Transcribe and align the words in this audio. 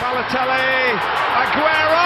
Balotelli, 0.00 0.94
Aguero! 1.34 1.98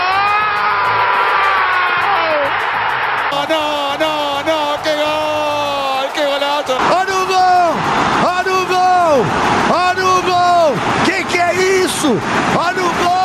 Oh, 3.32 3.44
no, 3.50 3.98
no, 3.98 4.14
no, 4.48 4.78
que 4.82 4.94
gol, 4.96 6.08
que 6.14 6.24
golazo. 6.24 6.72
Olha 6.72 7.14
o 7.14 7.26
gol! 7.26 7.76
Olha 8.24 8.52
o 8.54 8.66
gol! 8.66 9.26
Olha 9.70 10.06
o 10.06 10.22
gol! 10.22 10.74
Que 11.04 11.22
que 11.24 11.38
é 11.38 11.54
isso? 11.84 12.16
Olha 12.58 12.82
o 12.82 12.94
gol! 12.94 13.22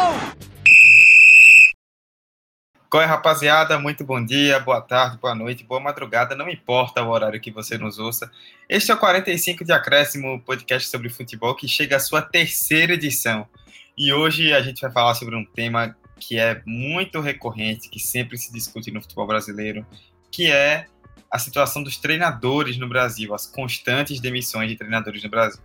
Qual 2.89 3.01
é, 3.01 3.05
rapaziada? 3.05 3.79
Muito 3.79 4.03
bom 4.03 4.23
dia, 4.23 4.59
boa 4.59 4.81
tarde, 4.81 5.17
boa 5.17 5.33
noite, 5.33 5.63
boa 5.63 5.79
madrugada, 5.79 6.35
não 6.35 6.49
importa 6.49 7.01
o 7.03 7.09
horário 7.09 7.39
que 7.39 7.51
você 7.51 7.77
nos 7.77 7.99
ouça. 7.99 8.29
Este 8.67 8.91
é 8.91 8.93
o 8.93 8.97
45 8.97 9.63
de 9.63 9.71
Acréscimo, 9.71 10.41
podcast 10.41 10.89
sobre 10.89 11.07
futebol 11.07 11.55
que 11.55 11.69
chega 11.69 11.95
à 11.95 11.99
sua 12.01 12.21
terceira 12.21 12.93
edição. 12.93 13.47
E 13.97 14.13
hoje 14.13 14.53
a 14.53 14.61
gente 14.61 14.79
vai 14.81 14.91
falar 14.91 15.15
sobre 15.15 15.35
um 15.35 15.43
tema 15.43 15.97
que 16.19 16.37
é 16.37 16.61
muito 16.65 17.19
recorrente, 17.19 17.89
que 17.89 17.99
sempre 17.99 18.37
se 18.37 18.51
discute 18.53 18.91
no 18.91 19.01
futebol 19.01 19.25
brasileiro, 19.25 19.85
que 20.31 20.51
é 20.51 20.85
a 21.31 21.39
situação 21.39 21.81
dos 21.81 21.97
treinadores 21.97 22.77
no 22.77 22.87
Brasil, 22.87 23.33
as 23.33 23.47
constantes 23.47 24.19
demissões 24.19 24.69
de 24.69 24.75
treinadores 24.75 25.23
no 25.23 25.29
Brasil. 25.29 25.61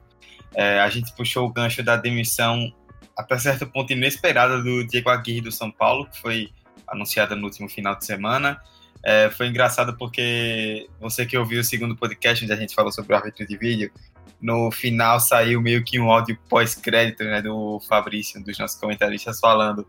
É, 0.55 0.81
a 0.81 0.89
gente 0.89 1.15
puxou 1.15 1.47
o 1.47 1.53
gancho 1.53 1.83
da 1.83 1.97
demissão 1.97 2.73
até 3.17 3.37
certo 3.39 3.67
ponto 3.67 3.93
inesperada 3.93 4.63
do 4.63 4.87
Diego 4.87 5.11
Aguirre 5.11 5.43
do 5.43 5.53
São 5.53 5.71
Paulo, 5.71 6.07
que 6.07 6.21
foi 6.21 6.51
anunciada 6.87 7.37
no 7.37 7.45
último 7.45 7.69
final 7.69 7.95
de 7.97 8.07
semana. 8.07 8.61
É, 9.05 9.31
foi 9.31 9.49
engraçado 9.49 9.97
porque 9.97 10.89
você 11.01 11.27
que 11.27 11.37
ouviu 11.37 11.61
o 11.61 11.65
segundo 11.65 11.97
podcast, 11.97 12.45
onde 12.45 12.53
a 12.53 12.57
gente 12.57 12.75
falou 12.75 12.93
sobre 12.93 13.13
o 13.13 13.17
árbitro 13.17 13.47
de 13.47 13.57
vídeo, 13.57 13.91
no 14.41 14.71
final 14.71 15.21
saiu 15.21 15.61
meio 15.61 15.85
que 15.85 16.01
um 16.01 16.11
áudio 16.11 16.39
pós-crédito 16.49 17.23
né, 17.25 17.41
do 17.41 17.81
Fabrício, 17.89 18.41
um 18.41 18.43
dos 18.43 18.59
nossos 18.59 18.79
comentaristas, 18.79 19.39
falando 19.39 19.87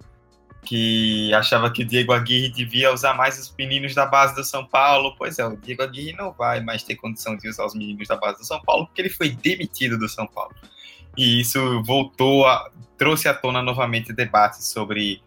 que 0.63 1.33
achava 1.33 1.69
que 1.69 1.83
o 1.83 1.85
Diego 1.85 2.13
Aguirre 2.13 2.49
devia 2.49 2.93
usar 2.93 3.13
mais 3.13 3.37
os 3.37 3.53
meninos 3.57 3.93
da 3.93 4.05
base 4.05 4.33
do 4.35 4.43
São 4.43 4.65
Paulo. 4.65 5.13
Pois 5.17 5.37
é, 5.37 5.45
o 5.45 5.55
Diego 5.57 5.83
Aguirre 5.83 6.13
não 6.13 6.31
vai 6.31 6.61
mais 6.61 6.83
ter 6.83 6.95
condição 6.95 7.35
de 7.35 7.47
usar 7.47 7.65
os 7.65 7.73
meninos 7.73 8.07
da 8.07 8.15
base 8.15 8.39
do 8.39 8.45
São 8.45 8.61
Paulo, 8.61 8.85
porque 8.85 9.01
ele 9.01 9.09
foi 9.09 9.29
demitido 9.29 9.97
do 9.97 10.07
São 10.07 10.25
Paulo. 10.25 10.53
E 11.17 11.41
isso 11.41 11.83
voltou 11.83 12.47
a. 12.47 12.71
trouxe 12.97 13.27
à 13.27 13.33
tona 13.33 13.61
novamente 13.61 14.13
debates 14.13 14.65
sobre 14.65 15.21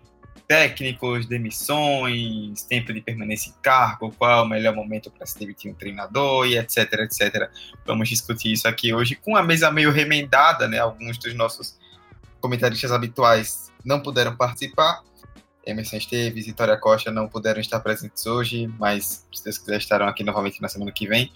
técnicos, 0.46 1.26
demissões, 1.26 2.62
tempo 2.62 2.92
de 2.92 3.00
permanência 3.00 3.50
em 3.50 3.54
cargo, 3.62 4.12
qual 4.16 4.30
é 4.30 4.42
o 4.42 4.48
melhor 4.48 4.74
momento 4.74 5.10
para 5.10 5.26
se 5.26 5.38
demitir 5.38 5.70
um 5.70 5.74
treinador 5.74 6.46
e 6.46 6.56
etc, 6.56 6.92
etc. 7.00 7.50
Vamos 7.84 8.08
discutir 8.08 8.52
isso 8.52 8.68
aqui 8.68 8.94
hoje 8.94 9.16
com 9.16 9.36
a 9.36 9.42
mesa 9.42 9.70
meio 9.70 9.90
remendada, 9.90 10.68
né? 10.68 10.78
Alguns 10.78 11.18
dos 11.18 11.34
nossos 11.34 11.76
comentaristas 12.40 12.92
habituais 12.92 13.72
não 13.84 14.00
puderam 14.00 14.36
participar. 14.36 15.02
Emerson 15.64 15.96
Esteves 15.96 16.44
e 16.44 16.50
Vitória 16.50 16.76
Costa 16.76 17.10
não 17.10 17.28
puderam 17.28 17.60
estar 17.60 17.80
presentes 17.80 18.24
hoje, 18.24 18.68
mas 18.78 19.26
se 19.34 19.42
Deus 19.42 19.58
quiser 19.58 19.78
estarão 19.78 20.06
aqui 20.06 20.22
novamente 20.22 20.62
na 20.62 20.68
semana 20.68 20.92
que 20.92 21.08
vem. 21.08 21.30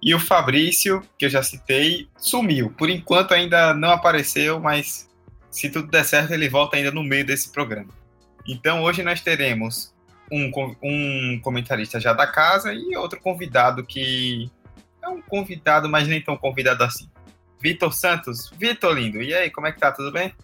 E 0.00 0.14
o 0.14 0.20
Fabrício, 0.20 1.02
que 1.18 1.26
eu 1.26 1.30
já 1.30 1.42
citei, 1.42 2.08
sumiu. 2.16 2.70
Por 2.70 2.90
enquanto 2.90 3.34
ainda 3.34 3.74
não 3.74 3.90
apareceu, 3.90 4.60
mas 4.60 5.08
se 5.50 5.68
tudo 5.68 5.88
der 5.88 6.04
certo, 6.04 6.32
ele 6.32 6.48
volta 6.48 6.76
ainda 6.76 6.90
no 6.90 7.02
meio 7.02 7.26
desse 7.26 7.50
programa. 7.50 8.01
Então 8.46 8.82
hoje 8.82 9.02
nós 9.02 9.20
teremos 9.20 9.94
um, 10.30 10.50
um 10.82 11.40
comentarista 11.40 12.00
já 12.00 12.12
da 12.12 12.26
casa 12.26 12.72
e 12.72 12.96
outro 12.96 13.20
convidado 13.20 13.84
que 13.84 14.50
é 15.02 15.08
um 15.08 15.20
convidado, 15.20 15.88
mas 15.88 16.08
nem 16.08 16.22
tão 16.22 16.36
convidado 16.36 16.82
assim. 16.82 17.08
Vitor 17.60 17.92
Santos. 17.92 18.50
Vitor 18.58 18.94
lindo, 18.94 19.22
e 19.22 19.32
aí, 19.32 19.50
como 19.50 19.66
é 19.66 19.72
que 19.72 19.78
tá? 19.78 19.92
Tudo 19.92 20.10
bem? 20.10 20.34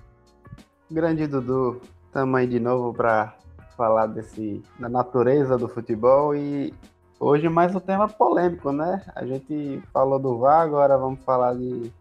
Grande 0.90 1.26
Dudu, 1.26 1.80
estamos 2.06 2.38
aí 2.38 2.46
de 2.46 2.60
novo 2.60 2.94
para 2.94 3.34
falar 3.76 4.06
desse 4.06 4.62
da 4.78 4.88
natureza 4.88 5.56
do 5.56 5.68
futebol 5.68 6.34
e 6.34 6.72
hoje 7.20 7.48
mais 7.48 7.74
um 7.74 7.80
tema 7.80 8.08
polêmico, 8.08 8.72
né? 8.72 9.02
A 9.14 9.24
gente 9.24 9.82
falou 9.92 10.18
do 10.18 10.38
VAR, 10.38 10.62
agora 10.62 10.96
vamos 10.96 11.22
falar 11.24 11.54
de, 11.54 11.92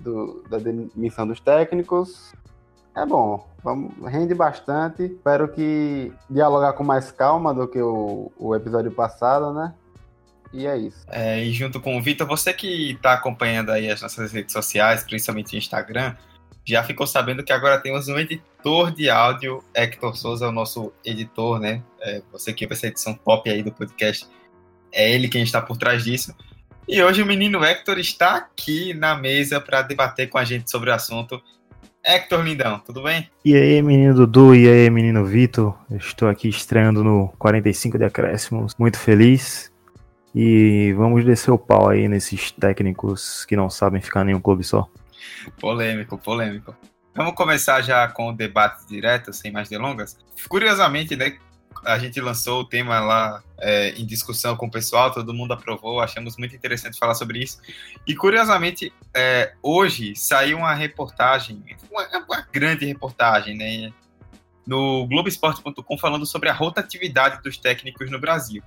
do, 0.00 0.44
da 0.48 0.58
demissão 0.58 1.26
dos 1.26 1.40
técnicos 1.40 2.32
é 3.02 3.06
bom, 3.06 3.48
vamos, 3.62 3.92
rende 4.10 4.34
bastante. 4.34 5.04
Espero 5.04 5.48
que 5.48 6.12
dialogar 6.28 6.72
com 6.72 6.84
mais 6.84 7.10
calma 7.10 7.54
do 7.54 7.68
que 7.68 7.80
o, 7.80 8.32
o 8.36 8.54
episódio 8.54 8.90
passado, 8.90 9.52
né? 9.52 9.74
E 10.52 10.66
é 10.66 10.76
isso. 10.76 11.04
É, 11.08 11.44
e 11.44 11.52
junto 11.52 11.80
com 11.80 11.96
o 11.96 12.02
Vitor, 12.02 12.26
você 12.26 12.52
que 12.52 12.92
está 12.92 13.12
acompanhando 13.12 13.70
aí 13.70 13.90
as 13.90 14.00
nossas 14.00 14.32
redes 14.32 14.52
sociais, 14.52 15.04
principalmente 15.04 15.54
o 15.54 15.58
Instagram, 15.58 16.14
já 16.64 16.82
ficou 16.82 17.06
sabendo 17.06 17.44
que 17.44 17.52
agora 17.52 17.78
temos 17.78 18.08
um 18.08 18.18
editor 18.18 18.90
de 18.90 19.08
áudio, 19.08 19.62
Hector 19.74 20.16
Souza 20.16 20.46
é 20.46 20.48
o 20.48 20.52
nosso 20.52 20.92
editor, 21.04 21.58
né? 21.58 21.82
É, 22.00 22.22
você 22.32 22.52
que 22.52 22.66
vai 22.66 22.76
ser 22.76 22.88
edição 22.88 23.14
top 23.14 23.48
aí 23.50 23.62
do 23.62 23.72
podcast, 23.72 24.26
é 24.92 25.12
ele 25.12 25.28
quem 25.28 25.42
está 25.42 25.60
por 25.60 25.76
trás 25.76 26.04
disso. 26.04 26.34
E 26.88 27.02
hoje 27.02 27.22
o 27.22 27.26
menino 27.26 27.62
Hector 27.62 27.98
está 27.98 28.36
aqui 28.36 28.94
na 28.94 29.14
mesa 29.14 29.60
para 29.60 29.82
debater 29.82 30.28
com 30.28 30.38
a 30.38 30.44
gente 30.44 30.70
sobre 30.70 30.90
o 30.90 30.94
assunto. 30.94 31.42
Hector 32.04 32.42
Lindão, 32.42 32.78
tudo 32.78 33.02
bem? 33.02 33.28
E 33.44 33.54
aí, 33.54 33.82
menino 33.82 34.14
Dudu, 34.14 34.54
e 34.54 34.68
aí, 34.68 34.88
menino 34.88 35.24
Vitor. 35.24 35.76
Estou 35.90 36.28
aqui 36.28 36.48
estreando 36.48 37.04
no 37.04 37.28
45 37.38 37.98
de 37.98 38.04
acréscimos, 38.04 38.74
muito 38.78 38.98
feliz. 38.98 39.72
E 40.34 40.92
vamos 40.96 41.24
descer 41.24 41.50
o 41.50 41.58
pau 41.58 41.88
aí 41.88 42.08
nesses 42.08 42.50
técnicos 42.50 43.44
que 43.44 43.56
não 43.56 43.68
sabem 43.68 44.00
ficar 44.00 44.26
em 44.28 44.34
um 44.34 44.40
clube 44.40 44.62
só. 44.62 44.88
Polêmico, 45.60 46.16
polêmico. 46.18 46.74
Vamos 47.14 47.34
começar 47.34 47.82
já 47.82 48.06
com 48.06 48.28
o 48.28 48.32
debate 48.32 48.86
direto, 48.86 49.32
sem 49.32 49.50
mais 49.50 49.68
delongas. 49.68 50.16
Curiosamente, 50.48 51.16
né, 51.16 51.36
a 51.88 51.98
gente 51.98 52.20
lançou 52.20 52.60
o 52.60 52.64
tema 52.64 53.00
lá 53.00 53.42
é, 53.58 53.90
em 53.92 54.04
discussão 54.04 54.54
com 54.54 54.66
o 54.66 54.70
pessoal, 54.70 55.10
todo 55.10 55.32
mundo 55.32 55.54
aprovou, 55.54 56.00
achamos 56.00 56.36
muito 56.36 56.54
interessante 56.54 56.98
falar 56.98 57.14
sobre 57.14 57.38
isso. 57.42 57.58
E 58.06 58.14
curiosamente, 58.14 58.92
é, 59.16 59.54
hoje 59.62 60.14
saiu 60.14 60.58
uma 60.58 60.74
reportagem, 60.74 61.64
uma, 61.90 62.06
uma 62.18 62.46
grande 62.52 62.84
reportagem, 62.84 63.56
né, 63.56 63.90
no 64.66 65.06
Globoesporte.com 65.06 65.96
falando 65.96 66.26
sobre 66.26 66.50
a 66.50 66.52
rotatividade 66.52 67.42
dos 67.42 67.56
técnicos 67.56 68.10
no 68.10 68.20
Brasil. 68.20 68.62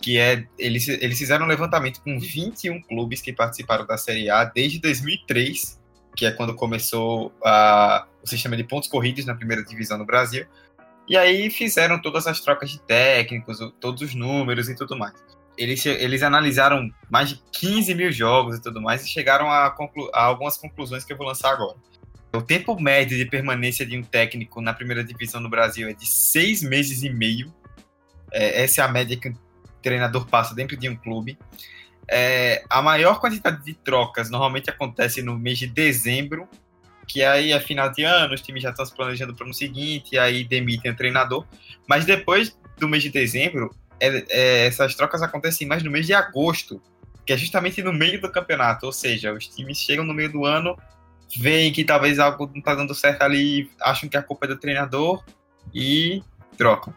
Que 0.00 0.16
é, 0.16 0.46
eles, 0.58 0.88
eles 0.88 1.18
fizeram 1.18 1.44
um 1.44 1.48
levantamento 1.48 2.00
com 2.00 2.18
21 2.18 2.80
clubes 2.82 3.20
que 3.20 3.34
participaram 3.34 3.84
da 3.84 3.98
Série 3.98 4.30
A 4.30 4.44
desde 4.44 4.78
2003, 4.78 5.78
que 6.16 6.24
é 6.24 6.30
quando 6.30 6.54
começou 6.54 7.34
a, 7.44 8.06
o 8.22 8.26
sistema 8.26 8.56
de 8.56 8.64
pontos 8.64 8.88
corridos 8.88 9.26
na 9.26 9.34
primeira 9.34 9.62
divisão 9.62 9.98
no 9.98 10.06
Brasil 10.06 10.46
e 11.08 11.16
aí 11.16 11.50
fizeram 11.50 12.00
todas 12.00 12.26
as 12.26 12.40
trocas 12.40 12.70
de 12.70 12.80
técnicos, 12.80 13.58
todos 13.80 14.02
os 14.02 14.14
números 14.14 14.68
e 14.68 14.74
tudo 14.74 14.96
mais. 14.96 15.14
Eles, 15.56 15.84
eles 15.86 16.22
analisaram 16.22 16.90
mais 17.08 17.30
de 17.30 17.42
15 17.52 17.94
mil 17.94 18.12
jogos 18.12 18.58
e 18.58 18.62
tudo 18.62 18.80
mais 18.80 19.04
e 19.04 19.08
chegaram 19.08 19.50
a, 19.50 19.70
conclu 19.70 20.10
a 20.12 20.24
algumas 20.24 20.56
conclusões 20.56 21.04
que 21.04 21.12
eu 21.12 21.16
vou 21.16 21.26
lançar 21.26 21.52
agora. 21.52 21.76
O 22.34 22.42
tempo 22.42 22.78
médio 22.78 23.16
de 23.16 23.24
permanência 23.24 23.86
de 23.86 23.96
um 23.96 24.02
técnico 24.02 24.60
na 24.60 24.74
primeira 24.74 25.02
divisão 25.02 25.40
no 25.40 25.48
Brasil 25.48 25.88
é 25.88 25.94
de 25.94 26.06
seis 26.06 26.62
meses 26.62 27.02
e 27.02 27.08
meio. 27.08 27.54
É, 28.32 28.62
essa 28.62 28.82
é 28.82 28.84
a 28.84 28.88
média 28.88 29.16
que 29.16 29.30
um 29.30 29.34
treinador 29.80 30.26
passa 30.26 30.54
dentro 30.54 30.76
de 30.76 30.88
um 30.88 30.96
clube. 30.96 31.38
É, 32.08 32.62
a 32.68 32.82
maior 32.82 33.20
quantidade 33.20 33.64
de 33.64 33.74
trocas 33.74 34.28
normalmente 34.28 34.68
acontece 34.68 35.22
no 35.22 35.38
mês 35.38 35.58
de 35.58 35.66
dezembro 35.66 36.48
que 37.06 37.22
aí 37.22 37.52
é 37.52 37.60
final 37.60 37.90
de 37.90 38.02
ano, 38.02 38.34
os 38.34 38.40
times 38.40 38.62
já 38.62 38.70
estão 38.70 38.84
se 38.84 38.94
planejando 38.94 39.34
para 39.34 39.44
o 39.44 39.46
ano 39.46 39.54
seguinte, 39.54 40.14
e 40.14 40.18
aí 40.18 40.44
demitem 40.44 40.90
o 40.90 40.96
treinador. 40.96 41.46
Mas 41.86 42.04
depois 42.04 42.56
do 42.78 42.88
mês 42.88 43.02
de 43.02 43.10
dezembro, 43.10 43.74
é, 44.00 44.24
é, 44.28 44.66
essas 44.66 44.94
trocas 44.94 45.22
acontecem 45.22 45.66
mais 45.66 45.82
no 45.82 45.90
mês 45.90 46.06
de 46.06 46.12
agosto, 46.12 46.80
que 47.24 47.32
é 47.32 47.36
justamente 47.36 47.82
no 47.82 47.92
meio 47.92 48.20
do 48.20 48.30
campeonato. 48.30 48.86
Ou 48.86 48.92
seja, 48.92 49.32
os 49.32 49.46
times 49.46 49.78
chegam 49.78 50.04
no 50.04 50.14
meio 50.14 50.30
do 50.30 50.44
ano, 50.44 50.76
veem 51.36 51.72
que 51.72 51.84
talvez 51.84 52.18
algo 52.18 52.46
não 52.46 52.58
está 52.58 52.74
dando 52.74 52.94
certo 52.94 53.22
ali, 53.22 53.70
acham 53.80 54.08
que 54.08 54.16
a 54.16 54.22
culpa 54.22 54.46
é 54.46 54.48
do 54.48 54.56
treinador 54.56 55.24
e 55.74 56.22
trocam. 56.56 56.94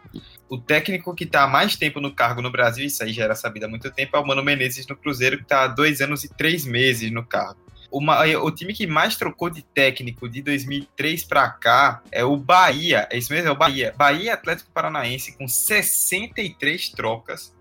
O 0.47 0.57
técnico 0.57 1.13
que 1.13 1.25
está 1.25 1.43
há 1.43 1.47
mais 1.47 1.75
tempo 1.75 1.99
no 1.99 2.13
cargo 2.13 2.41
no 2.41 2.51
Brasil, 2.51 2.85
isso 2.85 3.03
aí 3.03 3.13
já 3.13 3.25
era 3.25 3.35
sabido 3.35 3.65
há 3.65 3.69
muito 3.69 3.91
tempo, 3.91 4.15
é 4.15 4.19
o 4.19 4.25
Mano 4.25 4.43
Menezes 4.43 4.87
no 4.87 4.95
Cruzeiro, 4.95 5.37
que 5.37 5.43
está 5.43 5.63
há 5.63 5.67
dois 5.67 6.01
anos 6.01 6.23
e 6.23 6.29
três 6.29 6.65
meses 6.65 7.11
no 7.11 7.23
cargo. 7.23 7.59
Uma, 7.91 8.23
o 8.37 8.51
time 8.51 8.73
que 8.73 8.85
mais 8.85 9.15
trocou 9.15 9.49
de 9.49 9.63
técnico 9.63 10.29
de 10.29 10.41
2003 10.43 11.23
para 11.23 11.49
cá 11.49 12.03
é 12.11 12.23
o 12.23 12.37
Bahia. 12.37 13.07
É 13.11 13.17
isso 13.17 13.33
mesmo? 13.33 13.49
É 13.49 13.51
o 13.51 13.55
Bahia. 13.55 13.93
Bahia 13.97 14.33
Atlético 14.35 14.69
Paranaense 14.71 15.35
com 15.35 15.47
63 15.47 16.89
trocas. 16.89 17.53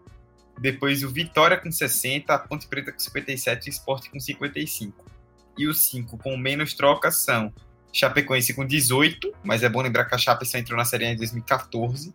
Depois 0.60 1.02
o 1.02 1.10
Vitória 1.10 1.56
com 1.56 1.70
60, 1.70 2.34
a 2.34 2.38
Ponte 2.38 2.66
Preta 2.66 2.92
com 2.92 2.98
57 2.98 3.66
e 3.66 3.70
o 3.70 3.72
Sport 3.72 4.08
com 4.10 4.20
55. 4.20 5.04
E 5.56 5.66
os 5.66 5.86
cinco 5.86 6.18
com 6.18 6.36
menos 6.36 6.74
trocas 6.74 7.18
são 7.24 7.52
Chapecoense 7.92 8.54
com 8.54 8.66
18, 8.66 9.32
mas 9.42 9.62
é 9.62 9.68
bom 9.68 9.80
lembrar 9.80 10.04
que 10.04 10.14
a 10.14 10.18
Chape 10.18 10.46
só 10.46 10.58
entrou 10.58 10.76
na 10.76 10.84
Série 10.84 11.06
A 11.06 11.12
em 11.12 11.16
2014. 11.16 12.14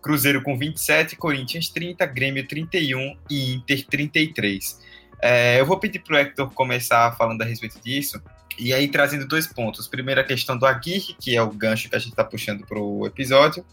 Cruzeiro 0.00 0.42
com 0.42 0.56
27, 0.56 1.16
Corinthians 1.16 1.68
30, 1.68 2.04
Grêmio 2.06 2.46
31 2.46 3.16
e 3.28 3.54
Inter 3.54 3.86
33. 3.86 4.80
É, 5.26 5.58
eu 5.58 5.64
vou 5.64 5.78
pedir 5.78 6.00
para 6.00 6.16
o 6.16 6.18
Hector 6.18 6.50
começar 6.50 7.16
falando 7.16 7.40
a 7.40 7.46
respeito 7.46 7.80
disso, 7.80 8.22
E 8.58 8.74
aí, 8.74 8.86
trazendo 8.86 9.26
dois 9.26 9.46
pontos. 9.46 9.88
Primeiro, 9.88 10.20
a 10.20 10.24
questão 10.24 10.54
do 10.54 10.66
Aguirre, 10.66 11.16
que 11.18 11.34
é 11.34 11.40
o 11.40 11.50
gancho 11.50 11.88
que 11.88 11.96
a 11.96 11.98
gente 11.98 12.10
está 12.10 12.22
puxando 12.22 12.66
para 12.66 12.78
o 12.78 13.06
episódio. 13.06 13.64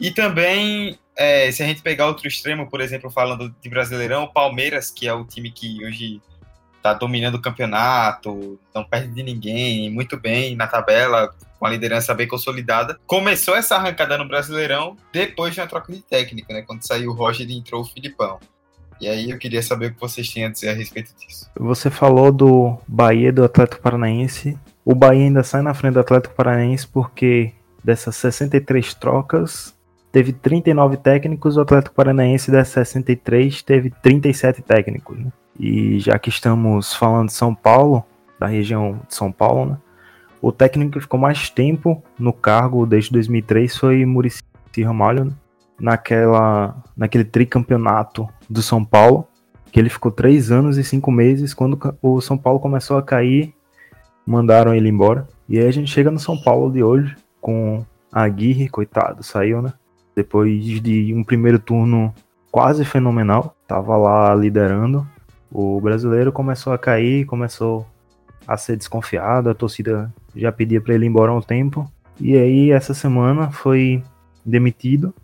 E 0.00 0.10
também, 0.10 0.98
é, 1.16 1.50
se 1.52 1.62
a 1.62 1.66
gente 1.66 1.80
pegar 1.80 2.08
outro 2.08 2.26
extremo, 2.26 2.68
por 2.68 2.80
exemplo, 2.80 3.08
falando 3.08 3.54
de 3.62 3.68
Brasileirão, 3.70 4.24
o 4.24 4.32
Palmeiras, 4.32 4.90
que 4.90 5.06
é 5.06 5.14
o 5.14 5.24
time 5.24 5.52
que 5.52 5.82
hoje 5.84 6.20
está 6.76 6.92
dominando 6.92 7.36
o 7.36 7.40
campeonato, 7.40 8.58
não 8.74 8.82
perde 8.82 9.14
de 9.14 9.22
ninguém, 9.22 9.88
muito 9.90 10.18
bem 10.18 10.56
na 10.56 10.66
tabela, 10.66 11.32
com 11.58 11.66
a 11.66 11.70
liderança 11.70 12.12
bem 12.14 12.26
consolidada. 12.26 12.98
Começou 13.06 13.54
essa 13.54 13.76
arrancada 13.76 14.18
no 14.18 14.26
Brasileirão 14.26 14.96
depois 15.12 15.54
de 15.54 15.60
uma 15.60 15.68
troca 15.68 15.92
de 15.92 16.02
técnica, 16.02 16.52
né? 16.52 16.62
Quando 16.62 16.84
saiu 16.84 17.12
o 17.12 17.14
Roger 17.14 17.48
e 17.48 17.56
entrou 17.56 17.82
o 17.82 17.86
Filipão. 17.86 18.40
E 19.00 19.08
aí 19.08 19.30
eu 19.30 19.38
queria 19.38 19.62
saber 19.62 19.86
o 19.86 19.94
que 19.94 20.00
vocês 20.00 20.28
tinham 20.28 20.48
a 20.48 20.52
dizer 20.52 20.68
a 20.68 20.74
respeito 20.74 21.10
disso. 21.18 21.50
Você 21.58 21.88
falou 21.88 22.30
do 22.30 22.76
Bahia 22.86 23.32
do 23.32 23.42
Atlético 23.42 23.82
Paranaense. 23.82 24.58
O 24.84 24.94
Bahia 24.94 25.24
ainda 25.24 25.42
sai 25.42 25.62
na 25.62 25.72
frente 25.72 25.94
do 25.94 26.00
Atlético 26.00 26.34
Paranaense 26.34 26.86
porque 26.86 27.52
dessas 27.82 28.16
63 28.16 28.92
trocas, 28.94 29.74
teve 30.12 30.32
39 30.32 30.96
técnicos, 30.98 31.56
o 31.56 31.60
Atlético 31.60 31.94
Paranaense 31.94 32.50
das 32.50 32.68
63 32.68 33.62
teve 33.62 33.90
37 34.02 34.62
técnicos. 34.62 35.18
Né? 35.18 35.32
E 35.58 35.98
já 35.98 36.18
que 36.18 36.28
estamos 36.28 36.94
falando 36.94 37.28
de 37.28 37.34
São 37.34 37.54
Paulo, 37.54 38.04
da 38.38 38.46
região 38.46 39.00
de 39.08 39.14
São 39.14 39.30
Paulo, 39.32 39.72
né? 39.72 39.78
o 40.42 40.50
técnico 40.50 40.92
que 40.92 41.00
ficou 41.00 41.20
mais 41.20 41.50
tempo 41.50 42.02
no 42.18 42.32
cargo 42.32 42.86
desde 42.86 43.12
2003 43.12 43.76
foi 43.76 44.04
Murici 44.04 44.42
Ramalho, 44.82 45.26
né? 45.26 45.32
Naquela, 45.80 46.76
naquele 46.96 47.24
tricampeonato 47.24 48.28
do 48.48 48.62
São 48.62 48.84
Paulo, 48.84 49.26
que 49.72 49.80
ele 49.80 49.88
ficou 49.88 50.10
três 50.10 50.50
anos 50.50 50.76
e 50.76 50.84
cinco 50.84 51.10
meses. 51.10 51.54
Quando 51.54 51.78
o 52.02 52.20
São 52.20 52.36
Paulo 52.36 52.60
começou 52.60 52.98
a 52.98 53.02
cair, 53.02 53.54
mandaram 54.26 54.74
ele 54.74 54.88
embora. 54.88 55.26
E 55.48 55.58
aí 55.58 55.66
a 55.66 55.72
gente 55.72 55.90
chega 55.90 56.10
no 56.10 56.18
São 56.18 56.36
Paulo 56.40 56.72
de 56.72 56.82
hoje 56.82 57.16
com 57.40 57.84
a 58.12 58.22
Aguirre, 58.22 58.68
coitado, 58.68 59.22
saiu, 59.22 59.62
né? 59.62 59.72
Depois 60.14 60.62
de 60.62 61.14
um 61.14 61.24
primeiro 61.24 61.58
turno 61.58 62.12
quase 62.50 62.84
fenomenal, 62.84 63.56
tava 63.66 63.96
lá 63.96 64.34
liderando. 64.34 65.06
O 65.50 65.80
brasileiro 65.80 66.32
começou 66.32 66.72
a 66.72 66.78
cair, 66.78 67.24
começou 67.24 67.86
a 68.46 68.56
ser 68.56 68.76
desconfiado, 68.76 69.48
a 69.48 69.54
torcida 69.54 70.12
já 70.34 70.50
pedia 70.50 70.80
para 70.80 70.94
ele 70.94 71.06
ir 71.06 71.08
embora 71.08 71.30
há 71.30 71.34
um 71.34 71.40
tempo. 71.40 71.90
E 72.20 72.36
aí 72.36 72.70
essa 72.70 72.92
semana 72.92 73.50
foi 73.50 74.02
demitido 74.44 75.14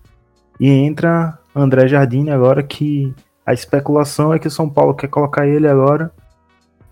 e 0.59 0.69
entra 0.69 1.39
André 1.55 1.89
Jardine 1.89 2.31
agora 2.31 2.63
que 2.63 3.15
a 3.45 3.53
especulação 3.53 4.33
é 4.33 4.39
que 4.39 4.49
o 4.49 4.51
São 4.51 4.69
Paulo 4.69 4.95
quer 4.95 5.09
colocar 5.09 5.47
ele 5.47 5.69
agora 5.69 6.11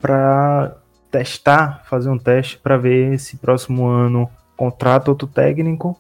para 0.01 0.77
testar, 1.11 1.83
fazer 1.85 2.11
um 2.11 2.19
teste 2.19 2.59
para 2.59 2.77
ver 2.77 3.19
se 3.19 3.37
próximo 3.37 3.87
ano 3.87 4.29
contrata 4.57 5.11
outro 5.11 5.27
técnico 5.27 5.99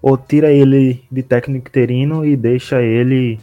ou 0.00 0.16
tira 0.16 0.50
ele 0.50 1.04
de 1.10 1.22
técnico 1.22 1.68
interino 1.68 2.24
e 2.24 2.36
deixa 2.36 2.82
ele 2.82 3.40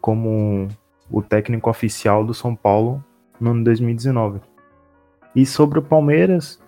como 0.00 0.68
o 1.10 1.22
técnico 1.22 1.68
oficial 1.68 2.24
do 2.24 2.32
São 2.32 2.54
Paulo 2.54 3.02
no 3.40 3.50
ano 3.50 3.64
2019. 3.64 4.40
E 5.34 5.44
sobre 5.44 5.78
o 5.78 5.82
Palmeiras, 5.82 6.60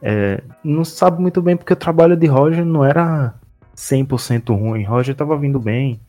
é, 0.00 0.42
não 0.62 0.84
sabe 0.84 1.20
muito 1.20 1.42
bem 1.42 1.56
porque 1.56 1.72
o 1.72 1.76
trabalho 1.76 2.16
de 2.16 2.26
Roger 2.26 2.64
não 2.64 2.84
era 2.84 3.34
100% 3.76 4.56
ruim. 4.58 4.82
Roger 4.84 5.12
estava 5.12 5.36
vindo 5.36 5.60
bem 5.60 6.00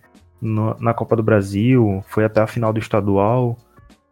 no, 0.41 0.75
na 0.79 0.93
Copa 0.93 1.15
do 1.15 1.23
Brasil, 1.23 2.03
foi 2.07 2.23
até 2.23 2.41
a 2.41 2.47
final 2.47 2.71
do 2.71 2.79
estadual, 2.79 3.57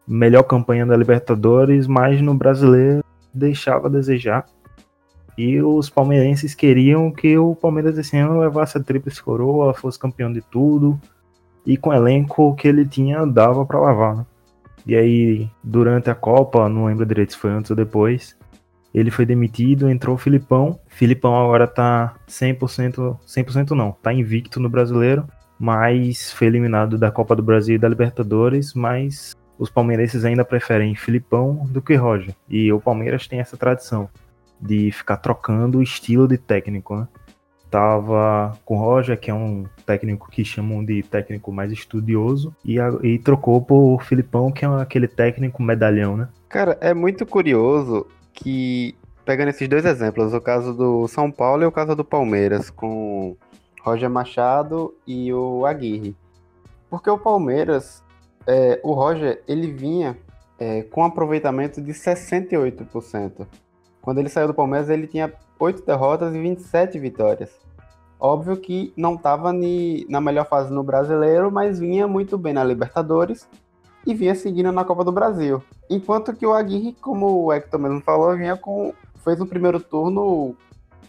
melhor 0.07 0.43
campanha 0.43 0.85
da 0.85 0.95
Libertadores, 0.95 1.87
mas 1.87 2.21
no 2.21 2.33
brasileiro 2.33 3.03
deixava 3.33 3.87
a 3.87 3.91
desejar. 3.91 4.45
E 5.37 5.61
os 5.61 5.89
palmeirenses 5.89 6.55
queriam 6.55 7.11
que 7.11 7.37
o 7.37 7.55
Palmeiras 7.55 7.97
esse 7.97 8.15
ano 8.15 8.39
levasse 8.39 8.77
a 8.77 8.83
tríplice 8.83 9.21
coroa, 9.21 9.73
fosse 9.73 9.99
campeão 9.99 10.31
de 10.31 10.41
tudo, 10.41 10.99
e 11.65 11.75
com 11.75 11.89
o 11.89 11.93
elenco 11.93 12.55
que 12.55 12.67
ele 12.67 12.85
tinha 12.85 13.25
dava 13.25 13.65
para 13.65 13.79
lavar. 13.79 14.15
Né? 14.15 14.25
E 14.85 14.95
aí, 14.95 15.49
durante 15.63 16.09
a 16.09 16.15
Copa, 16.15 16.69
não 16.69 16.85
lembro 16.85 17.05
direito 17.05 17.33
se 17.33 17.39
foi 17.39 17.51
antes 17.51 17.71
ou 17.71 17.75
depois, 17.75 18.37
ele 18.95 19.11
foi 19.11 19.25
demitido, 19.25 19.89
entrou 19.89 20.15
o 20.15 20.17
Filipão. 20.17 20.79
Filipão 20.87 21.35
agora 21.35 21.67
tá 21.67 22.15
100%, 22.29 23.19
100% 23.27 23.71
não, 23.71 23.91
tá 23.91 24.13
invicto 24.13 24.57
no 24.57 24.69
Brasileiro, 24.69 25.27
mas 25.59 26.31
foi 26.31 26.47
eliminado 26.47 26.97
da 26.97 27.11
Copa 27.11 27.35
do 27.35 27.43
Brasil 27.43 27.75
e 27.75 27.77
da 27.77 27.89
Libertadores, 27.89 28.73
mas 28.73 29.35
os 29.59 29.69
palmeirenses 29.69 30.23
ainda 30.23 30.45
preferem 30.45 30.95
Filipão 30.95 31.65
do 31.69 31.81
que 31.81 31.93
Roger. 31.95 32.33
E 32.49 32.71
o 32.71 32.79
Palmeiras 32.79 33.27
tem 33.27 33.41
essa 33.41 33.57
tradição 33.57 34.09
de 34.61 34.89
ficar 34.93 35.17
trocando 35.17 35.79
o 35.79 35.83
estilo 35.83 36.25
de 36.25 36.37
técnico, 36.37 36.95
né? 36.95 37.07
Tava 37.69 38.57
com 38.63 38.77
o 38.77 38.79
Roger, 38.79 39.19
que 39.19 39.29
é 39.29 39.33
um 39.33 39.65
técnico 39.85 40.31
que 40.31 40.45
chamam 40.45 40.85
de 40.85 41.03
técnico 41.03 41.51
mais 41.51 41.69
estudioso, 41.69 42.55
e, 42.63 42.79
a, 42.79 42.89
e 43.03 43.19
trocou 43.19 43.61
por 43.61 44.01
Filipão, 44.03 44.53
que 44.53 44.63
é 44.63 44.67
aquele 44.69 45.09
técnico 45.09 45.61
medalhão, 45.61 46.15
né? 46.15 46.29
Cara, 46.47 46.77
é 46.79 46.93
muito 46.93 47.25
curioso 47.25 48.07
que, 48.35 48.95
pegando 49.23 49.49
esses 49.49 49.67
dois 49.67 49.85
exemplos, 49.85 50.33
o 50.33 50.41
caso 50.41 50.73
do 50.73 51.07
São 51.07 51.31
Paulo 51.31 51.63
e 51.63 51.65
o 51.65 51.71
caso 51.71 51.95
do 51.95 52.03
Palmeiras, 52.03 52.69
com 52.69 53.35
Roger 53.81 54.09
Machado 54.09 54.93
e 55.07 55.33
o 55.33 55.65
Aguirre. 55.65 56.15
Porque 56.89 57.09
o 57.09 57.17
Palmeiras, 57.17 58.03
é, 58.45 58.79
o 58.83 58.93
Roger, 58.93 59.41
ele 59.47 59.71
vinha 59.71 60.17
é, 60.59 60.83
com 60.83 61.03
aproveitamento 61.03 61.81
de 61.81 61.93
68%. 61.93 63.47
Quando 64.01 64.19
ele 64.19 64.29
saiu 64.29 64.47
do 64.47 64.53
Palmeiras, 64.53 64.89
ele 64.89 65.07
tinha 65.07 65.33
8 65.59 65.85
derrotas 65.85 66.35
e 66.35 66.39
27 66.39 66.99
vitórias. 66.99 67.49
Óbvio 68.19 68.57
que 68.57 68.93
não 68.95 69.15
estava 69.15 69.51
na 69.51 70.21
melhor 70.21 70.47
fase 70.47 70.71
no 70.71 70.83
brasileiro, 70.83 71.51
mas 71.51 71.79
vinha 71.79 72.07
muito 72.07 72.37
bem 72.37 72.53
na 72.53 72.63
Libertadores 72.63 73.47
e 74.05 74.13
vinha 74.13 74.35
seguindo 74.35 74.71
na 74.71 74.85
Copa 74.85 75.03
do 75.03 75.11
Brasil. 75.11 75.63
Enquanto 75.89 76.33
que 76.33 76.45
o 76.45 76.53
Aguirre, 76.53 76.93
como 77.01 77.45
o 77.45 77.51
Hector 77.51 77.79
mesmo 77.79 78.01
falou, 78.01 78.35
vinha 78.35 78.55
com 78.55 78.93
fez 79.23 79.41
um 79.41 79.45
primeiro 79.45 79.79
turno 79.79 80.55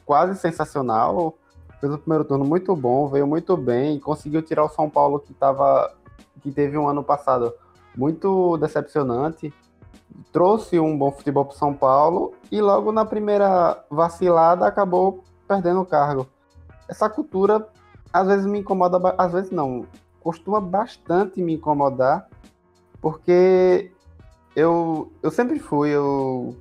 quase 0.06 0.38
sensacional, 0.38 1.34
fez 1.81 1.93
um 1.93 1.98
primeiro 1.98 2.25
turno 2.25 2.44
muito 2.44 2.75
bom, 2.75 3.06
veio 3.08 3.26
muito 3.26 3.56
bem, 3.56 4.00
conseguiu 4.00 4.40
tirar 4.40 4.64
o 4.64 4.70
São 4.70 4.88
Paulo 4.88 5.20
que 5.20 5.34
tava 5.34 5.93
que 6.40 6.50
teve 6.50 6.78
um 6.78 6.88
ano 6.88 7.02
passado 7.02 7.52
muito 7.96 8.56
decepcionante, 8.58 9.52
trouxe 10.32 10.78
um 10.78 10.96
bom 10.96 11.10
futebol 11.10 11.44
para 11.44 11.56
São 11.56 11.75
Paulo 11.75 12.32
e 12.50 12.60
logo 12.60 12.92
na 12.92 13.04
primeira 13.04 13.84
vacilada 13.90 14.66
acabou 14.66 15.25
perdendo 15.46 15.81
o 15.81 15.87
cargo. 15.87 16.26
Essa 16.88 17.08
cultura 17.10 17.69
às 18.12 18.26
vezes 18.26 18.47
me 18.47 18.61
incomoda, 18.61 19.14
às 19.18 19.32
vezes 19.32 19.50
não, 19.50 19.85
costuma 20.21 20.61
bastante 20.61 21.42
me 21.42 21.54
incomodar 21.54 22.28
porque 23.00 23.91
eu, 24.55 25.12
eu 25.23 25.31
sempre 25.31 25.59
fui, 25.59 25.91
eu 25.91 26.57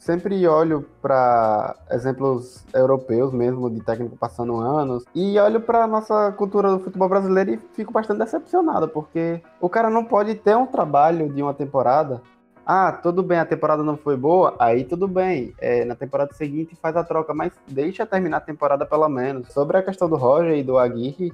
sempre 0.00 0.48
olho 0.48 0.86
para 1.02 1.76
exemplos 1.90 2.64
europeus 2.72 3.32
mesmo, 3.32 3.70
de 3.70 3.80
técnico 3.80 4.16
passando 4.16 4.56
anos, 4.56 5.04
e 5.14 5.38
olho 5.38 5.60
para 5.60 5.86
nossa 5.86 6.32
cultura 6.32 6.70
do 6.70 6.80
futebol 6.80 7.08
brasileiro 7.08 7.52
e 7.52 7.58
fico 7.74 7.92
bastante 7.92 8.18
decepcionado, 8.18 8.88
porque 8.88 9.42
o 9.60 9.68
cara 9.68 9.90
não 9.90 10.04
pode 10.04 10.34
ter 10.34 10.56
um 10.56 10.66
trabalho 10.66 11.28
de 11.28 11.42
uma 11.42 11.54
temporada. 11.54 12.22
Ah, 12.64 12.92
tudo 12.92 13.22
bem, 13.22 13.38
a 13.38 13.44
temporada 13.44 13.82
não 13.82 13.96
foi 13.96 14.16
boa, 14.16 14.54
aí 14.58 14.84
tudo 14.84 15.06
bem. 15.06 15.52
É, 15.60 15.84
na 15.84 15.94
temporada 15.94 16.32
seguinte 16.32 16.76
faz 16.76 16.96
a 16.96 17.04
troca, 17.04 17.34
mas 17.34 17.52
deixa 17.68 18.06
terminar 18.06 18.38
a 18.38 18.40
temporada 18.40 18.86
pelo 18.86 19.08
menos. 19.08 19.52
Sobre 19.52 19.76
a 19.76 19.82
questão 19.82 20.08
do 20.08 20.16
Roger 20.16 20.56
e 20.56 20.62
do 20.62 20.78
Aguirre, 20.78 21.32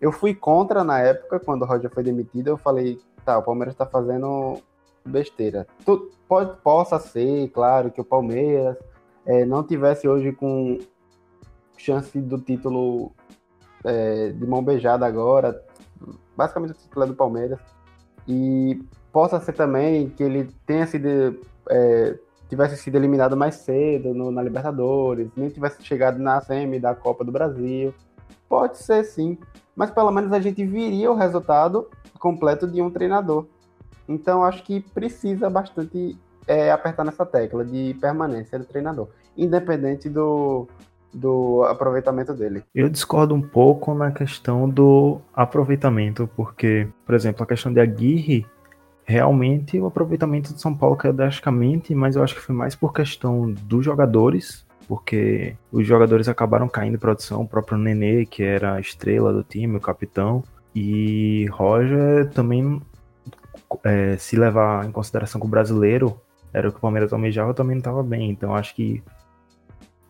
eu 0.00 0.12
fui 0.12 0.34
contra 0.34 0.82
na 0.82 0.98
época, 0.98 1.38
quando 1.40 1.62
o 1.62 1.64
Roger 1.64 1.88
foi 1.88 2.02
demitido, 2.02 2.48
eu 2.48 2.56
falei, 2.56 2.98
tá, 3.24 3.38
o 3.38 3.42
Palmeiras 3.42 3.74
tá 3.74 3.86
fazendo 3.86 4.60
besteira. 5.04 5.66
Tu, 5.84 6.10
pode, 6.28 6.56
possa 6.62 6.98
ser, 6.98 7.48
claro, 7.50 7.90
que 7.90 8.00
o 8.00 8.04
Palmeiras 8.04 8.76
é, 9.26 9.44
não 9.44 9.62
tivesse 9.62 10.08
hoje 10.08 10.32
com 10.32 10.78
chance 11.76 12.20
do 12.20 12.38
título 12.38 13.12
é, 13.84 14.30
de 14.30 14.46
mão 14.46 14.62
beijada 14.62 15.06
agora, 15.06 15.64
basicamente 16.36 16.72
o 16.72 16.74
título 16.74 17.04
é 17.04 17.08
do 17.08 17.14
Palmeiras, 17.14 17.58
e 18.26 18.82
possa 19.10 19.40
ser 19.40 19.52
também 19.52 20.08
que 20.10 20.22
ele 20.22 20.48
tenha 20.64 20.86
sido 20.86 21.40
é, 21.68 22.18
tivesse 22.48 22.76
sido 22.76 22.96
eliminado 22.96 23.34
mais 23.34 23.54
cedo 23.56 24.12
no, 24.12 24.30
na 24.30 24.42
Libertadores, 24.42 25.30
nem 25.34 25.48
tivesse 25.48 25.82
chegado 25.82 26.18
na 26.18 26.38
semi 26.40 26.78
da 26.78 26.94
Copa 26.94 27.24
do 27.24 27.32
Brasil. 27.32 27.94
Pode 28.46 28.76
ser 28.76 29.04
sim, 29.04 29.38
mas 29.76 29.90
pelo 29.90 30.10
menos 30.10 30.32
a 30.32 30.40
gente 30.40 30.64
viria 30.64 31.10
o 31.10 31.14
resultado 31.14 31.88
completo 32.18 32.66
de 32.66 32.80
um 32.80 32.90
treinador. 32.90 33.46
Então 34.08 34.42
acho 34.42 34.62
que 34.62 34.80
precisa 34.80 35.48
bastante 35.48 36.18
é, 36.46 36.70
apertar 36.70 37.04
nessa 37.04 37.24
tecla 37.24 37.64
de 37.64 37.96
permanência 38.00 38.58
do 38.58 38.64
treinador, 38.64 39.08
independente 39.36 40.08
do, 40.08 40.66
do 41.12 41.64
aproveitamento 41.64 42.34
dele. 42.34 42.62
Eu 42.74 42.88
discordo 42.88 43.34
um 43.34 43.42
pouco 43.42 43.94
na 43.94 44.10
questão 44.10 44.68
do 44.68 45.20
aproveitamento, 45.34 46.28
porque, 46.36 46.88
por 47.06 47.14
exemplo, 47.14 47.42
a 47.42 47.46
questão 47.46 47.72
de 47.72 47.80
Aguirre 47.80 48.46
realmente 49.04 49.78
o 49.78 49.86
aproveitamento 49.86 50.52
do 50.52 50.60
São 50.60 50.74
Paulo 50.74 50.96
caiu 50.96 51.12
drasticamente, 51.12 51.94
mas 51.94 52.16
eu 52.16 52.22
acho 52.22 52.34
que 52.34 52.40
foi 52.40 52.54
mais 52.54 52.74
por 52.74 52.92
questão 52.92 53.52
dos 53.52 53.84
jogadores, 53.84 54.66
porque 54.86 55.56
os 55.70 55.86
jogadores 55.86 56.28
acabaram 56.28 56.68
caindo 56.68 56.94
em 56.94 56.98
produção, 56.98 57.42
o 57.42 57.48
próprio 57.48 57.78
Nenê, 57.78 58.26
que 58.26 58.42
era 58.42 58.74
a 58.74 58.80
estrela 58.80 59.32
do 59.32 59.42
time, 59.42 59.76
o 59.76 59.80
capitão, 59.80 60.42
e 60.74 61.46
Roger 61.50 62.30
também, 62.30 62.80
é, 63.84 64.16
se 64.16 64.36
levar 64.36 64.86
em 64.86 64.92
consideração 64.92 65.40
que 65.40 65.46
o 65.46 65.50
brasileiro 65.50 66.20
era 66.52 66.68
o 66.68 66.72
que 66.72 66.78
o 66.78 66.80
Palmeiras 66.80 67.12
almejava, 67.12 67.54
também 67.54 67.76
não 67.76 67.80
estava 67.80 68.02
bem. 68.02 68.30
Então 68.30 68.54
acho 68.54 68.74
que 68.74 69.02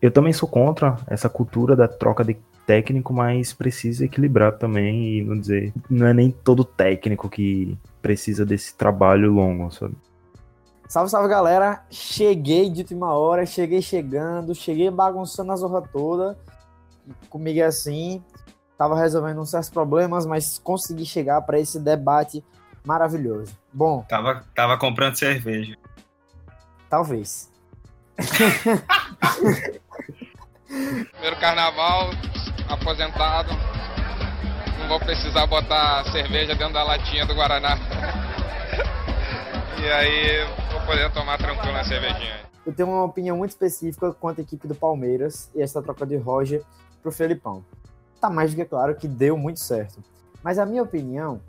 eu 0.01 0.11
também 0.11 0.33
sou 0.33 0.49
contra 0.49 0.97
essa 1.07 1.29
cultura 1.29 1.75
da 1.75 1.87
troca 1.87 2.23
de 2.23 2.37
técnico, 2.65 3.13
mas 3.13 3.53
precisa 3.53 4.05
equilibrar 4.05 4.57
também 4.57 5.19
e 5.19 5.23
não 5.23 5.37
dizer, 5.39 5.73
não 5.89 6.07
é 6.07 6.13
nem 6.13 6.31
todo 6.31 6.63
técnico 6.63 7.29
que 7.29 7.77
precisa 8.01 8.45
desse 8.45 8.75
trabalho 8.75 9.31
longo, 9.31 9.71
sabe? 9.71 9.95
Salve, 10.93 11.09
salve 11.09 11.27
galera! 11.27 11.83
Cheguei 11.89 12.69
de 12.69 12.81
última 12.81 13.15
hora, 13.15 13.47
cheguei 13.47 13.81
chegando, 13.81 14.53
cheguei 14.53 14.91
bagunçando 14.91 15.51
a 15.51 15.55
zorra 15.55 15.81
toda. 15.81 16.37
Comigo 17.31 17.59
é 17.59 17.63
assim, 17.63 18.23
tava 18.77 18.95
resolvendo 18.95 19.41
uns 19.41 19.49
certos 19.49 19.71
problemas, 19.71 20.23
mas 20.23 20.59
consegui 20.59 21.03
chegar 21.03 21.41
para 21.41 21.59
esse 21.59 21.79
debate 21.79 22.45
maravilhoso. 22.85 23.57
Bom. 23.73 24.05
Tava, 24.07 24.43
tava 24.53 24.77
comprando 24.77 25.17
cerveja. 25.17 25.75
Talvez. 26.87 27.51
Primeiro 30.67 31.39
carnaval, 31.39 32.11
aposentado. 32.69 33.49
Não 34.77 34.87
vou 34.89 34.99
precisar 34.99 35.47
botar 35.47 36.03
cerveja 36.11 36.53
dentro 36.53 36.75
da 36.75 36.83
latinha 36.83 37.25
do 37.25 37.33
Guaraná. 37.33 37.79
e 39.81 39.91
aí 39.91 40.62
vou 40.73 40.81
poder 40.87 41.11
tomar 41.13 41.37
tranquilo 41.37 41.71
na 41.71 41.83
cervejinha. 41.83 42.49
Eu 42.65 42.73
tenho 42.73 42.89
uma 42.89 43.03
opinião 43.03 43.37
muito 43.37 43.51
específica 43.51 44.11
quanto 44.11 44.39
à 44.39 44.41
equipe 44.41 44.67
do 44.67 44.73
Palmeiras 44.73 45.51
e 45.53 45.61
essa 45.61 45.83
troca 45.83 46.03
de 46.03 46.17
Roger 46.17 46.63
pro 47.01 47.11
Felipão. 47.11 47.63
Tá 48.19 48.27
mais 48.27 48.51
do 48.51 48.55
que 48.55 48.65
claro 48.65 48.95
que 48.95 49.07
deu 49.07 49.37
muito 49.37 49.59
certo. 49.59 50.03
Mas 50.41 50.57
a 50.57 50.65
minha 50.65 50.81
opinião, 50.81 51.39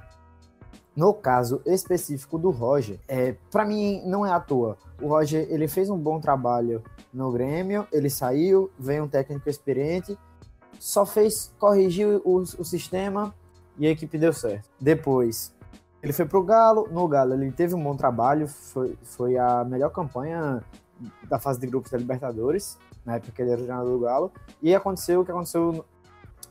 no 0.94 1.14
caso 1.14 1.62
específico 1.64 2.36
do 2.36 2.50
Roger, 2.50 2.98
é, 3.08 3.34
para 3.50 3.64
mim 3.64 4.02
não 4.04 4.26
é 4.26 4.30
à 4.30 4.38
toa. 4.38 4.76
O 5.00 5.08
Roger 5.08 5.46
ele 5.50 5.68
fez 5.68 5.88
um 5.88 5.98
bom 5.98 6.20
trabalho 6.20 6.82
no 7.12 7.32
Grêmio, 7.32 7.86
ele 7.90 8.10
saiu, 8.10 8.70
veio 8.78 9.04
um 9.04 9.08
técnico 9.08 9.48
experiente, 9.48 10.18
só 10.78 11.06
fez 11.06 11.50
corrigir 11.58 12.20
o, 12.24 12.40
o 12.40 12.64
sistema 12.64 13.34
e 13.78 13.86
a 13.86 13.90
equipe 13.90 14.18
deu 14.18 14.34
certo. 14.34 14.68
Depois, 14.78 15.53
ele 16.04 16.12
foi 16.12 16.26
pro 16.26 16.42
Galo, 16.42 16.86
no 16.92 17.08
Galo 17.08 17.32
ele 17.32 17.50
teve 17.50 17.74
um 17.74 17.82
bom 17.82 17.96
trabalho, 17.96 18.46
foi, 18.46 18.94
foi 19.02 19.38
a 19.38 19.64
melhor 19.64 19.88
campanha 19.88 20.62
da 21.30 21.38
fase 21.38 21.58
de 21.58 21.66
grupos 21.66 21.90
da 21.90 21.96
Libertadores, 21.96 22.78
na 23.06 23.16
época 23.16 23.32
que 23.32 23.40
ele 23.40 23.52
era 23.52 23.62
treinador 23.62 23.90
do 23.90 24.00
Galo, 24.00 24.32
e 24.62 24.74
aconteceu 24.74 25.22
o 25.22 25.24
que 25.24 25.30
aconteceu 25.30 25.72
no, 25.72 25.84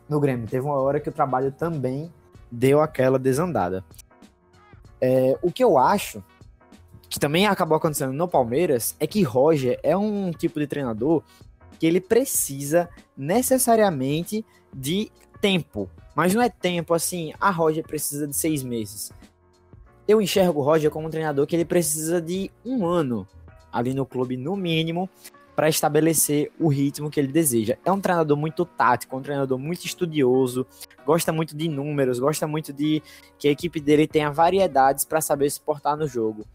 no 0.09 0.19
Grêmio. 0.19 0.47
Teve 0.47 0.65
uma 0.65 0.79
hora 0.79 0.99
que 0.99 1.07
o 1.07 1.11
trabalho 1.11 1.51
também 1.51 2.11
deu 2.51 2.81
aquela 2.81 3.19
desandada. 3.19 3.85
É, 4.99 5.37
o 5.39 5.51
que 5.51 5.63
eu 5.63 5.77
acho 5.77 6.23
que 7.07 7.19
também 7.19 7.45
acabou 7.45 7.77
acontecendo 7.77 8.11
no 8.11 8.27
Palmeiras 8.27 8.95
é 8.99 9.05
que 9.05 9.21
Roger 9.21 9.79
é 9.83 9.95
um 9.95 10.31
tipo 10.31 10.59
de 10.59 10.65
treinador 10.65 11.21
que 11.77 11.85
ele 11.85 12.01
precisa 12.01 12.89
necessariamente 13.15 14.43
de 14.73 15.11
tempo. 15.39 15.87
Mas 16.15 16.33
não 16.33 16.41
é 16.41 16.49
tempo 16.49 16.91
assim, 16.93 17.33
a 17.39 17.51
Roger 17.51 17.85
precisa 17.85 18.27
de 18.27 18.35
seis 18.35 18.63
meses. 18.63 19.11
Eu 20.07 20.21
enxergo 20.21 20.59
o 20.59 20.63
Roger 20.63 20.91
como 20.91 21.07
um 21.07 21.09
treinador 21.09 21.47
que 21.47 21.55
ele 21.55 21.65
precisa 21.65 22.21
de 22.21 22.51
um 22.65 22.85
ano 22.85 23.27
ali 23.71 23.93
no 23.93 24.05
clube, 24.05 24.37
no 24.37 24.55
mínimo, 24.55 25.09
para 25.55 25.69
estabelecer 25.69 26.51
o 26.59 26.67
ritmo 26.67 27.09
que 27.09 27.19
ele 27.19 27.31
deseja. 27.31 27.77
É 27.85 27.91
um 27.91 27.99
treinador 27.99 28.35
muito 28.37 28.65
tático, 28.65 29.15
um 29.15 29.21
treinador 29.21 29.57
muito 29.57 29.85
estudioso, 29.85 30.65
gosta 31.05 31.31
muito 31.31 31.55
de 31.55 31.67
números, 31.67 32.19
gosta 32.19 32.47
muito 32.47 32.73
de 32.73 33.01
que 33.37 33.47
a 33.47 33.51
equipe 33.51 33.79
dele 33.79 34.07
tenha 34.07 34.31
variedades 34.31 35.05
para 35.05 35.21
saber 35.21 35.49
se 35.49 35.61
portar 35.61 35.95
no 35.95 36.07
jogo. 36.07 36.45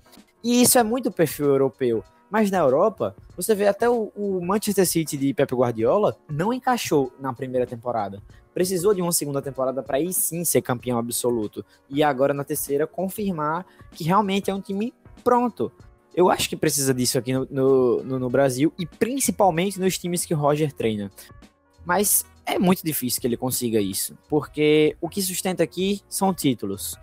E 0.42 0.62
isso 0.62 0.78
é 0.78 0.82
muito 0.82 1.10
perfil 1.10 1.46
europeu. 1.46 2.04
Mas 2.30 2.50
na 2.50 2.58
Europa, 2.58 3.16
você 3.34 3.54
vê 3.54 3.66
até 3.66 3.88
o, 3.88 4.12
o, 4.14 4.44
Manchester 4.44 4.86
City 4.86 5.16
de 5.16 5.32
Pep 5.32 5.54
Guardiola 5.54 6.16
não 6.28 6.52
encaixou 6.52 7.12
na 7.18 7.32
primeira 7.32 7.66
temporada. 7.66 8.22
Precisou 8.52 8.92
de 8.92 9.00
uma 9.00 9.12
segunda 9.12 9.40
temporada 9.40 9.82
para 9.82 9.96
aí 9.96 10.12
sim 10.12 10.44
ser 10.44 10.60
campeão 10.60 10.98
absoluto. 10.98 11.64
E 11.88 12.02
agora 12.02 12.34
na 12.34 12.44
terceira 12.44 12.86
confirmar 12.86 13.64
que 13.92 14.04
realmente 14.04 14.50
é 14.50 14.54
um 14.54 14.60
time 14.60 14.92
pronto. 15.24 15.72
Eu 16.14 16.30
acho 16.30 16.48
que 16.48 16.56
precisa 16.56 16.92
disso 16.92 17.18
aqui 17.18 17.32
no, 17.32 17.46
no, 18.02 18.18
no, 18.18 18.30
Brasil 18.30 18.72
e 18.78 18.84
principalmente 18.84 19.78
nos 19.78 19.96
times 19.96 20.24
que 20.24 20.34
Roger 20.34 20.72
treina. 20.72 21.10
Mas 21.84 22.26
é 22.44 22.58
muito 22.58 22.84
difícil 22.84 23.20
que 23.20 23.26
ele 23.26 23.36
consiga 23.36 23.80
isso, 23.80 24.18
porque 24.28 24.96
o 25.00 25.08
que 25.08 25.22
sustenta 25.22 25.62
aqui 25.62 26.02
são 26.08 26.34
títulos. 26.34 26.96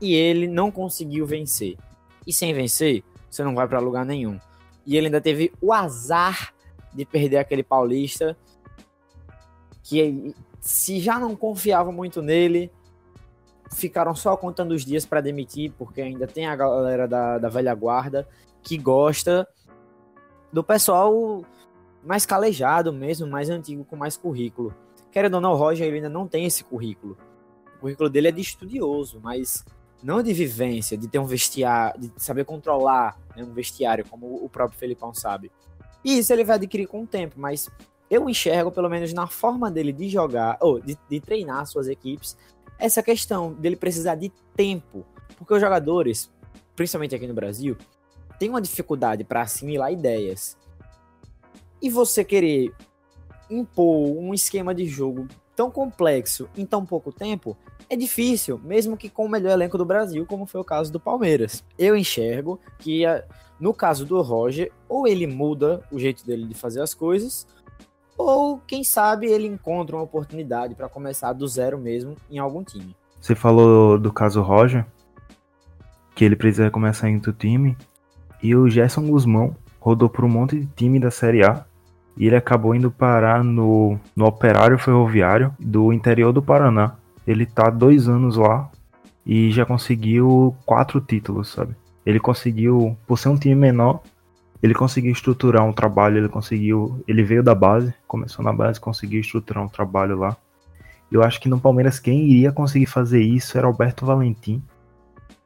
E 0.00 0.14
ele 0.14 0.46
não 0.46 0.70
conseguiu 0.70 1.26
vencer. 1.26 1.76
E 2.26 2.32
sem 2.32 2.54
vencer, 2.54 3.02
você 3.28 3.42
não 3.42 3.54
vai 3.54 3.66
para 3.66 3.80
lugar 3.80 4.06
nenhum. 4.06 4.38
E 4.86 4.96
ele 4.96 5.06
ainda 5.06 5.20
teve 5.20 5.52
o 5.60 5.72
azar 5.72 6.54
de 6.92 7.04
perder 7.04 7.38
aquele 7.38 7.62
paulista 7.62 8.36
que 9.82 10.34
se 10.60 10.98
já 10.98 11.18
não 11.18 11.36
confiava 11.36 11.92
muito 11.92 12.22
nele, 12.22 12.70
ficaram 13.72 14.14
só 14.14 14.36
contando 14.36 14.72
os 14.72 14.84
dias 14.84 15.04
para 15.04 15.20
demitir, 15.20 15.72
porque 15.76 16.00
ainda 16.00 16.26
tem 16.26 16.46
a 16.46 16.56
galera 16.56 17.06
da, 17.06 17.38
da 17.38 17.48
velha 17.48 17.74
guarda 17.74 18.26
que 18.62 18.78
gosta 18.78 19.46
do 20.52 20.64
pessoal 20.64 21.44
mais 22.02 22.24
calejado 22.24 22.92
mesmo, 22.92 23.26
mais 23.26 23.50
antigo, 23.50 23.84
com 23.84 23.96
mais 23.96 24.16
currículo. 24.16 24.74
Querendo 25.10 25.34
ou 25.34 25.40
não, 25.40 25.52
o 25.52 25.56
Roger 25.56 25.86
ele 25.86 25.96
ainda 25.96 26.08
não 26.08 26.26
tem 26.26 26.44
esse 26.44 26.64
currículo. 26.64 27.16
O 27.76 27.80
currículo 27.80 28.08
dele 28.08 28.28
é 28.28 28.32
de 28.32 28.40
estudioso, 28.40 29.20
mas 29.22 29.64
não 30.04 30.22
de 30.22 30.34
vivência, 30.34 30.98
de 30.98 31.08
ter 31.08 31.18
um 31.18 31.24
vestiário, 31.24 31.98
de 31.98 32.12
saber 32.18 32.44
controlar 32.44 33.18
né, 33.34 33.42
um 33.42 33.54
vestiário, 33.54 34.04
como 34.06 34.44
o 34.44 34.50
próprio 34.50 34.78
Felipão 34.78 35.14
sabe. 35.14 35.50
E 36.04 36.18
isso 36.18 36.30
ele 36.30 36.44
vai 36.44 36.56
adquirir 36.56 36.86
com 36.86 37.04
o 37.04 37.06
tempo, 37.06 37.36
mas 37.40 37.70
eu 38.10 38.28
enxergo, 38.28 38.70
pelo 38.70 38.90
menos 38.90 39.14
na 39.14 39.26
forma 39.26 39.70
dele 39.70 39.94
de 39.94 40.10
jogar, 40.10 40.58
ou 40.60 40.78
de, 40.78 40.98
de 41.08 41.20
treinar 41.20 41.66
suas 41.66 41.88
equipes, 41.88 42.36
essa 42.78 43.02
questão 43.02 43.54
dele 43.54 43.76
precisar 43.76 44.14
de 44.14 44.30
tempo. 44.54 45.06
Porque 45.38 45.54
os 45.54 45.60
jogadores, 45.60 46.30
principalmente 46.76 47.14
aqui 47.14 47.26
no 47.26 47.32
Brasil, 47.32 47.74
têm 48.38 48.50
uma 48.50 48.60
dificuldade 48.60 49.24
para 49.24 49.40
assimilar 49.40 49.90
ideias. 49.90 50.58
E 51.80 51.88
você 51.88 52.22
querer 52.22 52.74
impor 53.48 54.18
um 54.18 54.34
esquema 54.34 54.74
de 54.74 54.84
jogo 54.84 55.26
tão 55.54 55.70
complexo 55.70 56.48
em 56.56 56.66
tão 56.66 56.84
pouco 56.84 57.12
tempo 57.12 57.56
é 57.88 57.96
difícil, 57.96 58.60
mesmo 58.62 58.96
que 58.96 59.08
com 59.08 59.26
o 59.26 59.28
melhor 59.28 59.52
elenco 59.52 59.78
do 59.78 59.84
Brasil, 59.84 60.24
como 60.26 60.46
foi 60.46 60.60
o 60.60 60.64
caso 60.64 60.92
do 60.92 61.00
Palmeiras. 61.00 61.64
Eu 61.78 61.96
enxergo 61.96 62.58
que, 62.78 63.02
no 63.60 63.74
caso 63.74 64.04
do 64.04 64.20
Roger, 64.22 64.72
ou 64.88 65.06
ele 65.06 65.26
muda 65.26 65.82
o 65.92 65.98
jeito 65.98 66.26
dele 66.26 66.46
de 66.46 66.54
fazer 66.54 66.80
as 66.80 66.94
coisas, 66.94 67.46
ou 68.16 68.58
quem 68.66 68.84
sabe 68.84 69.26
ele 69.26 69.46
encontra 69.46 69.96
uma 69.96 70.04
oportunidade 70.04 70.74
para 70.74 70.88
começar 70.88 71.32
do 71.32 71.46
zero 71.46 71.78
mesmo 71.78 72.16
em 72.30 72.38
algum 72.38 72.62
time. 72.62 72.96
Você 73.20 73.34
falou 73.34 73.98
do 73.98 74.12
caso 74.12 74.40
Roger, 74.42 74.86
que 76.14 76.24
ele 76.24 76.36
precisa 76.36 76.70
começar 76.70 77.08
em 77.08 77.16
outro 77.16 77.32
time, 77.32 77.76
e 78.42 78.54
o 78.54 78.68
Gerson 78.68 79.06
Guzmão 79.06 79.56
rodou 79.80 80.08
por 80.08 80.24
um 80.24 80.28
monte 80.28 80.60
de 80.60 80.66
time 80.66 80.98
da 80.98 81.10
Série 81.10 81.44
A 81.44 81.66
e 82.16 82.26
ele 82.26 82.36
acabou 82.36 82.74
indo 82.74 82.90
parar 82.90 83.42
no, 83.42 83.98
no 84.14 84.26
Operário 84.26 84.78
Ferroviário 84.78 85.52
do 85.58 85.92
interior 85.92 86.32
do 86.32 86.42
Paraná. 86.42 86.94
Ele 87.26 87.44
tá 87.46 87.70
dois 87.70 88.08
anos 88.08 88.36
lá 88.36 88.70
e 89.26 89.50
já 89.50 89.64
conseguiu 89.64 90.54
quatro 90.64 91.00
títulos, 91.00 91.50
sabe? 91.50 91.74
Ele 92.04 92.20
conseguiu, 92.20 92.96
por 93.06 93.18
ser 93.18 93.30
um 93.30 93.36
time 93.36 93.54
menor, 93.54 94.00
ele 94.62 94.74
conseguiu 94.74 95.12
estruturar 95.12 95.64
um 95.64 95.72
trabalho, 95.72 96.18
ele 96.18 96.28
conseguiu, 96.28 97.02
ele 97.08 97.22
veio 97.22 97.42
da 97.42 97.54
base, 97.54 97.92
começou 98.06 98.44
na 98.44 98.52
base, 98.52 98.80
conseguiu 98.80 99.20
estruturar 99.20 99.64
um 99.64 99.68
trabalho 99.68 100.18
lá. 100.18 100.36
Eu 101.10 101.22
acho 101.22 101.40
que 101.40 101.48
no 101.48 101.60
Palmeiras 101.60 101.98
quem 101.98 102.26
iria 102.26 102.52
conseguir 102.52 102.86
fazer 102.86 103.20
isso 103.20 103.56
era 103.58 103.66
Alberto 103.66 104.06
Valentim, 104.06 104.62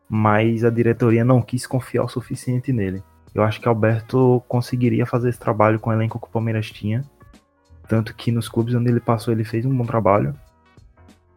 mas 0.08 0.64
a 0.64 0.70
diretoria 0.70 1.24
não 1.24 1.42
quis 1.42 1.66
confiar 1.66 2.04
o 2.04 2.08
suficiente 2.08 2.72
nele. 2.72 3.02
Eu 3.38 3.44
acho 3.44 3.60
que 3.60 3.68
Alberto 3.68 4.42
conseguiria 4.48 5.06
fazer 5.06 5.28
esse 5.28 5.38
trabalho 5.38 5.78
com 5.78 5.90
o 5.90 5.92
elenco 5.92 6.18
que 6.18 6.26
o 6.26 6.30
Palmeiras 6.30 6.70
tinha, 6.70 7.04
tanto 7.86 8.12
que 8.12 8.32
nos 8.32 8.48
clubes 8.48 8.74
onde 8.74 8.90
ele 8.90 8.98
passou 8.98 9.32
ele 9.32 9.44
fez 9.44 9.64
um 9.64 9.76
bom 9.76 9.86
trabalho 9.86 10.34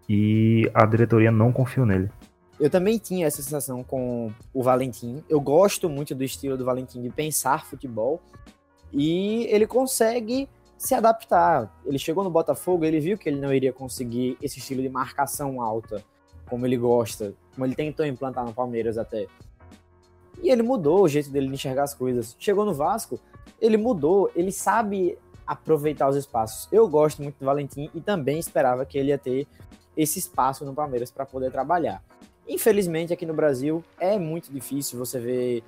e 0.10 0.70
a 0.74 0.84
diretoria 0.86 1.31
não 1.31 1.51
confiou 1.51 1.86
nele. 1.86 2.10
Eu 2.60 2.72
também 2.72 2.98
tinha 2.98 3.27
essa 3.27 3.41
sensação 3.41 3.84
com 3.84 4.31
o 4.51 4.63
Valentim. 4.63 5.24
Eu 5.29 5.39
gosto 5.39 5.88
muito 5.88 6.15
do 6.15 6.24
estilo 6.24 6.58
do 6.58 6.65
Valentim 6.65 7.03
de 7.03 7.12
pensar 7.12 7.65
futebol 7.65 8.20
e 8.91 9.46
ele 9.51 9.67
consegue 9.67 10.50
se 10.79 10.96
adaptar. 10.96 11.72
Ele 11.86 12.00
chegou 12.00 12.24
no 12.24 12.31
Botafogo, 12.31 12.84
ele 12.84 13.00
viu 13.00 13.15
que 13.15 13.29
ele 13.29 13.39
não 13.39 13.53
iria 13.53 13.72
conseguir 13.72 14.39
esse 14.41 14.58
estilo 14.58 14.81
de 14.81 14.89
marcação 14.89 15.62
alta, 15.62 16.03
como 16.50 16.65
ele 16.65 16.77
gosta, 16.77 17.36
como 17.53 17.63
ele 17.63 17.75
tentou 17.75 18.03
implantar 18.08 18.43
no 18.43 18.53
Palmeiras 18.53 18.98
até. 18.98 19.27
E 20.41 20.50
ele 20.50 20.63
mudou 20.63 21.03
o 21.03 21.07
jeito 21.07 21.29
dele 21.29 21.48
de 21.48 21.53
enxergar 21.53 21.83
as 21.83 21.93
coisas. 21.93 22.36
Chegou 22.39 22.65
no 22.65 22.74
Vasco, 22.74 23.19
ele 23.60 23.77
mudou, 23.77 24.31
ele 24.36 24.51
sabe 24.51 25.17
aproveitar 25.45 26.10
os 26.10 26.15
espaços. 26.15 26.67
Eu 26.71 26.88
gosto 26.88 27.21
muito 27.21 27.38
do 27.39 27.45
Valentim 27.45 27.89
e 27.93 28.01
também 28.01 28.39
esperava 28.39 28.86
que 28.86 28.98
ele 28.98 29.10
ia 29.10 29.17
ter 29.17 29.48
esse 29.95 30.17
espaço 30.19 30.65
no 30.65 30.74
Palmeiras 30.74 31.12
para 31.12 31.25
poder 31.25 31.51
trabalhar. 31.51 32.01
Infelizmente, 32.48 33.13
aqui 33.13 33.25
no 33.25 33.33
Brasil 33.33 33.83
é 34.00 34.17
muito 34.17 34.51
difícil 34.51 34.98
você 34.98 35.19
ver 35.19 35.63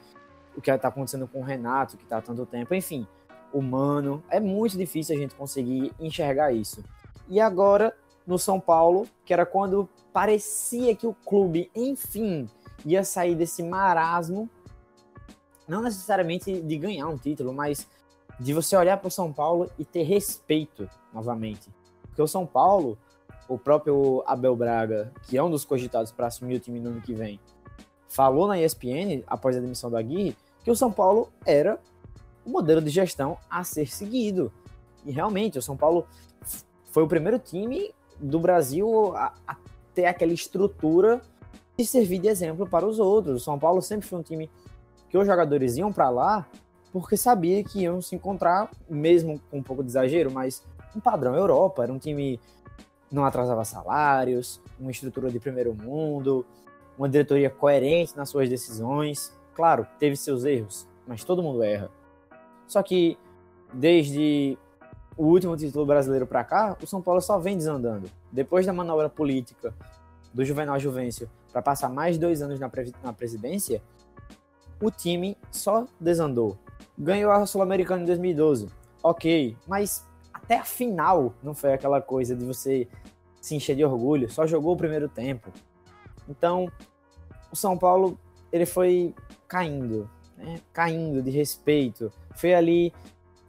o 0.56 0.62
que 0.62 0.72
está 0.72 0.88
acontecendo 0.88 1.28
com 1.28 1.40
o 1.40 1.44
Renato, 1.44 1.98
que 1.98 2.04
está 2.04 2.18
há 2.18 2.22
tanto 2.22 2.46
tempo. 2.46 2.74
Enfim, 2.74 3.08
humano. 3.54 4.24
É 4.30 4.40
muito 4.40 4.78
difícil 4.78 5.16
a 5.16 5.20
gente 5.20 5.36
conseguir 5.36 5.94
enxergar 6.00 6.52
isso. 6.52 6.84
E 7.30 7.40
agora, 7.40 7.96
no 8.26 8.40
São 8.40 8.60
Paulo, 8.60 9.08
que 9.24 9.34
era 9.34 9.46
quando 9.46 9.88
parecia 10.12 10.96
que 10.96 11.08
o 11.08 11.14
clube, 11.14 11.70
enfim, 11.76 12.50
ia 12.86 13.04
sair 13.04 13.36
desse 13.36 13.64
marasmo, 13.64 14.50
não 15.68 15.82
necessariamente 15.82 16.62
de 16.62 16.78
ganhar 16.78 17.08
um 17.08 17.18
título, 17.18 17.54
mas 17.54 17.88
de 18.40 18.54
você 18.54 18.76
olhar 18.76 18.98
para 18.98 19.08
o 19.08 19.12
São 19.12 19.32
Paulo 19.32 19.70
e 19.78 19.86
ter 19.86 20.04
respeito 20.04 20.90
novamente. 21.14 21.70
Porque 22.02 22.22
o 22.22 22.28
São 22.28 22.46
Paulo, 22.46 22.98
o 23.48 23.58
próprio 23.58 24.24
Abel 24.26 24.56
Braga, 24.56 25.12
que 25.24 25.38
é 25.38 25.44
um 25.44 25.50
dos 25.50 25.66
cogitados 25.66 26.12
para 26.12 26.28
assumir 26.28 26.56
o 26.56 26.60
time 26.60 26.80
no 26.80 26.90
ano 26.90 27.02
que 27.02 27.14
vem, 27.14 27.40
falou 28.08 28.48
na 28.48 28.60
ESPN, 28.60 29.24
após 29.26 29.58
a 29.58 29.60
demissão 29.60 29.90
do 29.90 29.98
Aguirre, 29.98 30.36
que 30.64 30.72
o 30.72 30.76
São 30.76 30.92
Paulo 30.92 31.32
era 31.46 31.80
o 32.46 32.50
modelo 32.50 32.82
de 32.82 32.90
gestão 32.90 33.38
a 33.50 33.64
ser 33.64 33.88
seguido. 33.88 34.52
E 35.06 35.12
realmente, 35.12 35.58
o 35.58 35.62
São 35.62 35.76
Paulo 35.76 36.06
foi 36.92 37.04
o 37.04 37.08
primeiro 37.08 37.40
time 37.40 37.94
do 38.20 38.40
Brasil 38.40 39.16
a, 39.16 39.34
a 39.48 39.58
ter 39.94 40.06
aquela 40.06 40.34
estrutura 40.34 41.22
de 41.78 41.86
servir 41.86 42.20
de 42.20 42.28
exemplo 42.28 42.68
para 42.68 42.86
os 42.86 43.00
outros. 43.00 43.42
O 43.42 43.44
São 43.44 43.58
Paulo 43.58 43.82
sempre 43.82 44.08
foi 44.08 44.20
um 44.20 44.24
time 44.24 44.50
que 45.14 45.18
os 45.20 45.28
jogadores 45.28 45.78
iam 45.78 45.94
para 45.94 46.10
lá 46.10 46.44
porque 46.92 47.16
sabia 47.16 47.64
que 47.64 47.82
iam 47.82 48.02
se 48.02 48.16
encontrar, 48.16 48.72
mesmo 48.90 49.40
com 49.52 49.60
um 49.60 49.64
pouco 49.64 49.84
de 49.84 49.90
exagero, 49.90 50.32
mas 50.32 50.64
um 50.96 51.00
padrão 51.00 51.36
Europa. 51.36 51.84
Era 51.84 51.94
um 51.94 52.00
time 52.00 52.40
não 53.12 53.24
atrasava 53.24 53.64
salários, 53.64 54.60
uma 54.80 54.90
estrutura 54.90 55.30
de 55.30 55.40
primeiro 55.40 55.72
mundo, 55.76 56.44
uma 56.98 57.08
diretoria 57.08 57.48
coerente 57.48 58.18
nas 58.18 58.28
suas 58.28 58.50
decisões. 58.50 59.32
Claro, 59.54 59.86
teve 60.00 60.16
seus 60.16 60.46
erros, 60.46 60.88
mas 61.06 61.24
todo 61.24 61.44
mundo 61.44 61.62
erra. 61.62 61.92
Só 62.68 62.82
que 62.82 63.16
desde 63.72 64.58
o 65.16 65.26
último 65.26 65.56
título 65.56 65.86
brasileiro 65.86 66.26
para 66.26 66.44
cá, 66.44 66.76
o 66.82 66.88
São 66.88 67.04
Paulo 67.04 67.22
só 67.22 67.38
vem 67.38 67.56
desandando. 67.56 68.10
Depois 68.32 68.66
da 68.66 68.74
manobra 68.74 69.10
política 69.10 69.76
do 70.34 70.44
Juvenal 70.44 70.80
Juvencio 70.80 71.30
para 71.52 71.62
passar 71.62 71.90
mais 71.90 72.18
dois 72.18 72.42
anos 72.42 72.60
na, 72.60 72.72
na 73.04 73.14
presidência, 73.14 73.80
o 74.82 74.92
time 74.92 75.38
só 75.52 75.86
desandou. 76.00 76.58
Ganhou 76.98 77.32
a 77.32 77.46
Sul-Americana 77.46 78.04
em 78.04 78.06
2012, 78.06 78.68
ok, 79.02 79.58
mas 79.68 80.06
até 80.34 80.58
a 80.58 80.66
final 80.66 81.34
não 81.42 81.54
foi 81.54 81.74
aquela 81.74 82.02
coisa 82.02 82.36
de 82.36 82.46
você 82.46 82.88
se 83.42 83.56
encher 83.56 83.76
de 83.76 83.84
orgulho, 83.84 84.30
só 84.32 84.46
jogou 84.46 84.74
o 84.74 84.78
primeiro 84.78 85.10
tempo. 85.10 85.52
Então, 86.30 86.72
o 87.52 87.56
São 87.56 87.78
Paulo 87.78 88.18
ele 88.52 88.66
foi 88.66 89.14
caindo, 89.48 90.10
né? 90.38 90.60
caindo 90.72 91.22
de 91.22 91.30
respeito, 91.32 92.12
foi 92.36 92.54
ali 92.54 92.94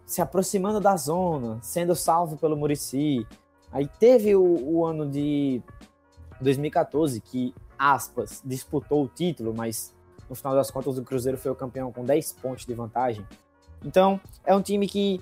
se 0.07 0.21
aproximando 0.21 0.81
da 0.81 0.97
zona, 0.97 1.59
sendo 1.63 1.95
salvo 1.95 2.37
pelo 2.37 2.57
Murici. 2.57 3.27
Aí 3.73 3.89
teve 3.99 4.35
o, 4.35 4.43
o 4.43 4.85
ano 4.85 5.09
de 5.09 5.63
2014 6.41 7.21
que, 7.21 7.55
aspas, 7.79 8.43
disputou 8.45 9.05
o 9.05 9.09
título, 9.09 9.55
mas 9.55 9.94
no 10.29 10.35
final 10.35 10.55
das 10.55 10.71
contas 10.71 10.99
o 10.99 11.03
Cruzeiro 11.03 11.39
foi 11.39 11.51
o 11.51 11.55
campeão 11.55 11.93
com 11.93 12.05
10 12.05 12.33
pontos 12.35 12.67
de 12.67 12.75
vantagem. 12.75 13.27
Então, 13.85 14.21
é 14.45 14.55
um 14.55 14.63
time 14.63 14.89
que 14.89 15.21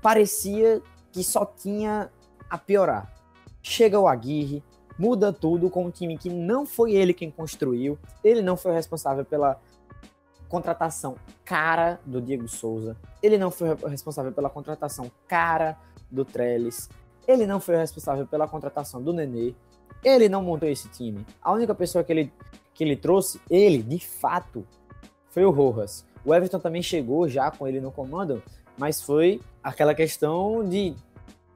parecia 0.00 0.80
que 1.10 1.24
só 1.24 1.44
tinha 1.44 2.10
a 2.48 2.56
piorar. 2.56 3.12
Chega 3.62 3.98
o 3.98 4.06
Aguirre, 4.06 4.62
muda 4.98 5.32
tudo 5.32 5.68
com 5.68 5.86
um 5.86 5.90
time 5.90 6.16
que 6.16 6.30
não 6.30 6.64
foi 6.64 6.92
ele 6.92 7.12
quem 7.12 7.30
construiu, 7.30 7.98
ele 8.22 8.42
não 8.42 8.56
foi 8.56 8.72
responsável 8.72 9.24
pela 9.24 9.60
contratação 10.48 11.16
cara 11.44 12.00
do 12.04 12.20
Diego 12.20 12.46
Souza, 12.48 12.96
ele 13.22 13.36
não 13.36 13.50
foi 13.50 13.74
responsável 13.88 14.32
pela 14.32 14.48
contratação 14.48 15.10
cara 15.26 15.76
do 16.10 16.24
Trellis, 16.24 16.88
ele 17.26 17.46
não 17.46 17.58
foi 17.58 17.76
responsável 17.76 18.26
pela 18.26 18.46
contratação 18.46 19.02
do 19.02 19.12
Nenê, 19.12 19.54
ele 20.04 20.28
não 20.28 20.42
montou 20.42 20.68
esse 20.68 20.88
time. 20.88 21.26
A 21.42 21.52
única 21.52 21.74
pessoa 21.74 22.04
que 22.04 22.12
ele, 22.12 22.32
que 22.76 22.84
ele 22.84 22.94
trouxe, 22.94 23.40
ele, 23.50 23.82
de 23.82 23.98
fato, 23.98 24.66
foi 25.30 25.44
o 25.44 25.50
Rojas. 25.50 26.04
O 26.24 26.34
Everton 26.34 26.58
também 26.58 26.82
chegou 26.82 27.26
já 27.26 27.50
com 27.50 27.66
ele 27.66 27.80
no 27.80 27.90
comando, 27.90 28.42
mas 28.76 29.00
foi 29.00 29.40
aquela 29.64 29.94
questão 29.94 30.62
de 30.68 30.94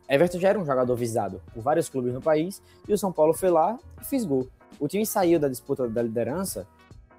Everton 0.08 0.38
já 0.40 0.48
era 0.48 0.58
um 0.58 0.64
jogador 0.64 0.96
visado 0.96 1.42
por 1.52 1.62
vários 1.62 1.90
clubes 1.90 2.14
no 2.14 2.22
país 2.22 2.62
e 2.88 2.92
o 2.92 2.98
São 2.98 3.12
Paulo 3.12 3.34
foi 3.34 3.50
lá 3.50 3.78
e 4.00 4.04
fez 4.04 4.24
gol. 4.24 4.48
O 4.78 4.88
time 4.88 5.04
saiu 5.04 5.38
da 5.38 5.46
disputa 5.46 5.86
da 5.86 6.02
liderança, 6.02 6.66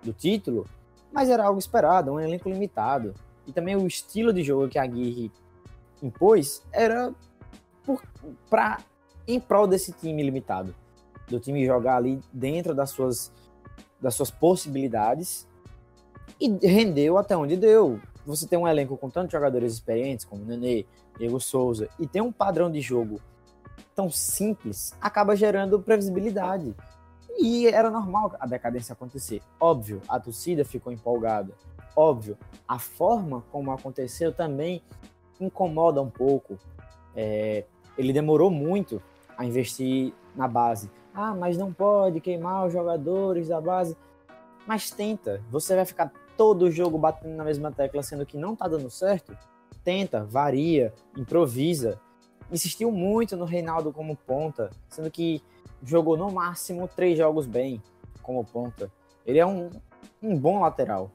do 0.04 0.12
título, 0.12 0.66
mas 1.14 1.30
era 1.30 1.46
algo 1.46 1.60
esperado, 1.60 2.12
um 2.12 2.20
elenco 2.20 2.50
limitado. 2.50 3.14
E 3.46 3.54
também 3.54 3.76
o 3.76 3.86
estilo 3.86 4.34
de 4.34 4.44
jogo 4.44 4.68
que 4.68 4.80
a 4.80 4.84
Aguirre 4.84 5.32
impôs 6.02 6.64
era 6.72 7.14
para 8.50 8.80
em 9.28 9.40
prol 9.40 9.68
desse 9.68 9.92
time 9.94 10.24
limitado, 10.24 10.74
do 11.28 11.40
time 11.40 11.64
jogar 11.66 11.98
ali 11.98 12.20
dentro 12.34 12.74
das 12.74 12.90
suas 12.90 13.32
das 14.02 14.16
suas 14.16 14.32
possibilidades 14.32 15.48
e 16.40 16.50
rendeu 16.66 17.18
até 17.18 17.38
onde 17.38 17.56
deu. 17.56 18.00
Você 18.26 18.48
tem 18.48 18.58
um 18.58 18.68
elenco 18.68 18.98
com 18.98 19.10
tantos 19.10 19.32
jogadores 19.32 19.74
experientes 19.74 20.26
como 20.26 20.46
Nenê, 20.46 20.86
Diego 21.18 21.40
Souza 21.40 21.90
e 22.00 22.08
tem 22.08 22.22
um 22.22 22.32
padrão 22.32 22.72
de 22.72 22.82
jogo 22.82 23.20
tão 23.96 24.10
simples, 24.10 24.94
acaba 25.02 25.36
gerando 25.36 25.80
previsibilidade. 25.80 26.76
E 27.38 27.68
era 27.68 27.90
normal 27.90 28.36
a 28.40 28.46
decadência 28.46 28.94
acontecer. 28.94 29.42
Óbvio, 29.60 30.02
a 30.08 30.20
torcida 30.20 30.66
ficou 30.66 30.92
empolgada. 30.92 31.54
Óbvio, 31.96 32.38
a 32.68 32.78
forma 32.78 33.44
como 33.52 33.72
aconteceu 33.72 34.32
também 34.32 34.82
incomoda 35.40 36.02
um 36.02 36.10
pouco. 36.10 36.58
É, 37.16 37.66
ele 37.98 38.14
demorou 38.14 38.50
muito 38.50 39.02
a 39.38 39.46
investir 39.46 40.14
na 40.36 40.48
base. 40.48 40.90
Ah, 41.14 41.34
mas 41.34 41.58
não 41.58 41.74
pode 41.74 42.22
queimar 42.22 42.66
os 42.66 42.74
jogadores 42.74 43.48
da 43.48 43.60
base. 43.60 43.98
Mas 44.66 44.90
tenta. 44.92 45.42
Você 45.50 45.76
vai 45.76 45.86
ficar 45.86 46.12
todo 46.38 46.64
o 46.64 46.72
jogo 46.72 46.98
batendo 46.98 47.36
na 47.36 47.44
mesma 47.44 47.72
tecla, 47.72 48.02
sendo 48.04 48.26
que 48.26 48.38
não 48.38 48.56
tá 48.56 48.68
dando 48.68 48.90
certo? 48.90 49.38
Tenta, 49.84 50.24
varia, 50.24 50.94
improvisa. 51.18 52.00
Insistiu 52.52 52.92
muito 52.92 53.36
no 53.36 53.46
Reinaldo 53.46 53.92
como 53.92 54.16
ponta, 54.16 54.70
sendo 54.90 55.10
que 55.10 55.42
jogou 55.84 56.18
no 56.18 56.32
máximo 56.32 56.88
três 56.88 57.18
jogos 57.18 57.46
bem 57.46 57.82
como 58.22 58.44
ponta. 58.44 58.92
Ele 59.26 59.40
é 59.40 59.46
um, 59.46 59.70
um 60.22 60.38
bom 60.38 60.62
lateral. 60.62 61.12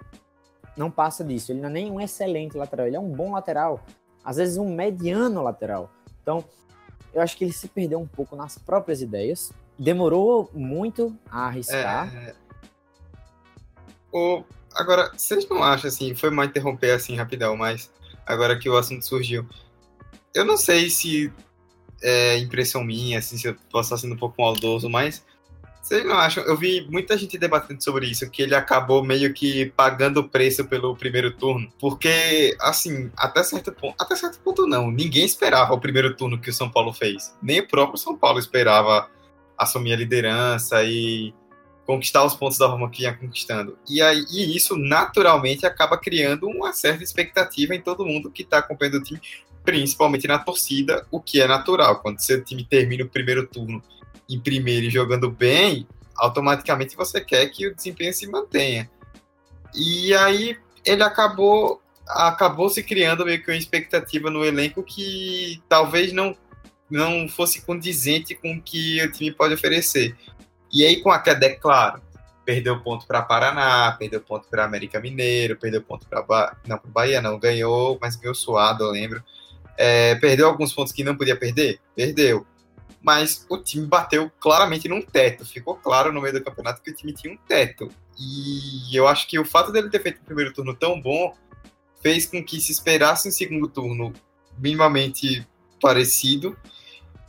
Não 0.76 0.90
passa 0.90 1.24
disso. 1.24 1.52
Ele 1.52 1.60
não 1.60 1.68
é 1.68 1.72
nem 1.72 1.90
um 1.90 2.00
excelente 2.00 2.56
lateral. 2.56 2.86
Ele 2.86 2.96
é 2.96 3.00
um 3.00 3.10
bom 3.10 3.32
lateral. 3.32 3.80
Às 4.24 4.36
vezes 4.36 4.56
um 4.58 4.74
mediano 4.74 5.42
lateral. 5.42 5.90
Então, 6.22 6.44
eu 7.14 7.22
acho 7.22 7.36
que 7.36 7.44
ele 7.44 7.52
se 7.52 7.68
perdeu 7.68 7.98
um 7.98 8.06
pouco 8.06 8.36
nas 8.36 8.58
próprias 8.58 9.00
ideias. 9.00 9.52
Demorou 9.78 10.50
muito 10.54 11.16
a 11.30 11.46
arriscar. 11.46 12.14
É... 12.14 12.34
O... 14.12 14.42
Agora, 14.74 15.10
vocês 15.16 15.48
não 15.48 15.62
acham 15.62 15.88
assim, 15.88 16.14
foi 16.14 16.30
mal 16.30 16.44
interromper 16.44 16.90
assim 16.90 17.16
rapidão, 17.16 17.56
mas 17.56 17.90
agora 18.26 18.58
que 18.58 18.68
o 18.68 18.76
assunto 18.76 19.04
surgiu. 19.04 19.46
Eu 20.34 20.44
não 20.44 20.56
sei 20.56 20.90
se 20.90 21.32
é, 22.02 22.38
impressão 22.38 22.84
minha, 22.84 23.18
assim, 23.18 23.38
se 23.38 23.48
eu 23.48 23.56
posso 23.70 23.88
estar 23.88 23.96
sendo 23.96 24.14
um 24.14 24.18
pouco 24.18 24.40
maldoso, 24.40 24.88
mas 24.88 25.24
vocês 25.86 26.04
não 26.04 26.16
acham? 26.16 26.42
Eu 26.44 26.56
vi 26.56 26.84
muita 26.90 27.16
gente 27.16 27.38
debatendo 27.38 27.82
sobre 27.82 28.06
isso, 28.06 28.28
que 28.28 28.42
ele 28.42 28.56
acabou 28.56 29.04
meio 29.04 29.32
que 29.32 29.66
pagando 29.76 30.18
o 30.18 30.28
preço 30.28 30.64
pelo 30.64 30.96
primeiro 30.96 31.30
turno, 31.30 31.72
porque, 31.78 32.56
assim, 32.60 33.08
até 33.16 33.44
certo 33.44 33.70
ponto, 33.70 33.94
até 33.96 34.16
certo 34.16 34.40
ponto 34.40 34.66
não, 34.66 34.90
ninguém 34.90 35.24
esperava 35.24 35.72
o 35.72 35.78
primeiro 35.78 36.16
turno 36.16 36.40
que 36.40 36.50
o 36.50 36.52
São 36.52 36.68
Paulo 36.68 36.92
fez. 36.92 37.32
Nem 37.40 37.60
o 37.60 37.68
próprio 37.68 37.96
São 37.96 38.18
Paulo 38.18 38.40
esperava 38.40 39.08
assumir 39.58 39.92
a 39.92 39.96
liderança 39.96 40.82
e 40.84 41.34
conquistar 41.86 42.24
os 42.24 42.34
pontos 42.34 42.58
da 42.58 42.68
forma 42.68 42.90
que 42.90 43.02
ia 43.02 43.14
conquistando. 43.14 43.78
E, 43.88 44.02
aí, 44.02 44.24
e 44.30 44.56
isso 44.56 44.76
naturalmente 44.76 45.64
acaba 45.64 45.96
criando 45.96 46.48
uma 46.48 46.72
certa 46.72 47.04
expectativa 47.04 47.74
em 47.74 47.80
todo 47.80 48.04
mundo 48.04 48.30
que 48.30 48.42
está 48.42 48.58
acompanhando 48.58 48.96
o 48.96 49.02
time, 49.02 49.20
principalmente 49.64 50.26
na 50.26 50.38
torcida, 50.38 51.06
o 51.10 51.20
que 51.20 51.40
é 51.40 51.46
natural. 51.46 52.00
Quando 52.00 52.18
seu 52.18 52.42
time 52.42 52.64
termina 52.64 53.04
o 53.04 53.08
primeiro 53.08 53.46
turno 53.46 53.82
em 54.28 54.40
primeiro 54.40 54.86
e 54.86 54.90
jogando 54.90 55.30
bem, 55.30 55.86
automaticamente 56.16 56.96
você 56.96 57.20
quer 57.20 57.46
que 57.46 57.68
o 57.68 57.74
desempenho 57.74 58.12
se 58.12 58.26
mantenha. 58.26 58.90
E 59.74 60.12
aí 60.14 60.56
ele 60.84 61.02
acabou 61.02 61.80
acabou 62.08 62.70
se 62.70 62.84
criando 62.84 63.24
meio 63.24 63.42
que 63.42 63.50
uma 63.50 63.56
expectativa 63.56 64.30
no 64.30 64.44
elenco 64.44 64.80
que 64.80 65.60
talvez 65.68 66.12
não 66.12 66.36
não 66.90 67.28
fosse 67.28 67.62
condizente 67.62 68.34
com 68.34 68.52
o 68.52 68.62
que 68.62 69.02
o 69.02 69.12
time 69.12 69.32
pode 69.32 69.54
oferecer. 69.54 70.16
E 70.72 70.84
aí 70.84 71.00
com 71.00 71.10
a 71.10 71.18
queda, 71.18 71.46
é 71.46 71.50
claro, 71.50 72.00
perdeu 72.44 72.80
ponto 72.80 73.06
para 73.06 73.22
Paraná, 73.22 73.94
perdeu 73.98 74.20
ponto 74.20 74.46
para 74.48 74.64
América 74.64 75.00
Mineiro, 75.00 75.56
perdeu 75.56 75.82
ponto 75.82 76.06
para 76.06 76.22
ba... 76.22 76.56
não 76.66 76.78
para 76.78 76.90
Bahia 76.90 77.20
não, 77.20 77.38
ganhou, 77.38 77.98
mas 78.00 78.16
ganhou 78.16 78.34
suado, 78.34 78.84
eu 78.84 78.90
lembro. 78.90 79.22
É, 79.76 80.14
perdeu 80.14 80.46
alguns 80.46 80.72
pontos 80.72 80.92
que 80.92 81.04
não 81.04 81.16
podia 81.16 81.36
perder, 81.36 81.80
perdeu. 81.94 82.46
Mas 83.02 83.44
o 83.50 83.58
time 83.58 83.86
bateu 83.86 84.30
claramente 84.40 84.88
num 84.88 85.02
teto. 85.02 85.44
Ficou 85.44 85.76
claro 85.76 86.12
no 86.12 86.20
meio 86.20 86.34
do 86.34 86.42
campeonato 86.42 86.82
que 86.82 86.90
o 86.90 86.94
time 86.94 87.12
tinha 87.12 87.32
um 87.32 87.36
teto. 87.36 87.90
E 88.18 88.96
eu 88.96 89.06
acho 89.06 89.28
que 89.28 89.38
o 89.38 89.44
fato 89.44 89.70
dele 89.70 89.90
ter 89.90 90.02
feito 90.02 90.20
o 90.20 90.24
primeiro 90.24 90.52
turno 90.52 90.74
tão 90.74 91.00
bom 91.00 91.34
fez 92.02 92.26
com 92.26 92.42
que 92.42 92.60
se 92.60 92.72
esperasse 92.72 93.28
um 93.28 93.32
segundo 93.32 93.68
turno 93.68 94.12
minimamente 94.58 95.46
parecido 95.80 96.56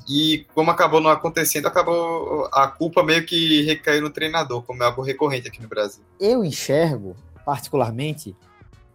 e 0.07 0.45
como 0.53 0.71
acabou 0.71 1.01
não 1.01 1.09
acontecendo, 1.09 1.65
acabou 1.65 2.47
a 2.53 2.67
culpa 2.67 3.03
meio 3.03 3.25
que 3.25 3.63
recaiu 3.63 4.01
no 4.01 4.09
treinador, 4.09 4.63
como 4.63 4.81
é 4.81 4.85
algo 4.85 5.01
recorrente 5.01 5.49
aqui 5.49 5.61
no 5.61 5.67
Brasil. 5.67 6.03
Eu 6.19 6.43
enxergo, 6.45 7.15
particularmente, 7.45 8.35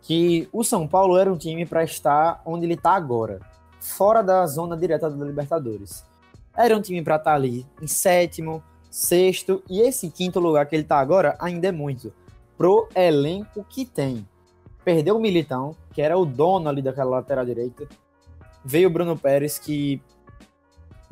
que 0.00 0.48
o 0.52 0.64
São 0.64 0.88
Paulo 0.88 1.18
era 1.18 1.32
um 1.32 1.36
time 1.36 1.66
para 1.66 1.84
estar 1.84 2.40
onde 2.46 2.64
ele 2.64 2.74
está 2.74 2.92
agora, 2.92 3.40
fora 3.78 4.22
da 4.22 4.46
zona 4.46 4.76
direta 4.76 5.10
da 5.10 5.24
Libertadores. 5.24 6.04
Era 6.56 6.76
um 6.76 6.80
time 6.80 7.02
para 7.02 7.16
estar 7.16 7.34
ali 7.34 7.66
em 7.80 7.86
sétimo, 7.86 8.62
sexto 8.90 9.62
e 9.68 9.80
esse 9.80 10.10
quinto 10.10 10.38
lugar 10.40 10.66
que 10.66 10.74
ele 10.74 10.82
está 10.82 10.98
agora 10.98 11.36
ainda 11.38 11.68
é 11.68 11.72
muito 11.72 12.12
pro 12.56 12.88
elenco 12.94 13.64
que 13.68 13.84
tem. 13.84 14.26
Perdeu 14.84 15.16
o 15.16 15.20
Militão, 15.20 15.76
que 15.92 16.02
era 16.02 16.16
o 16.18 16.24
dono 16.24 16.68
ali 16.68 16.82
daquela 16.82 17.10
lateral 17.10 17.44
direita. 17.44 17.88
Veio 18.64 18.88
o 18.88 18.92
Bruno 18.92 19.16
Pérez, 19.16 19.58
que 19.58 20.00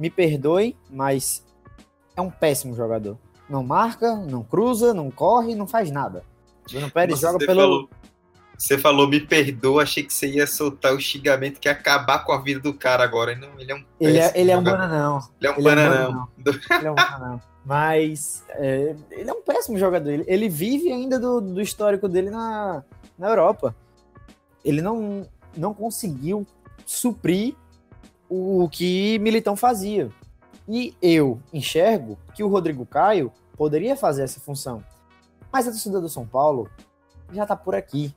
me 0.01 0.09
perdoe, 0.09 0.75
mas 0.89 1.45
é 2.17 2.23
um 2.23 2.31
péssimo 2.31 2.75
jogador. 2.75 3.19
Não 3.49 3.63
marca, 3.63 4.17
não 4.17 4.43
cruza, 4.43 4.95
não 4.95 5.11
corre, 5.11 5.55
não 5.55 5.67
faz 5.67 5.91
nada. 5.91 6.25
Bruno 6.71 6.91
Pérez 6.91 7.21
Nossa, 7.21 7.33
joga 7.33 7.47
pelo. 7.47 7.61
Falou, 7.61 7.91
você 8.57 8.79
falou, 8.79 9.09
me 9.09 9.21
perdoa, 9.21 9.83
achei 9.83 10.03
que 10.03 10.13
você 10.13 10.27
ia 10.27 10.47
soltar 10.47 10.95
o 10.95 11.01
xingamento 11.01 11.61
que 11.61 11.69
ia 11.69 11.73
acabar 11.73 12.25
com 12.25 12.33
a 12.33 12.41
vida 12.41 12.61
do 12.61 12.73
cara 12.73 13.05
agora. 13.05 13.37
Não, 13.37 13.61
ele 13.61 13.73
é 13.73 13.75
um 13.75 13.85
ele 14.01 14.19
é, 14.19 14.33
ele 14.35 14.51
é 14.51 14.57
um 14.57 14.63
bananão. 14.63 15.21
Ele 15.39 15.47
é 15.47 15.51
um 15.51 15.55
ele 15.55 15.65
bananão. 15.65 16.29
É 16.47 16.51
um 16.51 16.77
ele 16.79 16.87
é 16.87 16.91
um 16.91 16.95
bananão. 16.95 17.43
Mas 17.63 18.45
é, 18.51 18.97
ele 19.11 19.29
é 19.29 19.33
um 19.33 19.43
péssimo 19.43 19.79
jogador. 19.79 20.11
Ele, 20.11 20.25
ele 20.27 20.49
vive 20.49 20.91
ainda 20.91 21.19
do, 21.19 21.43
do 21.43 21.61
histórico 21.61 22.09
dele 22.09 22.31
na, 22.31 22.83
na 23.19 23.29
Europa. 23.29 23.77
Ele 24.65 24.81
não, 24.81 25.29
não 25.57 25.75
conseguiu 25.75 26.47
suprir 26.87 27.55
o 28.31 28.69
que 28.69 29.19
Militão 29.19 29.57
fazia. 29.57 30.09
E 30.69 30.95
eu 31.03 31.40
enxergo 31.53 32.16
que 32.33 32.45
o 32.45 32.49
Rodrigo 32.49 32.87
Caio 32.87 33.33
poderia 33.57 33.97
fazer 33.97 34.23
essa 34.23 34.38
função. 34.38 34.85
Mas 35.53 35.66
a 35.66 35.73
torcida 35.73 36.01
do 36.01 36.09
São 36.09 36.25
Paulo 36.25 36.71
já 37.33 37.45
tá 37.45 37.57
por 37.57 37.75
aqui. 37.75 38.14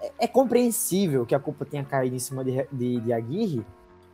É, 0.00 0.12
é 0.20 0.26
compreensível 0.26 1.26
que 1.26 1.34
a 1.34 1.38
culpa 1.38 1.66
tenha 1.66 1.84
caído 1.84 2.16
em 2.16 2.18
cima 2.18 2.42
de, 2.42 2.66
de, 2.72 3.00
de 3.00 3.12
Aguirre, 3.12 3.66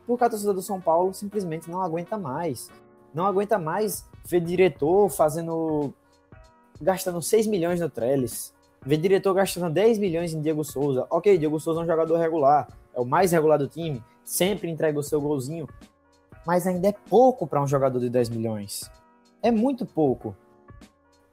porque 0.05 0.23
a 0.25 0.29
torcida 0.29 0.53
do 0.53 0.61
São 0.61 0.81
Paulo 0.81 1.13
simplesmente 1.13 1.71
não 1.71 1.81
aguenta 1.81 2.17
mais. 2.17 2.69
Não 3.13 3.25
aguenta 3.25 3.57
mais 3.57 4.05
ver 4.25 4.41
diretor 4.41 5.09
fazendo. 5.09 5.93
gastando 6.81 7.21
6 7.21 7.47
milhões 7.47 7.79
no 7.79 7.89
Trellis. 7.89 8.53
Ver 8.81 8.97
diretor 8.97 9.33
gastando 9.33 9.71
10 9.71 9.97
milhões 9.97 10.33
em 10.33 10.41
Diego 10.41 10.63
Souza. 10.65 11.07
Ok, 11.09 11.37
Diego 11.37 11.57
Souza 11.57 11.79
é 11.79 11.83
um 11.83 11.87
jogador 11.87 12.17
regular, 12.17 12.67
é 12.93 12.99
o 12.99 13.05
mais 13.05 13.31
regular 13.31 13.57
do 13.57 13.67
time, 13.67 14.03
sempre 14.23 14.69
entrega 14.69 14.99
o 14.99 15.03
seu 15.03 15.21
golzinho, 15.21 15.67
mas 16.45 16.67
ainda 16.67 16.87
é 16.87 16.91
pouco 16.91 17.47
para 17.47 17.61
um 17.61 17.67
jogador 17.67 17.99
de 17.99 18.09
10 18.09 18.29
milhões. 18.29 18.89
É 19.41 19.51
muito 19.51 19.85
pouco. 19.85 20.35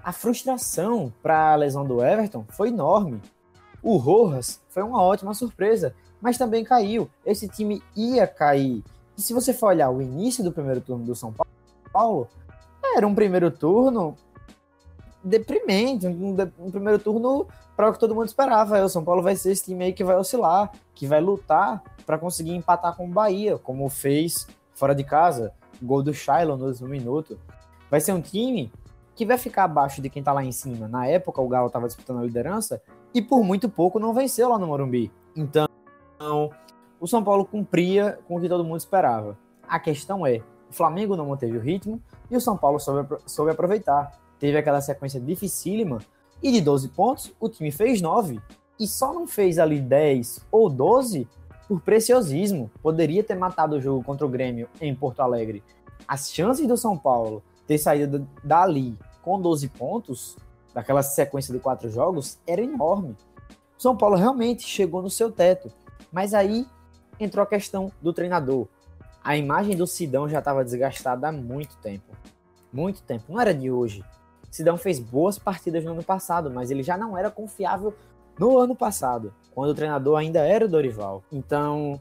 A 0.02 0.12
frustração 0.12 1.12
para 1.22 1.52
a 1.52 1.56
lesão 1.56 1.84
do 1.84 2.02
Everton 2.02 2.44
foi 2.48 2.68
enorme. 2.68 3.20
O 3.82 3.96
Rojas 3.96 4.60
foi 4.68 4.82
uma 4.82 5.02
ótima 5.02 5.34
surpresa, 5.34 5.94
mas 6.20 6.38
também 6.38 6.64
caiu. 6.64 7.08
Esse 7.24 7.48
time 7.48 7.82
ia 7.96 8.26
cair. 8.26 8.82
E 9.16 9.22
se 9.22 9.34
você 9.34 9.52
for 9.52 9.68
olhar 9.68 9.90
o 9.90 10.00
início 10.00 10.42
do 10.42 10.52
primeiro 10.52 10.80
turno 10.80 11.04
do 11.04 11.14
São 11.14 11.34
Paulo, 11.92 12.28
era 12.94 13.06
um 13.06 13.14
primeiro 13.14 13.50
turno 13.50 14.16
deprimente, 15.22 16.06
um, 16.06 16.36
um 16.58 16.70
primeiro 16.70 16.98
turno 16.98 17.46
para 17.80 17.88
o 17.88 17.92
que 17.94 17.98
todo 17.98 18.14
mundo 18.14 18.26
esperava. 18.26 18.84
O 18.84 18.88
São 18.90 19.02
Paulo 19.02 19.22
vai 19.22 19.34
ser 19.34 19.52
esse 19.52 19.64
time 19.64 19.86
aí 19.86 19.92
que 19.94 20.04
vai 20.04 20.14
oscilar, 20.14 20.70
que 20.94 21.06
vai 21.06 21.18
lutar 21.18 21.82
para 22.04 22.18
conseguir 22.18 22.54
empatar 22.54 22.94
com 22.94 23.06
o 23.06 23.08
Bahia, 23.08 23.56
como 23.56 23.88
fez 23.88 24.46
fora 24.74 24.94
de 24.94 25.02
casa, 25.02 25.54
gol 25.82 26.02
do 26.02 26.12
Shailon 26.12 26.58
no 26.58 26.66
último 26.66 26.88
minuto. 26.88 27.38
Vai 27.90 27.98
ser 28.02 28.12
um 28.12 28.20
time 28.20 28.70
que 29.16 29.24
vai 29.24 29.38
ficar 29.38 29.64
abaixo 29.64 30.02
de 30.02 30.10
quem 30.10 30.22
tá 30.22 30.30
lá 30.30 30.44
em 30.44 30.52
cima. 30.52 30.88
Na 30.88 31.06
época, 31.06 31.40
o 31.40 31.48
Galo 31.48 31.68
estava 31.68 31.86
disputando 31.86 32.18
a 32.18 32.22
liderança 32.22 32.82
e 33.14 33.22
por 33.22 33.42
muito 33.42 33.66
pouco 33.66 33.98
não 33.98 34.12
venceu 34.12 34.50
lá 34.50 34.58
no 34.58 34.66
Morumbi. 34.66 35.10
Então, 35.34 35.66
o 37.00 37.06
São 37.06 37.24
Paulo 37.24 37.46
cumpria 37.46 38.18
com 38.28 38.36
o 38.36 38.40
que 38.42 38.48
todo 38.48 38.62
mundo 38.62 38.76
esperava. 38.76 39.38
A 39.66 39.80
questão 39.80 40.26
é, 40.26 40.42
o 40.68 40.72
Flamengo 40.74 41.16
não 41.16 41.28
manteve 41.28 41.56
o 41.56 41.60
ritmo 41.60 41.98
e 42.30 42.36
o 42.36 42.40
São 42.42 42.58
Paulo 42.58 42.78
soube, 42.78 43.16
soube 43.24 43.52
aproveitar. 43.52 44.12
Teve 44.38 44.58
aquela 44.58 44.82
sequência 44.82 45.18
dificílima 45.18 46.00
e 46.42 46.50
de 46.52 46.60
12 46.60 46.88
pontos, 46.88 47.32
o 47.38 47.48
time 47.48 47.70
fez 47.70 48.00
9 48.00 48.40
e 48.78 48.86
só 48.86 49.12
não 49.12 49.26
fez 49.26 49.58
ali 49.58 49.80
10 49.80 50.46
ou 50.50 50.70
12 50.70 51.28
por 51.68 51.80
preciosismo. 51.80 52.70
Poderia 52.82 53.22
ter 53.22 53.36
matado 53.36 53.76
o 53.76 53.80
jogo 53.80 54.02
contra 54.02 54.26
o 54.26 54.30
Grêmio 54.30 54.68
em 54.80 54.94
Porto 54.94 55.20
Alegre. 55.20 55.62
As 56.08 56.32
chances 56.32 56.66
do 56.66 56.76
São 56.76 56.96
Paulo 56.96 57.42
ter 57.66 57.78
saído 57.78 58.26
dali 58.42 58.98
com 59.22 59.40
12 59.40 59.68
pontos, 59.68 60.36
daquela 60.74 61.02
sequência 61.02 61.54
de 61.54 61.60
quatro 61.60 61.90
jogos, 61.90 62.38
era 62.46 62.60
enorme. 62.60 63.16
O 63.78 63.82
São 63.82 63.96
Paulo 63.96 64.16
realmente 64.16 64.62
chegou 64.62 65.02
no 65.02 65.10
seu 65.10 65.30
teto. 65.30 65.70
Mas 66.10 66.34
aí 66.34 66.66
entrou 67.18 67.42
a 67.42 67.46
questão 67.46 67.92
do 68.00 68.12
treinador. 68.12 68.66
A 69.22 69.36
imagem 69.36 69.76
do 69.76 69.86
Sidão 69.86 70.28
já 70.28 70.38
estava 70.38 70.64
desgastada 70.64 71.28
há 71.28 71.32
muito 71.32 71.76
tempo. 71.76 72.16
Muito 72.72 73.02
tempo. 73.02 73.24
Não 73.28 73.40
era 73.40 73.54
de 73.54 73.70
hoje. 73.70 74.02
Sidão 74.50 74.76
fez 74.76 74.98
boas 74.98 75.38
partidas 75.38 75.84
no 75.84 75.92
ano 75.92 76.02
passado, 76.02 76.50
mas 76.50 76.70
ele 76.70 76.82
já 76.82 76.96
não 76.96 77.16
era 77.16 77.30
confiável 77.30 77.94
no 78.38 78.58
ano 78.58 78.74
passado, 78.74 79.32
quando 79.54 79.70
o 79.70 79.74
treinador 79.74 80.18
ainda 80.18 80.40
era 80.40 80.64
o 80.64 80.68
Dorival. 80.68 81.22
Então, 81.30 82.00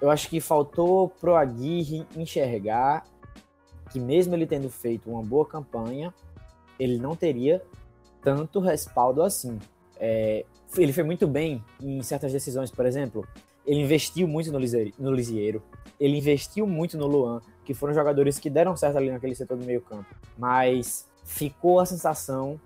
eu 0.00 0.10
acho 0.10 0.28
que 0.28 0.40
faltou 0.40 1.08
pro 1.08 1.36
Aguirre 1.36 2.06
enxergar 2.16 3.04
que 3.90 4.00
mesmo 4.00 4.34
ele 4.34 4.46
tendo 4.46 4.68
feito 4.68 5.10
uma 5.10 5.22
boa 5.22 5.46
campanha, 5.46 6.12
ele 6.78 6.98
não 6.98 7.14
teria 7.14 7.62
tanto 8.20 8.58
respaldo 8.58 9.22
assim. 9.22 9.58
É, 9.98 10.44
ele 10.76 10.92
foi 10.92 11.04
muito 11.04 11.26
bem 11.26 11.64
em 11.80 12.02
certas 12.02 12.32
decisões, 12.32 12.70
por 12.70 12.84
exemplo, 12.84 13.26
ele 13.66 13.80
investiu 13.80 14.28
muito 14.28 14.52
no, 14.52 14.58
no 14.98 15.12
Lisieiro, 15.12 15.62
ele 15.98 16.18
investiu 16.18 16.66
muito 16.66 16.96
no 16.96 17.06
Luan, 17.06 17.40
que 17.64 17.74
foram 17.74 17.92
jogadores 17.94 18.38
que 18.38 18.48
deram 18.48 18.76
certo 18.76 18.96
ali 18.96 19.10
naquele 19.10 19.34
setor 19.34 19.56
do 19.56 19.64
meio 19.64 19.80
campo. 19.80 20.14
Mas 20.38 21.06
ficou 21.26 21.80
a 21.80 21.84
sensação, 21.84 22.58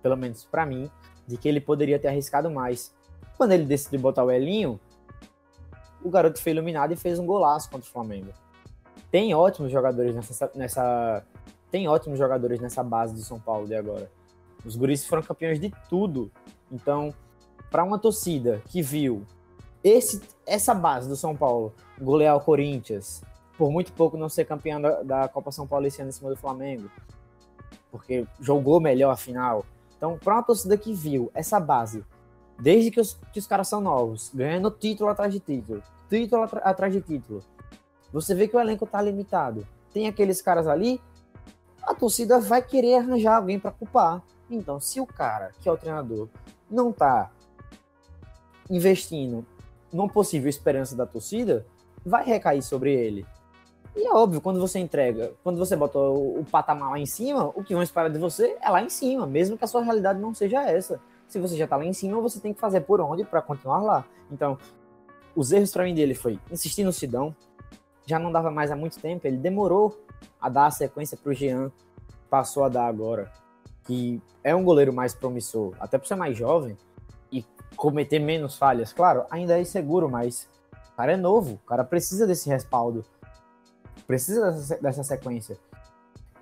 pelo 0.00 0.16
menos 0.16 0.44
para 0.44 0.64
mim, 0.64 0.88
de 1.26 1.36
que 1.36 1.48
ele 1.48 1.60
poderia 1.60 1.98
ter 1.98 2.08
arriscado 2.08 2.50
mais. 2.50 2.94
Quando 3.36 3.52
ele 3.52 3.64
decidiu 3.64 3.98
botar 3.98 4.22
o 4.22 4.30
Elinho, 4.30 4.78
o 6.04 6.10
garoto 6.10 6.40
foi 6.40 6.52
iluminado 6.52 6.92
e 6.92 6.96
fez 6.96 7.18
um 7.18 7.26
golaço 7.26 7.70
contra 7.70 7.88
o 7.88 7.92
Flamengo. 7.92 8.32
Tem 9.10 9.34
ótimos 9.34 9.72
jogadores 9.72 10.14
nessa, 10.14 10.50
nessa 10.54 11.24
tem 11.70 11.88
ótimos 11.88 12.18
jogadores 12.18 12.60
nessa 12.60 12.82
base 12.82 13.14
do 13.14 13.20
São 13.20 13.40
Paulo 13.40 13.66
de 13.66 13.74
agora. 13.74 14.10
Os 14.64 14.76
guris 14.76 15.06
foram 15.06 15.22
campeões 15.22 15.58
de 15.58 15.72
tudo. 15.88 16.30
Então, 16.70 17.14
para 17.70 17.82
uma 17.82 17.98
torcida 17.98 18.62
que 18.66 18.82
viu 18.82 19.26
esse, 19.82 20.22
essa 20.46 20.74
base 20.74 21.08
do 21.08 21.16
São 21.16 21.34
Paulo 21.34 21.74
golear 22.00 22.36
o 22.36 22.40
Corinthians, 22.40 23.22
por 23.56 23.70
muito 23.70 23.92
pouco 23.92 24.16
não 24.16 24.28
ser 24.28 24.44
campeão 24.44 24.80
da, 24.80 25.02
da 25.02 25.28
Copa 25.28 25.50
São 25.50 25.66
Paulo 25.66 25.86
esse 25.86 26.00
ano 26.00 26.10
em 26.10 26.12
cima 26.12 26.30
do 26.30 26.36
Flamengo, 26.36 26.90
porque 27.92 28.26
jogou 28.40 28.80
melhor 28.80 29.12
a 29.12 29.16
final, 29.16 29.64
então, 30.02 30.18
para 30.18 30.34
uma 30.34 30.42
torcida 30.42 30.76
que 30.76 30.92
viu 30.92 31.30
essa 31.32 31.60
base, 31.60 32.04
desde 32.58 32.90
que 32.90 33.00
os, 33.00 33.16
que 33.32 33.38
os 33.38 33.46
caras 33.46 33.68
são 33.68 33.80
novos, 33.80 34.32
ganhando 34.34 34.68
título 34.68 35.08
atrás 35.08 35.32
de 35.32 35.38
título, 35.38 35.80
título 36.10 36.42
atrás 36.42 36.92
de 36.92 37.00
título, 37.00 37.40
você 38.12 38.34
vê 38.34 38.48
que 38.48 38.56
o 38.56 38.60
elenco 38.60 38.84
tá 38.84 39.00
limitado. 39.00 39.64
Tem 39.92 40.08
aqueles 40.08 40.42
caras 40.42 40.66
ali, 40.66 41.00
a 41.84 41.94
torcida 41.94 42.40
vai 42.40 42.60
querer 42.60 42.96
arranjar 42.96 43.36
alguém 43.36 43.60
para 43.60 43.70
culpar. 43.70 44.20
Então, 44.50 44.80
se 44.80 45.00
o 45.00 45.06
cara, 45.06 45.52
que 45.60 45.68
é 45.68 45.72
o 45.72 45.76
treinador, 45.76 46.28
não 46.68 46.92
tá 46.92 47.30
investindo 48.68 49.46
numa 49.92 50.08
possível 50.08 50.50
esperança 50.50 50.96
da 50.96 51.06
torcida, 51.06 51.64
vai 52.04 52.24
recair 52.24 52.60
sobre 52.60 52.92
ele. 52.92 53.24
E 53.94 54.06
é 54.06 54.12
óbvio, 54.12 54.40
quando 54.40 54.58
você 54.58 54.78
entrega, 54.78 55.32
quando 55.42 55.58
você 55.58 55.76
bota 55.76 55.98
o, 55.98 56.40
o, 56.40 56.44
patamar 56.44 56.90
lá 56.92 56.98
em 56.98 57.06
cima, 57.06 57.52
o 57.54 57.62
que 57.62 57.74
vão 57.74 57.82
esperar 57.82 58.10
de 58.10 58.18
você 58.18 58.56
é 58.60 58.70
lá 58.70 58.82
em 58.82 58.88
cima, 58.88 59.26
mesmo 59.26 59.58
que 59.58 59.64
a 59.64 59.66
sua 59.66 59.82
realidade 59.82 60.18
não 60.18 60.34
seja 60.34 60.62
essa. 60.62 60.98
Se 61.28 61.38
você 61.38 61.56
já 61.56 61.66
tá 61.66 61.76
lá 61.76 61.84
em 61.84 61.92
cima, 61.92 62.20
você 62.20 62.40
tem 62.40 62.54
que 62.54 62.60
fazer 62.60 62.82
por 62.82 63.00
onde 63.00 63.24
para 63.24 63.42
continuar 63.42 63.82
lá. 63.82 64.04
Então, 64.30 64.56
os 65.36 65.52
erros 65.52 65.72
para 65.72 65.84
mim 65.84 65.94
dele 65.94 66.14
foi 66.14 66.38
insistir 66.50 66.84
no 66.84 66.92
Sidão, 66.92 67.34
já 68.06 68.18
não 68.18 68.32
dava 68.32 68.50
mais 68.50 68.70
há 68.70 68.76
muito 68.76 68.98
tempo, 68.98 69.26
ele 69.26 69.36
demorou 69.36 69.98
a 70.40 70.48
dar 70.48 70.66
a 70.66 70.70
sequência 70.70 71.16
pro 71.16 71.32
Jean, 71.32 71.70
passou 72.30 72.64
a 72.64 72.68
dar 72.68 72.86
agora. 72.86 73.30
que 73.84 74.22
é 74.44 74.54
um 74.54 74.64
goleiro 74.64 74.92
mais 74.92 75.14
promissor, 75.14 75.74
até 75.78 75.98
por 75.98 76.06
ser 76.06 76.14
mais 76.14 76.36
jovem 76.36 76.76
e 77.30 77.44
cometer 77.76 78.18
menos 78.18 78.56
falhas, 78.56 78.92
claro, 78.92 79.24
ainda 79.30 79.56
é 79.56 79.60
inseguro, 79.60 80.08
mas 80.08 80.48
o 80.92 80.96
cara 80.96 81.12
é 81.12 81.16
novo, 81.16 81.54
o 81.54 81.66
cara 81.66 81.84
precisa 81.84 82.26
desse 82.26 82.48
respaldo, 82.48 83.04
precisa 84.12 84.52
dessa, 84.52 84.76
dessa 84.76 85.02
sequência. 85.02 85.56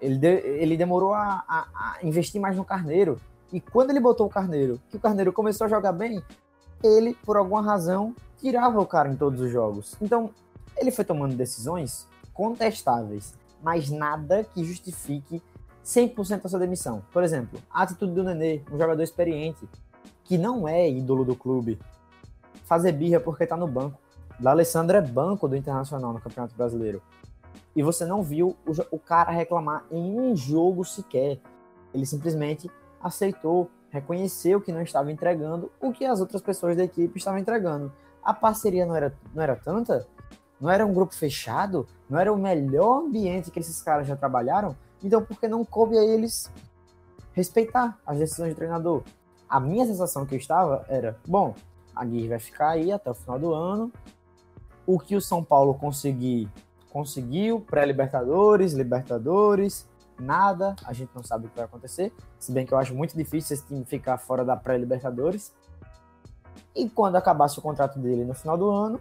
Ele, 0.02 0.18
de, 0.18 0.26
ele 0.26 0.76
demorou 0.76 1.14
a, 1.14 1.44
a, 1.46 1.68
a, 1.72 1.98
investir 2.02 2.40
mais 2.40 2.56
no 2.56 2.64
Carneiro. 2.64 3.20
E 3.52 3.60
quando 3.60 3.90
ele 3.90 4.00
botou 4.00 4.26
o 4.26 4.30
Carneiro, 4.30 4.80
que 4.90 4.96
o 4.96 5.00
Carneiro 5.00 5.32
começou 5.32 5.66
a 5.66 5.70
jogar 5.70 5.92
bem, 5.92 6.20
ele, 6.82 7.14
por 7.24 7.36
alguma 7.36 7.62
razão, 7.62 8.12
tirava 8.40 8.80
o 8.80 8.86
cara 8.86 9.08
em 9.08 9.14
todos 9.14 9.40
os 9.40 9.52
jogos. 9.52 9.94
Então, 10.00 10.30
ele 10.76 10.90
foi 10.90 11.04
tomando 11.04 11.36
decisões 11.36 12.08
contestáveis, 12.34 13.34
mas 13.62 13.88
nada 13.88 14.42
que 14.42 14.64
justifique 14.64 15.40
100% 15.84 16.40
a 16.44 16.48
sua 16.48 16.58
demissão. 16.58 17.04
Por 17.12 17.22
exemplo, 17.22 17.60
a 17.70 17.82
atitude 17.82 18.14
do 18.14 18.24
Nenê, 18.24 18.62
um 18.72 18.78
jogador 18.78 19.02
experiente, 19.02 19.68
que 20.24 20.36
não 20.36 20.66
é 20.66 20.90
ídolo 20.90 21.24
do 21.24 21.36
clube, 21.36 21.78
fazer 22.64 22.90
birra 22.92 23.20
porque 23.20 23.46
tá 23.46 23.56
no 23.56 23.68
banco. 23.68 24.00
Da 24.40 24.50
Alessandro 24.50 24.96
é 24.96 25.00
banco 25.00 25.46
do 25.46 25.54
Internacional 25.54 26.12
no 26.12 26.20
Campeonato 26.20 26.54
Brasileiro. 26.56 27.00
E 27.74 27.82
você 27.82 28.04
não 28.04 28.22
viu 28.22 28.56
o, 28.66 28.96
o 28.96 28.98
cara 28.98 29.30
reclamar 29.30 29.84
em 29.90 30.18
um 30.18 30.34
jogo 30.34 30.84
sequer. 30.84 31.38
Ele 31.94 32.04
simplesmente 32.04 32.70
aceitou, 33.00 33.70
reconheceu 33.90 34.60
que 34.60 34.72
não 34.72 34.82
estava 34.82 35.10
entregando 35.10 35.70
o 35.80 35.92
que 35.92 36.04
as 36.04 36.20
outras 36.20 36.42
pessoas 36.42 36.76
da 36.76 36.84
equipe 36.84 37.18
estavam 37.18 37.38
entregando. 37.38 37.92
A 38.22 38.34
parceria 38.34 38.84
não 38.84 38.94
era, 38.94 39.14
não 39.34 39.42
era 39.42 39.56
tanta, 39.56 40.06
não 40.60 40.70
era 40.70 40.84
um 40.84 40.92
grupo 40.92 41.14
fechado, 41.14 41.86
não 42.08 42.18
era 42.18 42.32
o 42.32 42.36
melhor 42.36 43.02
ambiente 43.04 43.50
que 43.50 43.58
esses 43.58 43.80
caras 43.80 44.06
já 44.06 44.14
trabalharam, 44.14 44.76
então 45.02 45.24
por 45.24 45.40
que 45.40 45.48
não 45.48 45.64
coube 45.64 45.96
a 45.96 46.04
eles 46.04 46.52
respeitar 47.32 47.98
as 48.04 48.18
decisões 48.18 48.52
do 48.52 48.56
treinador? 48.56 49.02
A 49.48 49.58
minha 49.58 49.86
sensação 49.86 50.26
que 50.26 50.34
eu 50.34 50.38
estava 50.38 50.84
era, 50.88 51.18
bom, 51.26 51.54
a 51.94 52.04
Gui 52.04 52.28
vai 52.28 52.38
ficar 52.38 52.70
aí 52.70 52.92
até 52.92 53.10
o 53.10 53.14
final 53.14 53.38
do 53.38 53.54
ano, 53.54 53.90
o 54.86 54.98
que 54.98 55.16
o 55.16 55.20
São 55.20 55.42
Paulo 55.42 55.74
conseguir, 55.74 56.48
conseguiu, 56.92 57.60
pré-libertadores, 57.60 58.72
libertadores, 58.72 59.88
nada, 60.18 60.76
a 60.84 60.92
gente 60.92 61.10
não 61.14 61.22
sabe 61.22 61.46
o 61.46 61.48
que 61.48 61.56
vai 61.56 61.64
acontecer, 61.64 62.12
se 62.38 62.52
bem 62.52 62.66
que 62.66 62.74
eu 62.74 62.78
acho 62.78 62.94
muito 62.94 63.16
difícil 63.16 63.54
esse 63.54 63.66
time 63.66 63.84
ficar 63.84 64.18
fora 64.18 64.44
da 64.44 64.56
pré-libertadores, 64.56 65.52
e 66.74 66.88
quando 66.88 67.16
acabasse 67.16 67.58
o 67.58 67.62
contrato 67.62 67.98
dele 67.98 68.24
no 68.24 68.34
final 68.34 68.56
do 68.56 68.70
ano, 68.70 69.00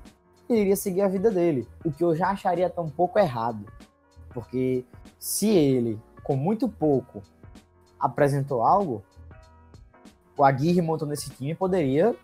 ele 0.49 0.61
iria 0.61 0.75
seguir 0.75 1.01
a 1.01 1.07
vida 1.07 1.29
dele. 1.29 1.67
O 1.85 1.91
que 1.91 2.03
eu 2.03 2.15
já 2.15 2.29
acharia 2.29 2.73
um 2.77 2.89
pouco 2.89 3.19
errado. 3.19 3.65
Porque 4.29 4.85
se 5.19 5.47
ele, 5.49 6.01
com 6.23 6.35
muito 6.35 6.67
pouco, 6.67 7.21
apresentou 7.99 8.63
algo, 8.63 9.03
o 10.35 10.43
Aguirre 10.43 10.81
montou 10.81 11.07
nesse 11.07 11.29
time 11.29 11.53
poderia 11.53 12.15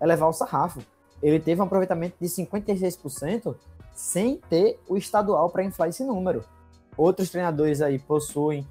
elevar 0.00 0.28
o 0.28 0.32
sarrafo. 0.32 0.80
Ele 1.22 1.40
teve 1.40 1.60
um 1.60 1.64
aproveitamento 1.64 2.16
de 2.20 2.26
56% 2.26 3.56
sem 3.98 4.36
ter 4.48 4.78
o 4.88 4.96
estadual 4.96 5.50
para 5.50 5.64
inflar 5.64 5.88
esse 5.88 6.04
número. 6.04 6.44
Outros 6.96 7.30
treinadores 7.30 7.82
aí 7.82 7.98
possuem, 7.98 8.64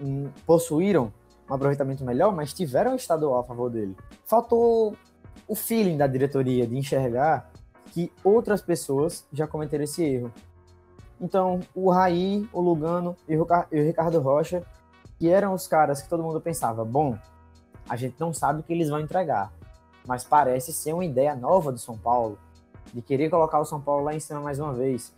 um, 0.00 0.30
possuíram 0.46 1.12
um 1.48 1.54
aproveitamento 1.54 2.02
melhor, 2.02 2.34
mas 2.34 2.54
tiveram 2.54 2.94
o 2.94 2.96
estadual 2.96 3.40
a 3.40 3.44
favor 3.44 3.68
dele. 3.68 3.94
Faltou 4.24 4.96
o 5.46 5.54
feeling 5.54 5.98
da 5.98 6.06
diretoria 6.06 6.66
de 6.66 6.78
enxergar 6.78 7.50
que 7.92 8.10
outras 8.24 8.62
pessoas 8.62 9.26
já 9.30 9.46
cometeram 9.46 9.84
esse 9.84 10.02
erro. 10.02 10.32
Então, 11.20 11.60
o 11.74 11.90
Raí, 11.90 12.48
o 12.50 12.62
Lugano 12.62 13.14
e 13.28 13.36
o 13.36 13.46
Ricardo 13.70 14.18
Rocha, 14.20 14.62
que 15.18 15.28
eram 15.28 15.52
os 15.52 15.66
caras 15.66 16.00
que 16.00 16.08
todo 16.08 16.22
mundo 16.22 16.40
pensava, 16.40 16.86
bom, 16.86 17.18
a 17.86 17.96
gente 17.96 18.16
não 18.18 18.32
sabe 18.32 18.60
o 18.60 18.62
que 18.62 18.72
eles 18.72 18.88
vão 18.88 19.00
entregar, 19.00 19.52
mas 20.06 20.24
parece 20.24 20.72
ser 20.72 20.94
uma 20.94 21.04
ideia 21.04 21.36
nova 21.36 21.70
do 21.70 21.78
São 21.78 21.98
Paulo, 21.98 22.38
de 22.92 23.02
querer 23.02 23.30
colocar 23.30 23.60
o 23.60 23.64
São 23.64 23.80
Paulo 23.80 24.04
lá 24.04 24.14
em 24.14 24.20
cima 24.20 24.40
mais 24.40 24.58
uma 24.58 24.72
vez. 24.72 25.12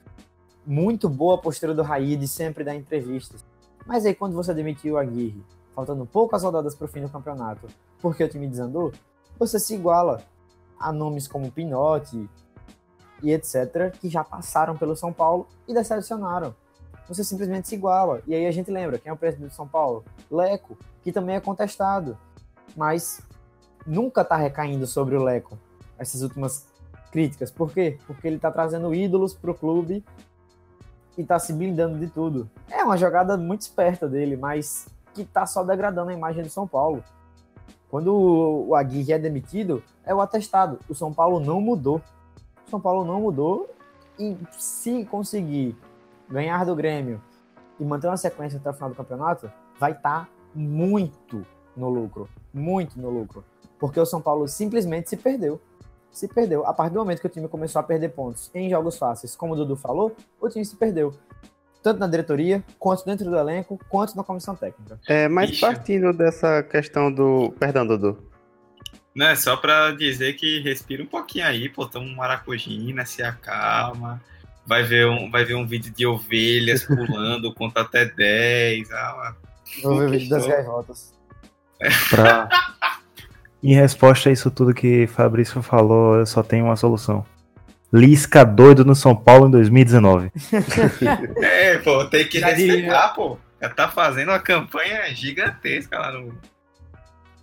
Muito 0.67 1.09
boa 1.09 1.37
a 1.37 1.39
postura 1.39 1.75
do 1.75 1.83
Raí 1.83 2.17
de 2.17 2.29
sempre 2.29 2.65
dar 2.65 2.75
entrevistas. 2.75 3.45
Mas 3.87 4.07
aí, 4.07 4.15
quando 4.15 4.35
você 4.35 4.55
demitiu 4.55 4.95
o 4.95 4.99
Aguirre, 4.99 5.45
faltando 5.75 6.07
poucas 6.07 6.43
rodadas 6.43 6.75
para 6.75 6.85
o 6.85 6.89
fim 6.89 7.01
do 7.01 7.09
campeonato, 7.09 7.67
porque 8.01 8.23
o 8.23 8.29
time 8.29 8.47
desandou, 8.47 8.93
você 9.39 9.59
se 9.59 9.75
iguala 9.75 10.23
a 10.79 10.93
nomes 10.93 11.27
como 11.27 11.51
Pinotti 11.51 12.29
e 13.23 13.33
etc., 13.33 13.97
que 14.01 14.09
já 14.09 14.23
passaram 14.23 14.77
pelo 14.77 14.97
São 14.97 15.13
Paulo 15.13 15.47
e 15.67 15.75
decepcionaram. 15.75 16.55
Você 17.09 17.25
simplesmente 17.25 17.69
se 17.69 17.75
iguala. 17.75 18.23
E 18.27 18.35
aí 18.35 18.47
a 18.47 18.53
gente 18.53 18.71
lembra, 18.71 18.99
quem 18.99 19.11
é 19.11 19.13
o 19.13 19.17
presidente 19.17 19.51
do 19.51 19.55
São 19.55 19.67
Paulo? 19.67 20.05
Leco, 20.31 20.79
que 21.03 21.13
também 21.13 21.37
é 21.37 21.41
contestado. 21.41 22.17
Mas 22.77 23.21
nunca 23.87 24.23
está 24.23 24.37
recaindo 24.37 24.87
sobre 24.87 25.17
o 25.17 25.23
Leco 25.23 25.59
essas 25.99 26.23
últimas 26.23 26.67
críticas. 27.13 27.51
Por 27.51 27.71
quê? 27.71 27.99
Porque 28.07 28.27
ele 28.27 28.37
está 28.37 28.51
trazendo 28.51 28.93
ídolos 28.93 29.35
para 29.35 29.51
o 29.51 29.55
clube 29.55 30.03
e 31.17 31.21
está 31.21 31.39
se 31.39 31.53
blindando 31.53 31.99
de 31.99 32.09
tudo. 32.09 32.51
É 32.69 32.83
uma 32.83 32.97
jogada 32.97 33.37
muito 33.37 33.61
esperta 33.61 34.09
dele, 34.09 34.37
mas 34.37 34.89
que 35.15 35.23
está 35.23 35.47
só 35.47 35.63
degradando 35.63 36.11
a 36.11 36.15
imagem 36.15 36.43
do 36.43 36.49
São 36.49 36.67
Paulo. 36.67 37.05
Quando 37.89 38.67
o 38.69 38.75
Aguirre 38.75 39.13
é 39.13 39.19
demitido, 39.19 39.83
é 40.03 40.15
o 40.15 40.21
atestado. 40.23 40.79
O 40.89 40.95
São 40.95 41.13
Paulo 41.13 41.39
não 41.39 41.61
mudou. 41.61 42.01
O 42.67 42.71
São 42.71 42.81
Paulo 42.81 43.05
não 43.05 43.21
mudou. 43.21 43.71
E 44.19 44.37
se 44.53 45.05
conseguir 45.05 45.77
ganhar 46.29 46.65
do 46.65 46.75
Grêmio 46.75 47.21
e 47.79 47.85
manter 47.85 48.07
uma 48.07 48.17
sequência 48.17 48.59
até 48.59 48.71
o 48.71 48.73
final 48.73 48.89
do 48.89 48.97
campeonato, 48.97 49.53
vai 49.79 49.93
estar 49.93 50.25
tá 50.25 50.29
muito 50.55 51.47
no 51.77 51.91
lucro. 51.91 52.29
Muito 52.53 52.99
no 52.99 53.11
lucro. 53.11 53.45
Porque 53.79 54.01
o 54.01 54.07
São 54.07 54.23
Paulo 54.23 54.49
simplesmente 54.49 55.11
se 55.11 55.17
perdeu. 55.19 55.61
Se 56.13 56.29
perdeu. 56.29 56.67
A 56.67 56.75
partir 56.75 56.93
do 56.93 57.01
momento 57.01 57.21
que 57.21 57.27
o 57.27 57.31
time 57.31 57.49
começou 57.49 57.81
a 57.81 57.83
perder 57.83 58.11
pontos 58.11 58.51
em 58.55 58.69
jogos 58.69 58.99
fáceis, 58.99 59.35
como 59.35 59.55
o 59.55 59.57
Dudu 59.57 59.77
falou, 59.77 60.15
o 60.41 60.49
time 60.49 60.65
se 60.65 60.77
perdeu 60.77 61.15
tanto 61.83 61.99
na 61.99 62.07
diretoria, 62.07 62.63
quanto 62.79 63.05
dentro 63.05 63.29
do 63.29 63.37
elenco, 63.37 63.79
quanto 63.89 64.17
na 64.17 64.23
comissão 64.23 64.55
técnica. 64.55 65.01
É, 65.09 65.27
mas 65.27 65.51
Ixi. 65.51 65.61
partindo 65.61 66.13
dessa 66.13 66.63
questão 66.63 67.13
do. 67.13 67.53
Perdão, 67.59 67.87
Dudu. 67.87 68.23
Não, 69.15 69.27
é 69.27 69.37
só 69.37 69.57
pra 69.57 69.91
dizer 69.91 70.35
que 70.35 70.61
respira 70.61 71.03
um 71.03 71.07
pouquinho 71.07 71.47
aí, 71.47 71.69
pô, 71.69 71.87
toma 71.87 72.07
um 72.07 72.15
maracujina, 72.15 73.05
se 73.05 73.23
acalma. 73.23 74.23
Vai 74.65 74.85
ver 74.85 75.07
um, 75.07 75.31
vai 75.31 75.45
ver 75.45 75.55
um 75.55 75.67
vídeo 75.67 75.93
de 75.93 76.07
ovelhas 76.07 76.85
pulando, 76.85 77.53
conta 77.55 77.81
até 77.81 78.07
10. 78.07 78.91
Ah, 78.93 79.35
Vou 79.83 79.99
ver 79.99 80.07
o 80.07 80.11
vídeo 80.11 80.31
das 80.31 80.47
gaivotas. 80.47 81.13
Pra... 82.11 82.49
em 83.71 83.75
resposta 83.75 84.29
a 84.29 84.33
isso 84.33 84.51
tudo 84.51 84.75
que 84.75 85.07
Fabrício 85.07 85.63
falou, 85.63 86.17
eu 86.17 86.27
só 86.27 86.43
tenho 86.43 86.65
uma 86.65 86.77
solução. 86.77 87.25
Lisca 87.93 88.45
doido 88.45 88.85
no 88.85 88.95
São 88.95 89.15
Paulo 89.15 89.49
em 89.49 89.51
2019. 89.51 90.33
é, 91.43 91.77
pô, 91.79 92.05
tem 92.07 92.27
que 92.27 92.41
Já 92.41 92.49
respeitar, 92.49 92.75
diria... 92.77 93.09
pô. 93.15 93.39
Já 93.61 93.69
tá 93.69 93.89
fazendo 93.89 94.31
uma 94.31 94.41
campanha 94.41 95.15
gigantesca 95.15 95.99
lá 95.99 96.11
no. 96.11 96.37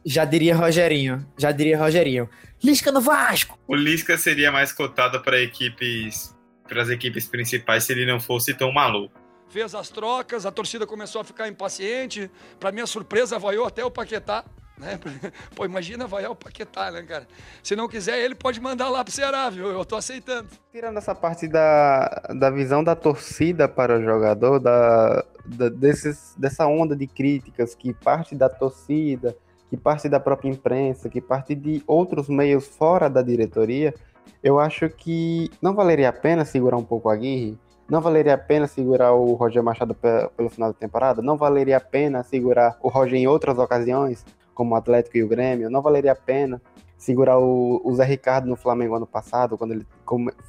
Já 0.03 0.25
diria 0.25 0.55
Rogerinho. 0.55 1.25
Já 1.38 1.51
diria 1.51 1.77
Rogerinho. 1.77 2.27
Lisca 2.62 2.91
no 2.91 2.99
Vasco! 2.99 3.58
O 3.67 3.75
Lisca 3.75 4.17
seria 4.17 4.51
mais 4.51 4.73
cotado 4.73 5.21
para 5.21 5.39
equipes. 5.39 6.36
para 6.67 6.82
as 6.82 6.89
equipes 6.89 7.25
principais 7.25 7.86
se 7.86 7.93
ele 7.93 8.05
não 8.05 8.19
fosse 8.19 8.53
tão 8.53 8.71
maluco. 8.71 9.17
Fez 9.49 9.73
as 9.73 9.89
trocas, 9.89 10.45
a 10.45 10.51
torcida 10.51 10.86
começou 10.86 11.21
a 11.21 11.23
ficar 11.23 11.47
impaciente. 11.47 12.29
Para 12.60 12.71
minha 12.71 12.86
surpresa, 12.86 13.39
vaiou 13.39 13.65
até 13.65 13.86
o 13.86 13.89
Paquetá. 13.89 14.43
Né? 14.79 14.97
Pô, 15.55 15.65
imagina 15.65 16.07
vai 16.07 16.25
o 16.25 16.33
Paquetá, 16.33 16.89
né, 16.89 17.03
cara? 17.03 17.27
Se 17.61 17.75
não 17.75 17.87
quiser, 17.87 18.19
ele 18.19 18.33
pode 18.33 18.61
mandar 18.61 18.89
lá 18.89 19.03
pro 19.03 19.13
Ceará, 19.13 19.49
viu? 19.49 19.67
Eu 19.67 19.83
tô 19.83 19.95
aceitando. 19.95 20.47
Tirando 20.71 20.97
essa 20.97 21.13
parte 21.13 21.47
da, 21.47 22.07
da 22.39 22.49
visão 22.49 22.83
da 22.83 22.95
torcida 22.95 23.67
para 23.67 23.99
o 23.99 24.03
jogador, 24.03 24.59
da, 24.59 25.25
da, 25.45 25.69
desses, 25.69 26.33
dessa 26.37 26.65
onda 26.65 26.95
de 26.95 27.05
críticas 27.07 27.75
que 27.75 27.93
parte 27.93 28.35
da 28.35 28.47
torcida, 28.47 29.35
que 29.69 29.75
parte 29.75 30.07
da 30.07 30.19
própria 30.19 30.49
imprensa, 30.49 31.09
que 31.09 31.19
parte 31.19 31.53
de 31.53 31.83
outros 31.85 32.29
meios 32.29 32.65
fora 32.65 33.09
da 33.09 33.21
diretoria, 33.21 33.93
eu 34.41 34.59
acho 34.59 34.89
que 34.89 35.51
não 35.61 35.73
valeria 35.73 36.09
a 36.09 36.13
pena 36.13 36.45
segurar 36.45 36.77
um 36.77 36.83
pouco 36.83 37.09
a 37.09 37.13
Aguirre, 37.13 37.57
não 37.89 38.01
valeria 38.01 38.35
a 38.35 38.37
pena 38.37 38.67
segurar 38.67 39.13
o 39.13 39.33
Roger 39.33 39.63
Machado 39.63 39.95
pelo 39.95 40.49
final 40.49 40.71
da 40.71 40.77
temporada? 40.77 41.23
Não 41.23 41.35
valeria 41.35 41.77
a 41.77 41.81
pena 41.81 42.23
segurar 42.23 42.77
o 42.81 42.87
Roger 42.87 43.19
em 43.19 43.27
outras 43.27 43.57
ocasiões? 43.57 44.23
Como 44.59 44.75
o 44.75 44.77
Atlético 44.77 45.15
e 45.15 45.23
o 45.23 45.27
Grêmio, 45.29 45.69
não 45.69 45.81
valeria 45.81 46.11
a 46.11 46.15
pena 46.15 46.61
segurar 46.97 47.39
o, 47.39 47.79
o 47.81 47.95
Zé 47.95 48.03
Ricardo 48.03 48.45
no 48.45 48.57
Flamengo 48.57 48.93
ano 48.93 49.07
passado, 49.07 49.57
quando 49.57 49.71
ele 49.71 49.87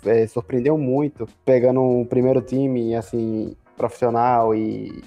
é, 0.05 0.27
surpreendeu 0.27 0.77
muito, 0.77 1.29
pegando 1.45 1.81
um 1.81 2.05
primeiro 2.05 2.43
time 2.43 2.93
assim 2.97 3.57
profissional 3.77 4.53
e 4.53 5.01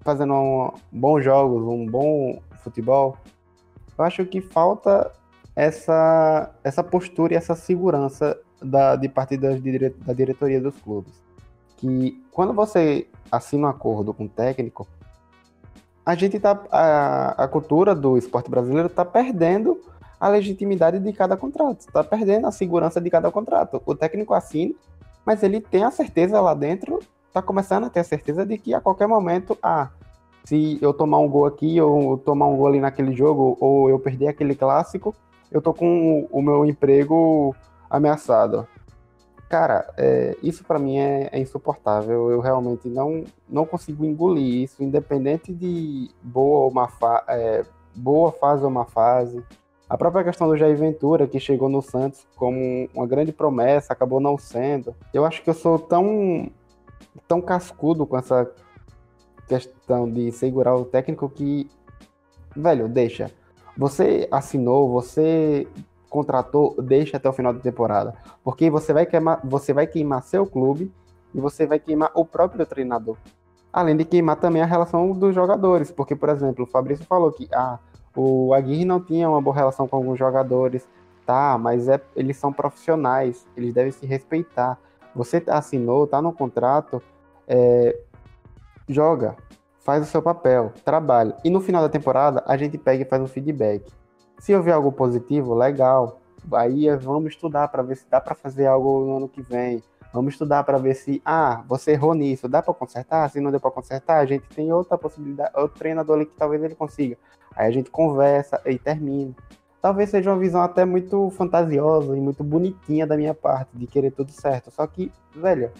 fazendo 0.00 0.34
um, 0.34 0.72
bons 0.90 1.22
jogos, 1.22 1.62
um 1.62 1.86
bom 1.86 2.42
futebol. 2.64 3.16
Eu 3.96 4.04
acho 4.04 4.26
que 4.26 4.40
falta 4.40 5.12
essa, 5.54 6.52
essa 6.64 6.82
postura 6.82 7.34
e 7.34 7.36
essa 7.36 7.54
segurança 7.54 8.36
da, 8.60 8.96
de 8.96 9.08
parte 9.08 9.36
da, 9.36 9.50
da 9.50 10.12
diretoria 10.12 10.60
dos 10.60 10.76
clubes. 10.80 11.14
Que 11.76 12.20
quando 12.32 12.52
você 12.52 13.06
assina 13.30 13.68
um 13.68 13.70
acordo 13.70 14.12
com 14.12 14.24
o 14.24 14.28
técnico, 14.28 14.84
a 16.08 16.14
gente 16.14 16.40
tá. 16.40 16.58
A, 16.72 17.44
a 17.44 17.48
cultura 17.48 17.94
do 17.94 18.16
esporte 18.16 18.50
brasileiro 18.50 18.88
tá 18.88 19.04
perdendo 19.04 19.78
a 20.18 20.26
legitimidade 20.26 20.98
de 20.98 21.12
cada 21.12 21.36
contrato. 21.36 21.80
Está 21.80 22.02
perdendo 22.02 22.46
a 22.46 22.50
segurança 22.50 22.98
de 22.98 23.10
cada 23.10 23.30
contrato. 23.30 23.82
O 23.84 23.94
técnico 23.94 24.32
assina, 24.32 24.72
mas 25.26 25.42
ele 25.42 25.60
tem 25.60 25.84
a 25.84 25.90
certeza 25.90 26.40
lá 26.40 26.54
dentro, 26.54 26.98
está 27.26 27.42
começando 27.42 27.84
a 27.84 27.90
ter 27.90 28.00
a 28.00 28.04
certeza 28.04 28.46
de 28.46 28.56
que 28.56 28.72
a 28.72 28.80
qualquer 28.80 29.06
momento, 29.06 29.58
ah, 29.62 29.90
se 30.46 30.78
eu 30.80 30.94
tomar 30.94 31.18
um 31.18 31.28
gol 31.28 31.44
aqui, 31.44 31.78
ou 31.78 32.16
tomar 32.16 32.46
um 32.46 32.56
gol 32.56 32.68
ali 32.68 32.80
naquele 32.80 33.14
jogo, 33.14 33.58
ou 33.60 33.90
eu 33.90 33.98
perder 33.98 34.28
aquele 34.28 34.54
clássico, 34.54 35.14
eu 35.52 35.60
tô 35.60 35.74
com 35.74 36.26
o 36.30 36.40
meu 36.40 36.64
emprego 36.64 37.54
ameaçado. 37.90 38.66
Cara, 39.48 39.92
é, 39.96 40.36
isso 40.42 40.62
para 40.62 40.78
mim 40.78 40.98
é, 40.98 41.30
é, 41.32 41.38
insuportável. 41.38 42.30
Eu 42.30 42.40
realmente 42.40 42.86
não, 42.88 43.24
não 43.48 43.64
consigo 43.64 44.04
engolir 44.04 44.62
isso, 44.62 44.82
independente 44.82 45.54
de 45.54 46.10
boa 46.22 46.64
ou 46.64 46.70
má 46.70 46.86
fa 46.88 47.24
é, 47.28 47.64
boa 47.94 48.30
fase 48.30 48.62
ou 48.62 48.70
má 48.70 48.84
fase. 48.84 49.42
A 49.88 49.96
própria 49.96 50.22
questão 50.22 50.48
do 50.48 50.56
Jair 50.56 50.76
Ventura, 50.76 51.26
que 51.26 51.40
chegou 51.40 51.70
no 51.70 51.80
Santos 51.80 52.26
como 52.36 52.90
uma 52.92 53.06
grande 53.06 53.32
promessa, 53.32 53.94
acabou 53.94 54.20
não 54.20 54.36
sendo. 54.36 54.94
Eu 55.14 55.24
acho 55.24 55.42
que 55.42 55.48
eu 55.48 55.54
sou 55.54 55.78
tão, 55.78 56.50
tão 57.26 57.40
cascudo 57.40 58.06
com 58.06 58.18
essa 58.18 58.52
questão 59.48 60.10
de 60.10 60.30
segurar 60.30 60.76
o 60.76 60.84
técnico 60.84 61.26
que, 61.30 61.70
velho, 62.54 62.86
deixa. 62.86 63.30
Você 63.78 64.28
assinou, 64.30 64.90
você 64.90 65.66
contratou, 66.08 66.74
deixa 66.80 67.16
até 67.16 67.28
o 67.28 67.32
final 67.32 67.52
da 67.52 67.60
temporada. 67.60 68.14
Porque 68.42 68.70
você 68.70 68.92
vai 68.92 69.06
queimar, 69.06 69.40
você 69.44 69.72
vai 69.72 69.86
queimar 69.86 70.22
seu 70.22 70.46
clube 70.46 70.92
e 71.34 71.40
você 71.40 71.66
vai 71.66 71.78
queimar 71.78 72.10
o 72.14 72.24
próprio 72.24 72.64
treinador. 72.66 73.16
Além 73.72 73.96
de 73.96 74.04
queimar 74.04 74.36
também 74.36 74.62
a 74.62 74.66
relação 74.66 75.12
dos 75.12 75.34
jogadores. 75.34 75.90
Porque, 75.90 76.16
por 76.16 76.28
exemplo, 76.30 76.64
o 76.64 76.66
Fabrício 76.66 77.04
falou 77.04 77.30
que 77.30 77.48
ah, 77.52 77.78
o 78.16 78.52
Aguirre 78.54 78.84
não 78.84 79.00
tinha 79.00 79.28
uma 79.28 79.40
boa 79.40 79.54
relação 79.54 79.86
com 79.86 79.96
alguns 79.96 80.18
jogadores, 80.18 80.88
tá, 81.26 81.58
mas 81.58 81.88
é, 81.88 82.00
eles 82.16 82.36
são 82.36 82.52
profissionais, 82.52 83.46
eles 83.56 83.74
devem 83.74 83.92
se 83.92 84.06
respeitar. 84.06 84.78
Você 85.14 85.42
assinou, 85.46 86.06
tá 86.06 86.22
no 86.22 86.32
contrato, 86.32 87.02
é, 87.46 87.98
joga, 88.88 89.36
faz 89.80 90.02
o 90.02 90.06
seu 90.06 90.22
papel, 90.22 90.72
trabalha. 90.84 91.36
E 91.44 91.50
no 91.50 91.60
final 91.60 91.82
da 91.82 91.88
temporada, 91.88 92.42
a 92.46 92.56
gente 92.56 92.78
pega 92.78 93.02
e 93.02 93.06
faz 93.06 93.22
um 93.22 93.26
feedback. 93.26 93.84
Se 94.38 94.54
houver 94.54 94.74
algo 94.74 94.92
positivo, 94.92 95.54
legal. 95.54 96.20
Aí 96.52 96.88
vamos 96.96 97.32
estudar 97.32 97.68
para 97.68 97.82
ver 97.82 97.96
se 97.96 98.08
dá 98.08 98.20
para 98.20 98.34
fazer 98.34 98.66
algo 98.66 99.04
no 99.04 99.16
ano 99.16 99.28
que 99.28 99.42
vem. 99.42 99.82
Vamos 100.12 100.34
estudar 100.34 100.64
para 100.64 100.78
ver 100.78 100.94
se, 100.94 101.20
ah, 101.24 101.62
você 101.68 101.92
errou 101.92 102.14
nisso, 102.14 102.48
dá 102.48 102.62
para 102.62 102.72
consertar? 102.72 103.28
Se 103.28 103.40
não 103.40 103.50
deu 103.50 103.60
para 103.60 103.70
consertar, 103.70 104.20
a 104.20 104.24
gente 104.24 104.48
tem 104.48 104.72
outra 104.72 104.96
possibilidade, 104.96 105.50
outro 105.54 105.78
treinador 105.78 106.16
ali 106.16 106.26
que 106.26 106.34
talvez 106.34 106.62
ele 106.62 106.74
consiga. 106.74 107.18
Aí 107.54 107.66
a 107.66 107.70
gente 107.70 107.90
conversa 107.90 108.60
e 108.64 108.78
termina. 108.78 109.34
Talvez 109.82 110.10
seja 110.10 110.30
uma 110.30 110.38
visão 110.38 110.62
até 110.62 110.84
muito 110.84 111.30
fantasiosa 111.30 112.16
e 112.16 112.20
muito 112.20 112.42
bonitinha 112.42 113.06
da 113.06 113.16
minha 113.16 113.34
parte, 113.34 113.76
de 113.76 113.86
querer 113.86 114.10
tudo 114.10 114.32
certo. 114.32 114.70
Só 114.70 114.86
que, 114.86 115.12
velho, 115.34 115.70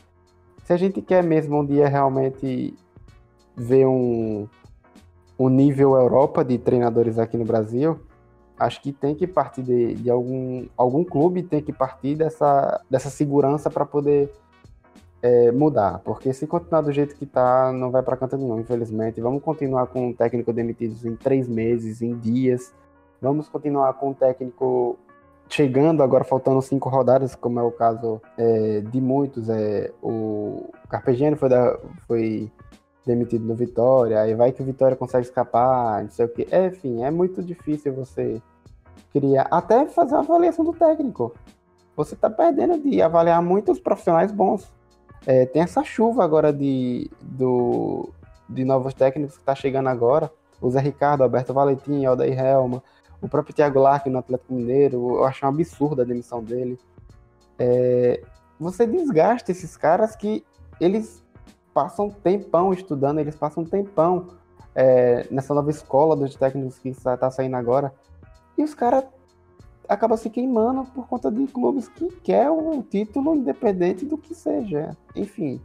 se 0.65 0.73
a 0.73 0.77
gente 0.77 1.01
quer 1.01 1.23
mesmo 1.23 1.59
um 1.59 1.65
dia 1.65 1.89
realmente 1.89 2.77
ver 3.57 3.87
um, 3.87 4.47
um 5.39 5.49
nível 5.49 5.97
Europa 5.97 6.45
de 6.45 6.59
treinadores 6.59 7.19
aqui 7.19 7.37
no 7.37 7.45
Brasil, 7.45 7.99
acho 8.59 8.81
que 8.81 8.93
tem 8.93 9.15
que 9.15 9.27
partir 9.27 9.63
de, 9.63 9.95
de 9.95 10.11
algum, 10.11 10.67
algum 10.77 11.05
clube, 11.05 11.43
tem 11.43 11.63
que 11.63 11.73
partir 11.73 12.15
dessa, 12.17 12.81
dessa 12.91 13.11
segurança 13.11 13.71
para 13.71 13.87
poder 13.87 14.33
é, 15.23 15.53
mudar. 15.53 16.01
Porque 16.01 16.33
se 16.33 16.47
continuar 16.47 16.81
do 16.81 16.93
jeito 16.93 17.15
que 17.15 17.25
está, 17.25 17.73
não 17.73 17.91
vai 17.91 18.03
para 18.03 18.17
canto 18.17 18.37
nenhum, 18.37 18.61
infelizmente. 18.61 19.21
Vamos 19.21 19.43
continuar 19.43 19.87
com 19.87 20.11
o 20.11 20.15
técnico 20.15 20.53
demitido 20.53 21.07
em 21.07 21.17
três 21.17 21.49
meses, 21.49 22.03
em 22.03 22.17
dias. 22.17 22.73
Vamos 23.21 23.49
continuar 23.49 23.93
com 23.95 24.11
o 24.11 24.15
técnico 24.15 24.99
chegando 25.49 26.03
agora 26.03 26.25
faltando 26.25 26.61
cinco 26.61 26.89
rodadas, 26.89 27.35
como 27.35 27.59
é 27.59 27.63
o 27.63 27.71
caso 27.71 28.21
é, 28.37 28.81
de 28.81 29.01
muitos. 29.01 29.49
É, 29.49 29.91
o 30.03 30.71
Carpegiani 30.89 31.37
foi, 31.37 31.49
da, 31.49 31.79
foi 32.07 32.53
demitido 33.09 33.47
no 33.47 33.55
Vitória, 33.55 34.21
aí 34.21 34.35
vai 34.35 34.53
que 34.53 34.61
o 34.63 34.65
Vitória 34.65 34.95
consegue 34.95 35.27
escapar, 35.27 36.03
não 36.03 36.11
sei 36.11 36.27
o 36.27 36.29
que. 36.29 36.47
É, 36.51 36.67
enfim, 36.67 37.03
é 37.03 37.11
muito 37.11 37.43
difícil 37.43 37.93
você 37.95 38.41
criar, 39.13 39.49
até 39.51 39.87
fazer 39.87 40.15
uma 40.15 40.21
avaliação 40.21 40.65
do 40.65 40.75
técnico. 40.75 41.35
Você 41.97 42.15
está 42.15 42.29
perdendo 42.29 42.79
de 42.79 43.01
avaliar 43.01 43.43
muitos 43.43 43.81
profissionais 43.81 44.31
bons. 44.31 44.71
É, 45.27 45.47
tem 45.47 45.63
essa 45.63 45.83
chuva 45.83 46.23
agora 46.23 46.53
de, 46.53 47.11
do, 47.23 48.11
de 48.49 48.65
novos 48.65 48.93
técnicos 48.93 49.37
que 49.37 49.43
está 49.43 49.55
chegando 49.55 49.89
agora. 49.89 50.31
O 50.61 50.71
Zé 50.71 50.81
Ricardo, 50.81 51.23
Alberto 51.23 51.55
Valentim, 51.55 52.05
Aldair 52.05 52.39
Helma, 52.39 52.83
o 53.23 53.29
próprio 53.29 53.55
Thiago 53.55 53.81
Larque 53.81 54.11
no 54.11 54.19
Atlético 54.19 54.53
Mineiro. 54.53 55.17
Eu 55.17 55.25
acho 55.25 55.45
um 55.45 55.49
absurdo 55.49 56.03
a 56.03 56.05
demissão 56.05 56.45
dele. 56.45 56.79
É, 57.59 58.21
você 58.61 58.87
desgasta 58.87 59.51
esses 59.51 59.77
caras 59.77 60.15
que 60.15 60.45
eles 60.81 61.25
passam 61.79 62.11
tempão 62.11 62.73
estudando, 62.73 63.21
eles 63.21 63.37
passam 63.37 63.65
tempão 63.65 64.27
é, 64.75 65.29
nessa 65.31 65.55
nova 65.55 65.71
escola 65.71 66.17
dos 66.17 66.35
técnicos 66.35 66.77
que 66.77 66.89
está 66.89 67.17
tá 67.17 67.31
saindo 67.31 67.55
agora. 67.55 67.95
E 68.57 68.65
os 68.65 68.75
caras 68.75 69.05
acabam 69.89 70.19
se 70.19 70.29
queimando 70.29 70.85
por 70.87 71.07
conta 71.07 71.31
de 71.31 71.47
clubes 71.47 71.87
que 71.87 72.09
quer 72.25 72.51
o 72.51 72.83
título 72.83 73.37
independente 73.37 74.05
do 74.05 74.19
que 74.19 74.35
seja. 74.35 74.91
Enfim, 75.15 75.61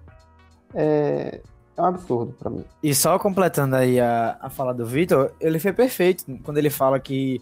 é, 0.76 1.41
é 1.76 1.82
um 1.82 1.86
absurdo 1.86 2.32
para 2.34 2.52
mim. 2.52 2.63
E 2.84 2.93
só 2.93 3.17
completando 3.17 3.76
aí 3.76 3.99
a, 3.99 4.38
a 4.39 4.52
fala 4.52 4.71
do 4.71 4.86
Vitor, 4.86 5.32
ele 5.41 5.58
foi 5.58 5.73
perfeito 5.73 6.26
quando 6.43 6.60
ele 6.60 6.69
fala 6.69 6.99
que 6.99 7.41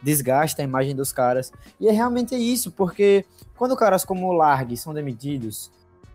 desgasta 0.00 0.62
a 0.62 0.64
imagem 0.64 0.94
dos 0.94 1.12
caras. 1.12 1.52
E 1.80 1.88
é 1.88 1.90
realmente 1.90 2.36
isso, 2.36 2.70
porque 2.70 3.24
quando 3.56 3.76
caras 3.76 4.04
como 4.04 4.28
o 4.28 4.32
Largue 4.32 4.76
são 4.76 4.94
demitidos, 4.94 5.72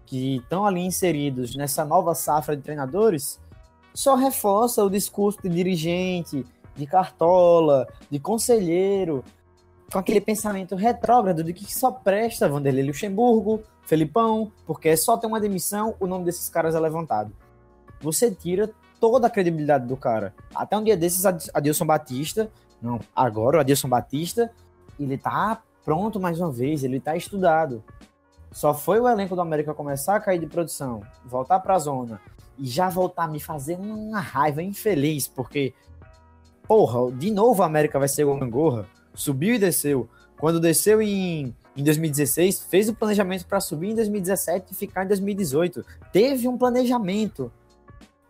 que 0.08 0.38
estão 0.38 0.66
ali 0.66 0.82
inseridos 0.82 1.56
nessa 1.56 1.86
nova 1.86 2.16
safra 2.16 2.56
de 2.56 2.64
treinadores, 2.64 3.40
só 3.94 4.16
reforça 4.16 4.84
o 4.84 4.90
discurso 4.90 5.42
de 5.44 5.50
dirigente, 5.50 6.46
de 6.76 6.88
cartola, 6.88 7.88
de 8.10 8.18
conselheiro, 8.18 9.24
com 9.92 10.00
aquele 10.00 10.22
pensamento 10.22 10.76
retrógrado 10.76 11.44
de 11.44 11.54
que 11.54 11.72
só 11.72 11.92
presta 11.92 12.48
Vanderlei 12.48 12.86
Luxemburgo, 12.86 13.62
Felipão, 13.84 14.52
porque 14.66 14.96
só 14.96 15.18
ter 15.18 15.28
uma 15.28 15.40
demissão, 15.40 15.96
o 16.00 16.08
nome 16.08 16.26
desses 16.26 16.50
caras 16.50 16.74
é 16.74 16.80
levantado. 16.80 17.32
Você 18.02 18.32
tira 18.32 18.70
toda 19.00 19.28
a 19.28 19.30
credibilidade 19.30 19.88
do 19.88 19.98
cara. 19.98 20.34
Até 20.56 20.78
um 20.78 20.84
dia 20.84 20.98
desses, 20.98 21.26
Adilson 21.54 21.86
Batista, 21.86 22.50
não, 22.82 23.00
agora 23.16 23.58
o 23.58 23.60
Adilson 23.60 23.90
Batista, 23.90 24.52
ele 25.00 25.18
tá 25.18 25.62
pronto 25.84 26.20
mais 26.20 26.40
uma 26.40 26.52
vez, 26.52 26.84
ele 26.84 27.00
tá 27.00 27.16
estudado. 27.16 27.84
Só 28.52 28.74
foi 28.74 29.00
o 29.00 29.08
elenco 29.08 29.36
do 29.36 29.42
América 29.42 29.74
começar 29.74 30.16
a 30.16 30.20
cair 30.20 30.40
de 30.40 30.48
produção, 30.48 31.02
voltar 31.26 31.60
pra 31.60 31.78
zona 31.78 32.20
e 32.58 32.66
já 32.66 32.90
voltar 32.90 33.26
a 33.26 33.28
me 33.28 33.40
fazer 33.40 33.76
uma 33.76 34.20
raiva 34.20 34.64
infeliz, 34.64 35.28
porque, 35.28 35.74
porra, 36.68 37.12
de 37.12 37.30
novo 37.30 37.62
a 37.62 37.66
América 37.66 38.00
vai 38.00 38.08
ser 38.08 38.24
o 38.24 38.34
Angorra 38.34 38.88
subiu 39.18 39.56
e 39.56 39.60
desceu. 39.60 40.08
Quando 40.40 40.60
desceu 40.60 41.02
em, 41.02 41.54
em 41.76 41.84
2016, 41.84 42.62
fez 42.70 42.88
o 42.88 42.94
planejamento 42.94 43.46
para 43.48 43.60
subir 43.60 43.90
em 43.90 43.96
2017 43.96 44.72
e 44.72 44.76
ficar 44.76 45.04
em 45.04 45.08
2018. 45.08 45.84
Teve 46.14 46.48
um 46.48 46.58
planejamento. 46.58 47.52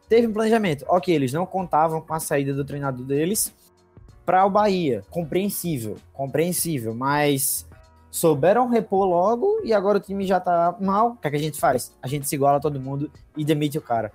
Teve 0.07 0.25
um 0.25 0.33
planejamento. 0.33 0.85
Ok, 0.87 1.13
eles 1.13 1.33
não 1.33 1.45
contavam 1.45 1.99
com 1.99 2.13
a 2.13 2.19
saída 2.19 2.53
do 2.53 2.63
treinador 2.63 3.05
deles 3.05 3.53
para 4.25 4.45
o 4.45 4.49
Bahia. 4.49 5.03
Compreensível, 5.09 5.97
compreensível, 6.13 6.95
mas 6.95 7.67
souberam 8.09 8.67
repor 8.67 9.05
logo 9.05 9.61
e 9.63 9.73
agora 9.73 9.97
o 9.97 10.01
time 10.01 10.25
já 10.25 10.39
tá 10.39 10.75
mal. 10.79 11.09
O 11.09 11.15
que, 11.17 11.27
é 11.27 11.31
que 11.31 11.37
a 11.37 11.41
gente 11.41 11.59
faz? 11.59 11.95
A 12.01 12.07
gente 12.07 12.27
se 12.27 12.35
iguala 12.35 12.57
a 12.57 12.61
todo 12.61 12.79
mundo 12.79 13.11
e 13.35 13.43
demite 13.43 13.77
o 13.77 13.81
cara. 13.81 14.11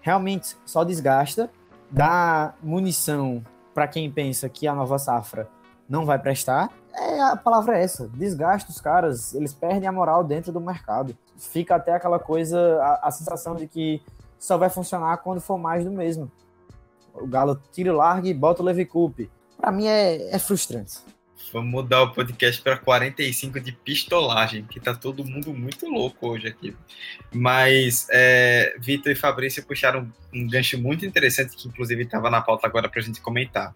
Realmente 0.00 0.56
só 0.64 0.84
desgasta, 0.84 1.50
dá 1.90 2.54
munição 2.62 3.44
para 3.74 3.88
quem 3.88 4.10
pensa 4.10 4.48
que 4.48 4.66
a 4.66 4.74
nova 4.74 4.98
safra 4.98 5.48
não 5.88 6.04
vai 6.04 6.18
prestar, 6.18 6.70
é, 6.98 7.20
a 7.20 7.36
palavra 7.36 7.78
é 7.78 7.84
essa, 7.84 8.08
desgasta 8.08 8.70
os 8.70 8.80
caras, 8.80 9.32
eles 9.32 9.54
perdem 9.54 9.88
a 9.88 9.92
moral 9.92 10.24
dentro 10.24 10.52
do 10.52 10.60
mercado. 10.60 11.16
Fica 11.36 11.76
até 11.76 11.92
aquela 11.92 12.18
coisa, 12.18 12.58
a, 12.82 13.08
a 13.08 13.10
sensação 13.10 13.54
de 13.54 13.68
que 13.68 14.02
só 14.38 14.58
vai 14.58 14.68
funcionar 14.68 15.18
quando 15.18 15.40
for 15.40 15.56
mais 15.56 15.84
do 15.84 15.90
mesmo. 15.90 16.30
O 17.14 17.26
Galo 17.26 17.60
tira 17.72 17.92
o 17.92 17.96
largue 17.96 18.30
e 18.30 18.34
bota 18.34 18.62
o 18.62 18.64
Levi 18.64 18.84
Coupe. 18.84 19.30
Pra 19.56 19.70
mim 19.70 19.86
é, 19.86 20.34
é 20.34 20.38
frustrante. 20.38 20.98
Vamos 21.52 21.70
mudar 21.70 22.02
o 22.02 22.12
podcast 22.12 22.60
para 22.60 22.76
45 22.76 23.60
de 23.60 23.72
pistolagem, 23.72 24.64
que 24.64 24.78
tá 24.78 24.94
todo 24.94 25.24
mundo 25.24 25.52
muito 25.54 25.86
louco 25.86 26.28
hoje 26.28 26.48
aqui. 26.48 26.76
Mas 27.32 28.06
é, 28.10 28.74
Vitor 28.78 29.12
e 29.12 29.16
Fabrício 29.16 29.64
puxaram 29.64 30.12
um 30.32 30.46
gancho 30.46 30.78
muito 30.78 31.06
interessante, 31.06 31.56
que 31.56 31.68
inclusive 31.68 32.02
estava 32.02 32.30
na 32.30 32.40
pauta 32.40 32.66
agora 32.66 32.88
para 32.88 33.00
a 33.00 33.02
gente 33.02 33.20
comentar 33.20 33.74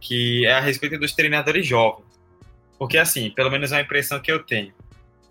que 0.00 0.46
é 0.46 0.54
a 0.54 0.60
respeito 0.60 0.98
dos 0.98 1.12
treinadores 1.12 1.66
jovens. 1.66 2.06
Porque, 2.78 2.96
assim, 2.96 3.30
pelo 3.30 3.50
menos 3.50 3.70
é 3.70 3.76
a 3.76 3.80
impressão 3.82 4.18
que 4.18 4.32
eu 4.32 4.42
tenho. 4.42 4.72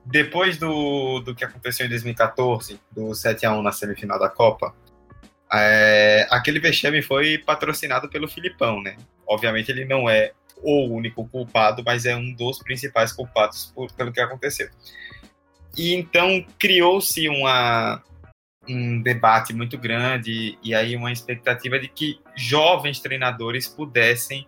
Depois 0.06 0.58
do, 0.58 1.20
do 1.20 1.34
que 1.34 1.44
aconteceu 1.44 1.86
em 1.86 1.90
2014, 1.90 2.80
do 2.92 3.14
7 3.14 3.46
a 3.46 3.54
1 3.54 3.62
na 3.62 3.72
semifinal 3.72 4.20
da 4.20 4.30
Copa, 4.30 4.74
é, 5.52 6.28
aquele 6.30 6.60
vexame 6.60 7.02
foi 7.02 7.40
patrocinado 7.40 8.08
pelo 8.08 8.28
Filipão, 8.28 8.82
né? 8.82 8.96
Obviamente 9.28 9.72
ele 9.72 9.84
não 9.84 10.08
é 10.08 10.32
o 10.62 10.88
único 10.90 11.28
culpado, 11.28 11.84
mas 11.86 12.06
é 12.06 12.16
um 12.16 12.34
dos 12.34 12.60
principais 12.60 13.12
culpados 13.12 13.72
por, 13.76 13.92
pelo 13.94 14.12
que 14.12 14.20
aconteceu. 14.20 14.70
E 15.78 15.94
então 15.94 16.46
criou-se 16.58 17.28
uma 17.30 18.04
um 18.68 19.02
debate 19.02 19.52
muito 19.52 19.78
grande 19.78 20.58
e 20.64 20.76
aí 20.76 20.96
uma 20.96 21.12
expectativa 21.12 21.80
de 21.80 21.88
que 21.88 22.20
jovens 22.36 23.00
treinadores 23.00 23.68
pudessem 23.68 24.48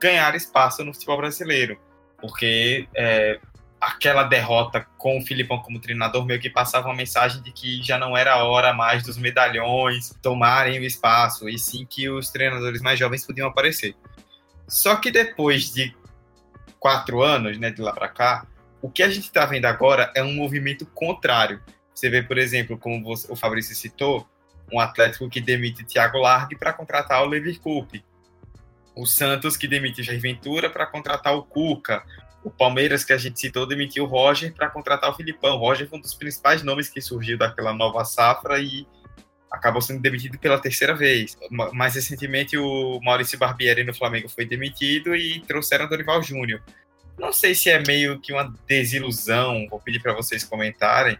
ganhar 0.00 0.34
espaço 0.34 0.84
no 0.84 0.92
futebol 0.92 1.18
brasileiro, 1.18 1.78
porque 2.20 2.88
é, 2.96 3.38
aquela 3.80 4.24
derrota 4.24 4.86
com 4.96 5.18
o 5.18 5.20
Filipão 5.20 5.58
como 5.58 5.80
treinador 5.80 6.24
meio 6.24 6.40
que 6.40 6.50
passava 6.50 6.88
uma 6.88 6.94
mensagem 6.94 7.42
de 7.42 7.52
que 7.52 7.82
já 7.82 7.98
não 7.98 8.16
era 8.16 8.44
hora 8.44 8.72
mais 8.72 9.02
dos 9.02 9.16
medalhões 9.16 10.12
tomarem 10.22 10.78
o 10.80 10.84
espaço, 10.84 11.48
e 11.48 11.58
sim 11.58 11.86
que 11.88 12.08
os 12.08 12.30
treinadores 12.30 12.80
mais 12.80 12.98
jovens 12.98 13.26
podiam 13.26 13.48
aparecer. 13.48 13.94
Só 14.72 14.96
que 14.96 15.10
depois 15.10 15.70
de 15.70 15.94
quatro 16.80 17.22
anos, 17.22 17.58
né, 17.58 17.70
de 17.70 17.82
lá 17.82 17.92
para 17.92 18.08
cá, 18.08 18.46
o 18.80 18.90
que 18.90 19.02
a 19.02 19.10
gente 19.10 19.24
está 19.24 19.44
vendo 19.44 19.66
agora 19.66 20.10
é 20.16 20.22
um 20.22 20.32
movimento 20.32 20.86
contrário. 20.86 21.60
Você 21.94 22.08
vê, 22.08 22.22
por 22.22 22.38
exemplo, 22.38 22.78
como 22.78 23.04
você, 23.04 23.30
o 23.30 23.36
Fabrício 23.36 23.74
citou, 23.76 24.26
um 24.72 24.80
Atlético 24.80 25.28
que 25.28 25.42
demite 25.42 25.84
Thiago 25.84 26.16
Largue 26.16 26.56
para 26.56 26.72
contratar 26.72 27.22
o 27.22 27.26
Lever 27.26 27.60
Coupe. 27.60 28.02
O 28.96 29.04
Santos 29.04 29.58
que 29.58 29.68
demite 29.68 30.02
Jair 30.02 30.18
Ventura 30.18 30.70
para 30.70 30.86
contratar 30.86 31.36
o 31.36 31.42
Cuca. 31.42 32.02
O 32.42 32.50
Palmeiras, 32.50 33.04
que 33.04 33.12
a 33.12 33.18
gente 33.18 33.38
citou, 33.38 33.66
demitiu 33.66 34.04
o 34.04 34.08
Roger 34.08 34.54
para 34.54 34.70
contratar 34.70 35.10
o 35.10 35.14
Filipão. 35.14 35.56
O 35.56 35.58
Roger 35.58 35.86
foi 35.86 35.98
um 35.98 36.02
dos 36.02 36.14
principais 36.14 36.62
nomes 36.62 36.88
que 36.88 37.02
surgiu 37.02 37.36
daquela 37.36 37.74
nova 37.74 38.06
safra 38.06 38.58
e 38.58 38.86
acabou 39.52 39.82
sendo 39.82 40.00
demitido 40.00 40.38
pela 40.38 40.58
terceira 40.58 40.94
vez. 40.94 41.36
Mais 41.72 41.94
recentemente, 41.94 42.56
o 42.56 42.98
Maurício 43.02 43.38
Barbieri 43.38 43.84
no 43.84 43.94
Flamengo 43.94 44.28
foi 44.28 44.46
demitido 44.46 45.14
e 45.14 45.40
trouxeram 45.40 45.88
Dorival 45.88 46.22
Júnior. 46.22 46.62
Não 47.18 47.32
sei 47.32 47.54
se 47.54 47.68
é 47.68 47.80
meio 47.86 48.18
que 48.18 48.32
uma 48.32 48.52
desilusão, 48.66 49.66
vou 49.68 49.78
pedir 49.78 50.00
para 50.00 50.14
vocês 50.14 50.42
comentarem, 50.42 51.18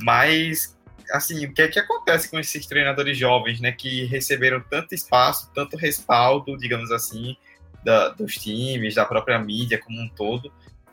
mas 0.00 0.78
assim, 1.10 1.46
o 1.46 1.52
que 1.52 1.62
é 1.62 1.68
que 1.68 1.78
acontece 1.78 2.30
com 2.30 2.38
esses 2.38 2.66
treinadores 2.66 3.16
jovens, 3.16 3.60
né, 3.60 3.72
que 3.72 4.04
receberam 4.04 4.60
tanto 4.60 4.94
espaço, 4.94 5.50
tanto 5.54 5.76
respaldo, 5.76 6.56
digamos 6.56 6.92
assim, 6.92 7.36
da, 7.82 8.10
dos 8.10 8.34
times, 8.34 8.94
da 8.94 9.04
própria 9.04 9.38
mídia 9.38 9.78
como 9.78 10.00
um 10.00 10.08
todo, 10.08 10.52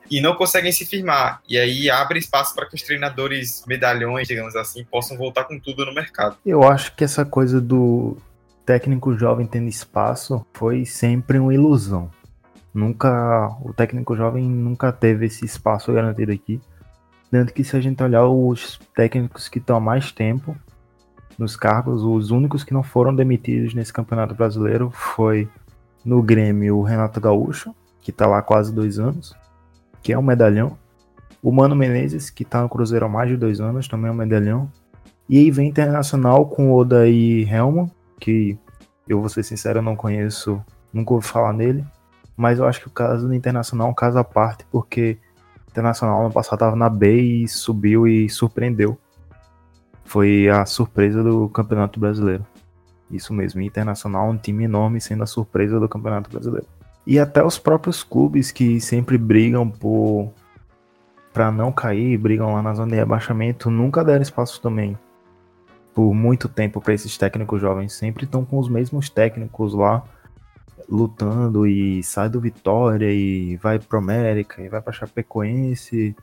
e 0.10 0.22
não 0.22 0.36
conseguem 0.36 0.72
se 0.72 0.86
firmar. 0.86 1.42
E 1.48 1.58
aí 1.58 1.90
abre 1.90 2.20
espaço 2.20 2.54
para 2.54 2.66
que 2.66 2.76
os 2.76 2.82
treinadores 2.82 3.64
medalhões, 3.68 4.28
digamos 4.28 4.56
assim, 4.56 4.84
possam 4.84 5.18
voltar 5.18 5.46
com 5.46 5.60
tudo 5.60 5.86
no 5.86 5.94
mercado. 5.94 6.38
Eu 6.46 6.64
acho 6.64 6.96
que 6.96 7.04
essa 7.04 7.26
coisa 7.26 7.60
do 7.60 8.18
técnico 8.66 9.14
jovem 9.18 9.46
tendo 9.46 9.68
espaço 9.68 10.46
foi 10.54 10.86
sempre 10.86 11.40
uma 11.40 11.54
ilusão. 11.54 12.10
Nunca 12.74 13.56
o 13.62 13.74
técnico 13.74 14.16
jovem 14.16 14.44
nunca 14.44 14.92
teve 14.92 15.28
esse 15.28 15.46
espaço 15.46 15.94
garantido 15.94 16.32
aqui. 16.32 16.60
Tanto 17.32 17.54
que 17.54 17.64
se 17.64 17.76
a 17.76 17.82
gente 17.82 18.02
olhar 18.04 18.26
os 18.26 18.80
técnicos 18.96 19.48
que 19.48 19.60
estão 19.60 19.78
há 19.78 19.80
mais 19.80 20.12
tempo 20.12 20.56
nos 21.38 21.56
cargos, 21.56 22.02
os 22.04 22.32
únicos 22.32 22.64
que 22.64 22.74
não 22.74 22.84
foram 22.84 23.14
demitidos 23.14 23.74
nesse 23.74 23.92
campeonato 23.92 24.36
brasileiro 24.36 24.90
foi 24.92 25.50
no 26.04 26.22
Grêmio 26.22 26.78
o 26.78 26.84
Renato 26.84 27.20
Gaúcho, 27.20 27.74
que 28.02 28.12
está 28.12 28.28
lá 28.28 28.42
quase 28.42 28.74
dois 28.74 29.00
anos, 29.00 29.36
que 30.06 30.14
é 30.14 30.20
um 30.20 30.22
medalhão. 30.22 30.78
O 31.42 31.52
Mano 31.52 31.76
Menezes, 31.76 32.30
que 32.30 32.44
está 32.44 32.62
no 32.62 32.70
Cruzeiro 32.70 33.08
há 33.08 33.10
mais 33.10 33.28
de 33.28 33.36
dois 33.36 33.60
anos, 33.60 33.88
também 33.88 34.08
é 34.08 34.12
um 34.12 34.16
medalhão. 34.16 34.72
E 35.28 35.40
aí 35.40 35.50
vem 35.50 35.68
internacional 35.68 36.46
com 36.46 36.72
o 36.72 36.76
Odaí 36.76 37.42
Helman, 37.50 37.90
que 38.20 38.56
eu 39.10 39.20
vou 39.20 39.30
ser 39.30 39.42
sincero, 39.42 39.80
eu 39.80 39.82
não 39.82 39.96
conheço, 39.96 40.64
nunca 40.94 41.12
ouvi 41.12 41.26
falar 41.26 41.54
nele. 41.54 41.84
Mas 42.38 42.60
eu 42.60 42.68
acho 42.68 42.82
que 42.82 42.88
o 42.88 42.92
caso 42.92 43.28
do 43.28 43.34
Internacional 43.34 43.88
é 43.88 43.90
um 43.90 43.96
caso 43.96 44.20
à 44.20 44.24
parte, 44.24 44.64
porque 44.72 45.18
Internacional 45.68 46.22
no 46.22 46.32
passado 46.32 46.58
estava 46.58 46.76
na 46.76 46.88
B 46.88 47.22
e 47.22 47.48
subiu 47.48 48.08
e 48.08 48.30
surpreendeu. 48.30 49.00
Foi 50.04 50.48
a 50.48 50.68
surpresa 50.68 51.24
do 51.24 51.50
Campeonato 51.50 52.00
Brasileiro. 52.00 52.46
Isso 53.10 53.34
mesmo, 53.34 53.60
Internacional, 53.60 54.30
um 54.30 54.38
time 54.38 54.66
enorme 54.66 55.02
sendo 55.02 55.24
a 55.24 55.26
surpresa 55.26 55.80
do 55.80 55.90
Campeonato 55.90 56.30
Brasileiro. 56.30 56.68
E 57.06 57.20
até 57.20 57.44
os 57.44 57.58
próprios 57.58 58.04
clubes 58.04 58.52
que 58.52 58.80
sempre 58.82 59.18
brigam 59.18 59.70
por 59.70 60.34
para 61.32 61.52
não 61.52 61.70
cair, 61.70 62.18
brigam 62.18 62.54
lá 62.54 62.62
na 62.62 62.74
zona 62.74 62.92
de 62.92 62.96
rebaixamento, 62.96 63.70
nunca 63.70 64.06
deram 64.06 64.22
espaço 64.22 64.62
também 64.62 64.98
por 65.94 66.14
muito 66.14 66.48
tempo 66.48 66.80
para 66.80 66.94
esses 66.94 67.18
técnicos 67.18 67.60
jovens. 67.60 67.94
Sempre 67.94 68.24
estão 68.24 68.46
com 68.46 68.58
os 68.58 68.70
mesmos 68.70 69.10
técnicos 69.10 69.74
lá 69.74 70.04
lutando 70.88 71.68
e 71.68 72.04
sai 72.04 72.30
do 72.30 72.40
Vitória 72.40 73.12
e 73.12 73.58
vai 73.58 73.80
pro 73.80 73.98
América 73.98 74.62
e 74.62 74.70
vai 74.70 74.82
pra 74.82 74.94
Chapecoense. 74.94 76.16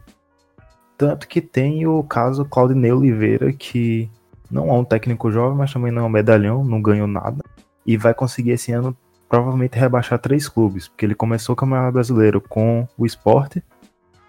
Tanto 0.96 1.26
que 1.28 1.40
tem 1.40 1.86
o 1.86 2.02
caso 2.02 2.44
Claudinei 2.44 2.92
Oliveira, 2.92 3.52
que 3.52 4.10
não 4.50 4.68
é 4.68 4.72
um 4.72 4.84
técnico 4.84 5.30
jovem, 5.30 5.58
mas 5.58 5.72
também 5.72 5.90
não 5.90 6.02
é 6.02 6.06
um 6.06 6.10
medalhão, 6.10 6.64
não 6.64 6.80
ganhou 6.80 7.06
nada. 7.06 7.42
E 7.86 7.96
vai 7.96 8.14
conseguir 8.14 8.52
esse 8.52 8.72
ano 8.72 8.96
provavelmente 9.32 9.78
rebaixar 9.78 10.18
três 10.18 10.46
clubes, 10.46 10.88
porque 10.88 11.06
ele 11.06 11.14
começou 11.14 11.54
o 11.54 11.56
Campeonato 11.56 11.94
Brasileiro 11.94 12.38
com 12.38 12.86
o 12.98 13.06
Esporte, 13.06 13.64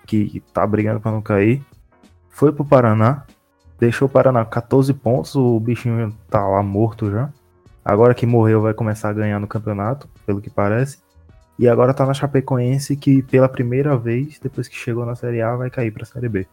que 0.08 0.41
tá 0.54 0.66
brigando 0.66 1.01
para 1.01 1.12
não 1.12 1.22
cair. 1.22 1.62
Foi 2.30 2.54
pro 2.54 2.64
Paraná, 2.64 3.26
deixou 3.78 4.08
o 4.08 4.10
Paraná 4.10 4.45
14 4.45 4.93
pontos, 4.93 5.36
o 5.36 5.60
bichinho 5.60 6.16
tá 6.30 6.47
lá 6.47 6.64
morto 6.64 7.12
já. 7.12 7.30
Agora 7.84 8.14
que 8.14 8.26
morreu, 8.26 8.62
vai 8.62 8.74
começar 8.74 9.10
a 9.10 9.14
ganhar 9.14 9.39
no 9.39 9.47
campeonato, 9.47 10.08
pelo 10.26 10.39
que 10.39 10.49
parece. 10.49 10.99
E 11.60 11.68
agora 11.68 11.93
tá 11.93 12.06
na 12.06 12.14
Chapecoense, 12.14 12.95
que 12.95 13.22
pela 13.24 13.49
primeira 13.49 13.97
vez, 13.97 14.39
depois 14.39 14.70
que 14.70 14.78
chegou 14.78 15.06
na 15.06 15.16
Série 15.16 15.41
A, 15.41 15.54
vai 15.54 15.70
cair 15.70 15.91
pra 15.91 16.06
Série 16.06 16.30
B. 16.30 16.47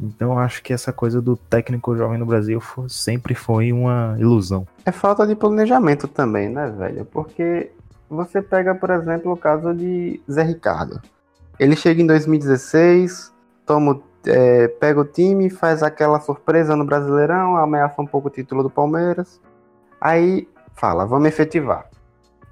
Então 0.00 0.38
acho 0.38 0.62
que 0.62 0.72
essa 0.72 0.92
coisa 0.92 1.20
do 1.20 1.36
técnico 1.36 1.96
jovem 1.96 2.18
no 2.18 2.26
Brasil 2.26 2.60
foi, 2.60 2.88
sempre 2.88 3.34
foi 3.34 3.72
uma 3.72 4.16
ilusão. 4.18 4.66
É 4.84 4.92
falta 4.92 5.26
de 5.26 5.34
planejamento 5.34 6.06
também, 6.06 6.48
né, 6.48 6.70
velho? 6.70 7.04
Porque 7.04 7.70
você 8.08 8.40
pega, 8.40 8.74
por 8.74 8.90
exemplo, 8.90 9.32
o 9.32 9.36
caso 9.36 9.74
de 9.74 10.20
Zé 10.30 10.42
Ricardo. 10.42 11.00
Ele 11.58 11.74
chega 11.74 12.00
em 12.00 12.06
2016, 12.06 13.32
toma, 13.66 14.00
é, 14.24 14.68
pega 14.68 15.00
o 15.00 15.04
time, 15.04 15.50
faz 15.50 15.82
aquela 15.82 16.20
surpresa 16.20 16.76
no 16.76 16.84
Brasileirão, 16.84 17.56
ameaça 17.56 18.00
um 18.00 18.06
pouco 18.06 18.28
o 18.28 18.30
título 18.30 18.62
do 18.62 18.70
Palmeiras. 18.70 19.40
Aí 20.00 20.48
fala, 20.74 21.04
vamos 21.04 21.28
efetivar. 21.28 21.86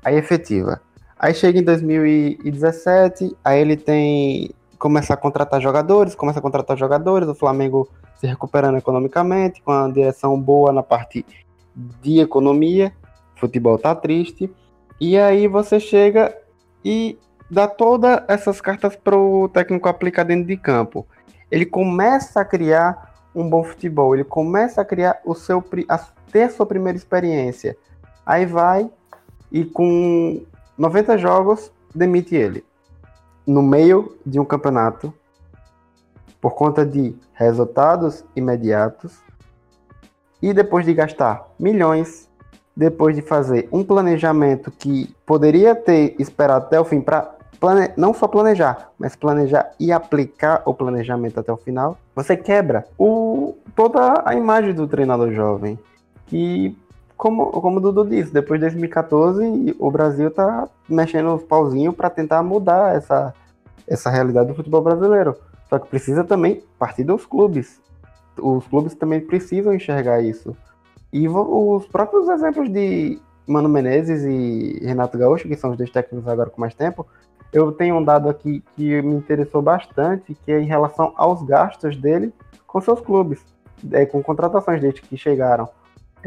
Aí 0.05 0.17
efetiva. 0.17 0.81
Aí 1.19 1.33
chega 1.33 1.59
em 1.59 1.63
2017, 1.63 3.35
aí 3.43 3.61
ele 3.61 3.77
tem. 3.77 4.51
Começa 4.79 5.15
a 5.15 5.17
contratar 5.17 5.61
jogadores, 5.61 6.15
começa 6.15 6.39
a 6.39 6.43
contratar 6.43 6.77
jogadores, 6.77 7.29
o 7.29 7.35
Flamengo 7.35 7.89
se 8.17 8.27
recuperando 8.27 8.79
economicamente, 8.79 9.63
com 9.63 9.73
a 9.73 9.89
direção 9.89 10.41
boa 10.41 10.73
na 10.73 10.83
parte 10.83 11.25
de 11.75 12.21
economia, 12.21 12.93
futebol 13.37 13.79
tá 13.79 13.95
triste. 13.95 14.51
E 15.01 15.19
aí 15.19 15.47
você 15.47 15.79
chega 15.79 16.35
e 16.85 17.19
dá 17.51 17.69
todas 17.69 18.23
essas 18.29 18.61
cartas 18.61 18.97
para 18.97 19.17
o 19.17 19.49
técnico 19.49 19.89
aplicar 19.89 20.25
dentro 20.25 20.47
de 20.47 20.57
campo. 20.57 21.07
Ele 21.51 21.67
começa 21.67 22.41
a 22.41 22.45
criar 22.45 23.15
um 23.35 23.49
bom 23.49 23.63
futebol, 23.63 24.15
ele 24.15 24.25
começa 24.25 24.81
a 24.81 24.85
criar 24.85 25.21
o 25.25 25.35
seu, 25.35 25.63
a 25.89 25.99
ter 26.33 26.45
a 26.45 26.51
sua 26.51 26.67
primeira 26.67 26.97
experiência. 26.97 27.77
Aí 28.25 28.47
vai 28.47 28.91
e 29.53 29.65
com 29.65 30.43
90 30.77 31.19
jogos 31.19 31.71
demite 31.95 32.35
ele. 32.35 32.65
No 33.47 33.63
meio 33.63 34.17
de 34.25 34.41
um 34.41 34.45
campeonato, 34.45 35.13
por 36.41 36.55
conta 36.55 36.85
de 36.85 37.15
resultados 37.33 38.25
imediatos, 38.35 39.21
e 40.43 40.53
depois 40.53 40.85
de 40.85 40.93
gastar 40.93 41.49
milhões, 41.59 42.29
depois 42.77 43.17
de 43.17 43.23
fazer 43.23 43.69
um 43.73 43.83
planejamento 43.83 44.71
que 44.71 45.15
poderia 45.25 45.75
ter 45.75 46.15
esperado 46.19 46.67
até 46.67 46.79
o 46.79 46.85
fim 46.85 47.01
para 47.01 47.37
plane... 47.59 47.91
não 47.97 48.13
só 48.13 48.29
planejar, 48.29 48.91
mas 48.99 49.17
planejar 49.17 49.73
e 49.81 49.91
aplicar 49.91 50.63
o 50.67 50.75
planejamento 50.75 51.41
até 51.41 51.51
o 51.53 51.57
final, 51.57 51.97
você 52.15 52.37
quebra 52.37 52.85
o... 52.99 53.55
toda 53.75 54.23
a 54.25 54.35
imagem 54.35 54.75
do 54.75 54.87
treinador 54.87 55.33
jovem. 55.33 55.79
Como, 57.17 57.51
como 57.51 57.79
o 57.79 57.81
Dudu 57.81 58.05
disse, 58.05 58.33
depois 58.33 58.61
de 58.61 58.67
2014 58.67 59.77
o 59.79 59.91
Brasil 59.91 60.31
tá 60.31 60.69
mexendo 60.89 61.35
os 61.35 61.43
pauzinhos 61.43 61.95
para 61.95 62.11
tentar 62.11 62.43
mudar 62.43 62.95
essa, 62.95 63.35
essa 63.87 64.11
realidade 64.11 64.49
do 64.49 64.55
futebol 64.55 64.83
brasileiro. 64.83 65.35
Só 65.69 65.79
que 65.79 65.89
precisa 65.89 66.23
também 66.23 66.63
partir 66.79 67.05
dos 67.05 67.25
clubes. 67.25 67.81
Os 68.39 68.67
clubes 68.67 68.95
também 68.95 69.21
precisam 69.21 69.75
enxergar 69.75 70.21
isso. 70.21 70.57
E 71.13 71.27
os 71.29 71.87
próprios 71.87 72.29
exemplos 72.29 72.71
de 72.71 73.19
Mano 73.47 73.69
Menezes 73.69 74.25
e 74.25 74.85
Renato 74.85 75.17
Gaúcho, 75.17 75.49
que 75.49 75.57
são 75.57 75.71
os 75.71 75.77
dois 75.77 75.91
técnicos 75.91 76.29
agora 76.29 76.51
com 76.51 76.61
mais 76.61 76.75
tempo, 76.75 77.07
eu 77.53 77.73
tenho 77.73 77.97
um 77.97 78.05
dado 78.05 78.29
aqui 78.29 78.63
que 78.75 79.01
me 79.03 79.15
interessou 79.15 79.63
bastante, 79.63 80.37
que 80.45 80.53
é 80.53 80.61
em 80.61 80.67
relação 80.67 81.13
aos 81.17 81.43
gastos 81.43 81.97
dele 81.97 82.33
com 82.67 82.81
seus 82.81 83.01
clubes, 83.01 83.41
é, 83.93 84.05
com 84.05 84.23
contratações 84.23 84.81
desde 84.81 85.01
que 85.01 85.17
chegaram. 85.17 85.69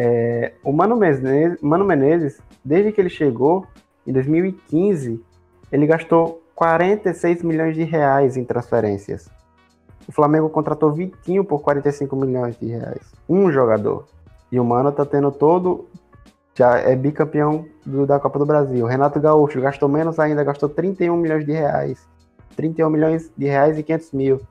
É, 0.02 0.54
o 0.64 0.72
Mano 0.72 0.96
Menezes, 0.96 1.62
Mano 1.62 1.84
Menezes, 1.84 2.40
desde 2.64 2.94
que 2.94 3.02
ele 3.02 3.10
chegou, 3.10 3.68
em 4.08 4.14
2015, 4.14 5.22
ele 5.70 5.86
gastou 5.86 6.42
46 6.56 7.44
milhões 7.44 7.76
de 7.76 7.84
reais 7.84 8.38
em 8.38 8.46
transferências. 8.46 9.30
O 10.08 10.14
Flamengo 10.14 10.50
contratou 10.50 10.94
Vitinho 10.94 11.44
por 11.44 11.62
45 11.62 12.16
milhões 12.16 12.58
de 12.58 12.68
reais. 12.68 13.12
Um 13.28 13.52
jogador. 13.52 14.08
E 14.50 14.58
o 14.58 14.64
Mano 14.64 14.90
tá 14.90 15.06
tendo 15.06 15.34
todo. 15.34 15.90
Já 16.56 16.78
é 16.78 16.96
bicampeão 16.96 17.66
do, 17.86 18.08
da 18.08 18.20
Copa 18.22 18.40
do 18.40 18.46
Brasil. 18.46 18.86
Renato 18.86 19.20
Gaúcho 19.20 19.60
gastou 19.60 19.90
menos 19.90 20.18
ainda, 20.18 20.46
gastou 20.46 20.70
31 20.70 21.18
milhões 21.18 21.46
de 21.46 21.52
reais. 21.52 22.08
31 22.56 22.90
milhões 22.90 23.30
de 23.38 23.46
reais 23.48 23.78
e 23.78 23.84
500 23.84 24.12
mil, 24.14 24.42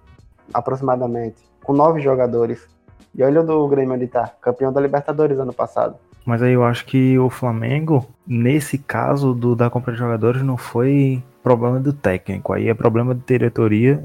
aproximadamente. 0.52 1.42
Com 1.64 1.72
nove 1.72 2.00
jogadores. 2.00 2.68
E 3.14 3.22
olha 3.22 3.40
o 3.40 3.68
Grêmio 3.68 3.94
onde 3.94 4.06
tá. 4.06 4.30
Campeão 4.40 4.72
da 4.72 4.80
Libertadores 4.80 5.38
ano 5.38 5.52
passado. 5.52 5.96
Mas 6.24 6.42
aí 6.42 6.52
eu 6.52 6.64
acho 6.64 6.84
que 6.84 7.18
o 7.18 7.30
Flamengo, 7.30 8.06
nesse 8.26 8.76
caso 8.76 9.32
do, 9.32 9.56
da 9.56 9.70
compra 9.70 9.92
de 9.92 9.98
jogadores, 9.98 10.42
não 10.42 10.56
foi 10.56 11.22
problema 11.42 11.80
do 11.80 11.92
técnico. 11.92 12.52
Aí 12.52 12.68
é 12.68 12.74
problema 12.74 13.14
de 13.14 13.22
diretoria 13.26 14.04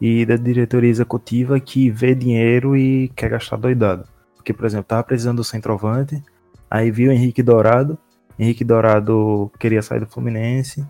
e 0.00 0.26
da 0.26 0.36
diretoria 0.36 0.90
executiva 0.90 1.60
que 1.60 1.88
vê 1.88 2.14
dinheiro 2.14 2.76
e 2.76 3.08
quer 3.14 3.30
gastar 3.30 3.56
doidado. 3.56 4.04
Porque, 4.34 4.52
por 4.52 4.64
exemplo, 4.64 4.86
tava 4.86 5.04
precisando 5.04 5.36
do 5.36 5.44
centroavante, 5.44 6.20
aí 6.68 6.90
viu 6.90 7.12
Henrique 7.12 7.42
Dourado, 7.42 7.96
Henrique 8.38 8.64
Dourado 8.64 9.52
queria 9.58 9.82
sair 9.82 10.00
do 10.00 10.06
Fluminense. 10.06 10.84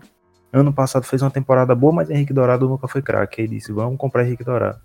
Ano 0.53 0.71
passado 0.71 1.03
fez 1.03 1.21
uma 1.21 1.29
temporada 1.29 1.75
boa, 1.75 1.93
mas 1.93 2.09
Henrique 2.09 2.33
Dourado 2.33 2.67
nunca 2.67 2.87
foi 2.87 3.01
craque. 3.01 3.41
Aí 3.41 3.47
disse: 3.47 3.71
vamos 3.73 3.97
comprar 3.97 4.25
Henrique 4.25 4.43
Dourado. 4.43 4.79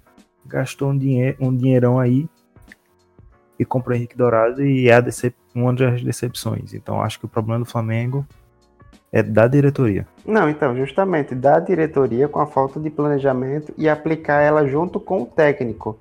Gastou 0.44 0.90
um, 0.90 0.98
dinhe 0.98 1.36
um 1.40 1.56
dinheirão 1.56 1.98
aí 1.98 2.28
e 3.58 3.64
comprou 3.64 3.96
Henrique 3.96 4.16
Dourado 4.16 4.64
e 4.64 4.88
é 4.88 5.02
uma 5.54 5.72
das 5.72 6.02
decepções. 6.02 6.74
Então 6.74 7.00
acho 7.00 7.18
que 7.18 7.24
o 7.24 7.28
problema 7.28 7.60
do 7.60 7.64
Flamengo 7.64 8.26
é 9.12 9.22
da 9.22 9.46
diretoria. 9.46 10.06
Não, 10.26 10.48
então, 10.48 10.76
justamente 10.76 11.34
da 11.34 11.58
diretoria 11.58 12.28
com 12.28 12.40
a 12.40 12.46
falta 12.46 12.78
de 12.78 12.90
planejamento 12.90 13.72
e 13.78 13.88
aplicar 13.88 14.42
ela 14.42 14.66
junto 14.66 15.00
com 15.00 15.22
o 15.22 15.26
técnico. 15.26 15.98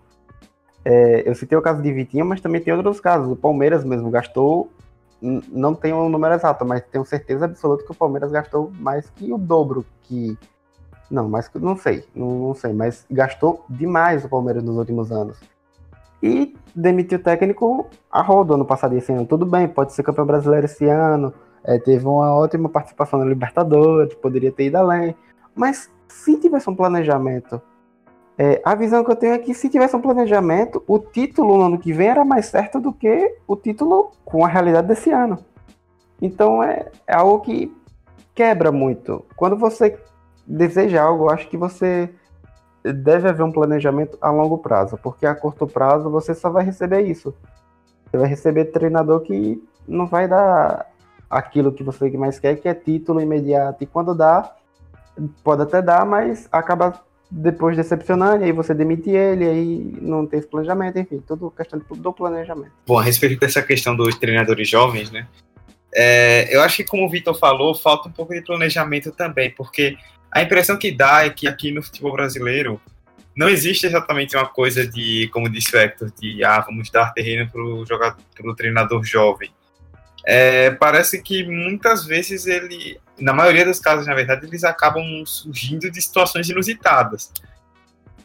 É, 0.84 1.28
eu 1.28 1.34
citei 1.34 1.58
o 1.58 1.62
caso 1.62 1.82
de 1.82 1.92
Vitinho, 1.92 2.26
mas 2.26 2.42
também 2.42 2.62
tem 2.62 2.74
outros 2.74 3.00
casos. 3.00 3.32
O 3.32 3.36
Palmeiras 3.36 3.84
mesmo 3.84 4.10
gastou, 4.10 4.70
não 5.22 5.74
tenho 5.74 5.98
o 5.98 6.06
um 6.06 6.10
número 6.10 6.36
exato, 6.36 6.66
mas 6.66 6.84
tenho 6.84 7.06
certeza 7.06 7.46
absoluta 7.46 7.84
que 7.84 7.92
o 7.92 7.96
Palmeiras 7.96 8.32
gastou 8.32 8.72
mais 8.80 9.10
que 9.10 9.32
o 9.32 9.38
dobro 9.38 9.86
que. 10.04 10.38
Não, 11.10 11.32
que. 11.32 11.60
Não 11.60 11.78
sei, 11.78 12.04
não, 12.14 12.48
não 12.48 12.54
sei, 12.54 12.74
mas 12.74 13.06
gastou 13.10 13.66
demais 13.70 14.26
o 14.26 14.30
Palmeiras 14.30 14.64
nos 14.64 14.76
últimos 14.76 15.12
anos. 15.12 15.40
E 16.26 16.56
demitiu 16.76 17.20
o 17.20 17.22
técnico 17.22 17.86
a 18.12 18.20
rodo 18.20 18.56
ano 18.56 18.66
passado 18.66 18.98
esse 18.98 19.14
ano. 19.14 19.28
Tudo 19.28 19.46
bem, 19.46 19.68
pode 19.68 19.94
ser 19.94 20.02
campeão 20.02 20.26
brasileiro 20.26 20.66
esse 20.66 20.86
ano, 20.88 21.32
é, 21.64 21.78
teve 21.78 22.04
uma 22.04 22.34
ótima 22.34 22.68
participação 22.68 23.20
na 23.20 23.26
Libertadores, 23.26 24.16
poderia 24.16 24.52
ter 24.52 24.66
ido 24.66 24.78
além. 24.78 25.16
Mas 25.54 25.88
se 26.08 26.36
tivesse 26.40 26.68
um 26.68 26.76
planejamento, 26.76 27.62
é, 28.40 28.60
a 28.66 28.74
visão 28.74 29.04
que 29.04 29.12
eu 29.12 29.16
tenho 29.16 29.34
é 29.36 29.38
que 29.38 29.54
se 29.54 29.70
tivesse 29.70 29.96
um 29.96 30.02
planejamento, 30.02 30.84
o 30.88 30.98
título 30.98 31.60
no 31.60 31.64
ano 31.66 31.78
que 31.78 31.94
vem 31.94 32.08
era 32.08 32.26
mais 32.26 32.48
certo 32.48 32.80
do 32.80 32.92
que 32.92 33.38
o 33.48 33.56
título 33.56 34.12
com 34.26 34.44
a 34.44 34.48
realidade 34.48 34.88
desse 34.88 35.12
ano. 35.12 35.38
Então 36.20 36.64
é, 36.64 36.88
é 37.06 37.16
algo 37.16 37.42
que 37.42 37.72
quebra 38.34 38.72
muito. 38.72 39.24
Quando 39.36 39.56
você 39.56 39.96
deseja 40.48 41.04
algo, 41.04 41.26
eu 41.26 41.30
acho 41.30 41.48
que 41.48 41.56
você 41.56 42.10
deve 42.94 43.30
haver 43.30 43.44
um 43.44 43.52
planejamento 43.52 44.18
a 44.22 44.30
longo 44.30 44.58
prazo, 44.58 44.98
porque 45.02 45.26
a 45.26 45.36
curto 45.36 45.66
prazo 45.66 46.10
você 46.10 46.34
só 46.34 46.50
vai 46.50 46.64
receber 46.64 47.02
isso. 47.02 47.36
Você 48.06 48.18
vai 48.18 48.28
receber 48.28 48.66
treinador 48.66 49.22
que 49.22 49.62
não 49.88 50.08
vai 50.08 50.28
dar 50.28 50.86
aquilo 51.30 51.72
que 51.72 51.84
você 51.84 52.10
mais 52.12 52.40
quer, 52.40 52.56
que 52.56 52.68
é 52.68 52.74
título 52.74 53.22
imediato. 53.22 53.84
E 53.84 53.88
quando 53.88 54.14
dá, 54.14 54.56
pode 55.44 55.64
até 55.64 55.82
dar, 55.82 56.06
mas 56.06 56.48
acaba 56.52 57.02
depois 57.30 57.76
decepcionando, 57.76 58.44
e 58.44 58.46
aí 58.46 58.52
você 58.52 58.74
demite 58.74 59.10
ele, 59.10 59.50
aí 59.50 59.98
não 60.00 60.26
tem 60.26 60.40
esse 60.40 60.48
planejamento, 60.48 61.00
enfim, 61.00 61.22
tudo 61.26 61.52
questão 61.52 61.82
do 61.90 62.14
planejamento. 62.14 62.72
Bom, 62.86 63.00
a 63.00 63.04
respeito 63.04 63.40
dessa 63.40 63.62
questão 63.62 63.96
dos 63.96 64.16
treinadores 64.16 64.70
jovens, 64.70 65.12
né? 65.12 65.28
É, 65.94 66.54
eu 66.56 66.62
acho 66.62 66.78
que, 66.78 66.84
como 66.84 67.06
o 67.06 67.10
Vitor 67.10 67.34
falou, 67.38 67.74
falta 67.74 68.10
um 68.10 68.12
pouco 68.12 68.34
de 68.34 68.42
planejamento 68.42 69.12
também, 69.12 69.50
porque 69.52 69.98
a 70.36 70.44
impressão 70.44 70.78
que 70.78 70.92
dá 70.92 71.26
é 71.26 71.32
que 71.32 71.48
aqui 71.48 71.72
no 71.72 71.82
futebol 71.82 72.14
brasileiro 72.14 72.80
não 73.36 73.50
existe 73.50 73.88
exatamente 73.88 74.36
uma 74.36 74.46
coisa 74.46 74.86
de, 74.86 75.28
como 75.34 75.50
disse 75.50 75.76
o 75.76 75.80
Hector, 75.80 76.12
de 76.22 76.44
ah, 76.44 76.60
vamos 76.60 76.90
dar 76.90 77.14
terreno 77.14 77.50
para 77.50 78.50
o 78.50 78.56
treinador 78.56 79.04
jovem 79.04 79.52
é, 80.26 80.72
parece 80.72 81.22
que 81.22 81.44
muitas 81.44 82.04
vezes 82.04 82.48
ele, 82.48 83.00
na 83.20 83.32
maioria 83.32 83.64
dos 83.64 83.80
casos, 83.80 84.08
na 84.08 84.16
verdade, 84.16 84.48
eles 84.48 84.64
acabam 84.64 85.24
surgindo 85.24 85.90
de 85.92 86.02
situações 86.02 86.50
inusitadas. 86.50 87.32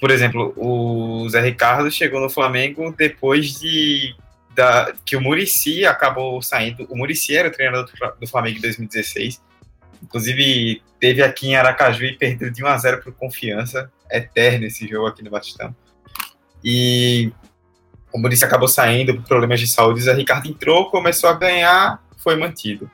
Por 0.01 0.11
exemplo, 0.11 0.55
o 0.57 1.29
Zé 1.29 1.43
Ricardo 1.43 1.91
chegou 1.91 2.21
no 2.21 2.31
Flamengo 2.31 2.95
depois 2.97 3.61
de 3.61 4.17
da, 4.55 4.95
que 5.05 5.15
o 5.15 5.21
Murici 5.21 5.85
acabou 5.85 6.41
saindo. 6.41 6.87
O 6.89 6.97
Murici 6.97 7.37
era 7.37 7.49
o 7.49 7.53
treinador 7.53 7.85
do, 7.85 8.21
do 8.21 8.27
Flamengo 8.27 8.57
em 8.57 8.63
2016. 8.63 9.43
Inclusive, 10.03 10.83
teve 10.99 11.23
aqui 11.23 11.49
em 11.49 11.57
Aracaju 11.57 12.05
e 12.05 12.17
perdeu 12.17 12.51
de 12.51 12.65
1 12.65 12.67
a 12.67 12.79
0 12.79 13.03
por 13.03 13.13
confiança. 13.15 13.91
Eterno 14.11 14.67
esse 14.67 14.87
jogo 14.89 15.07
aqui 15.07 15.23
no 15.23 15.31
Batistão. 15.31 15.75
E 16.65 17.33
o 18.13 18.19
Murici 18.19 18.45
acabou 18.45 18.69
saindo 18.69 19.15
por 19.15 19.25
problemas 19.25 19.61
de 19.61 19.67
saúde, 19.67 20.09
o 20.09 20.15
Ricardo 20.15 20.49
entrou, 20.49 20.91
começou 20.91 21.31
a 21.31 21.35
ganhar, 21.35 22.03
foi 22.19 22.37
mantido. 22.37 22.91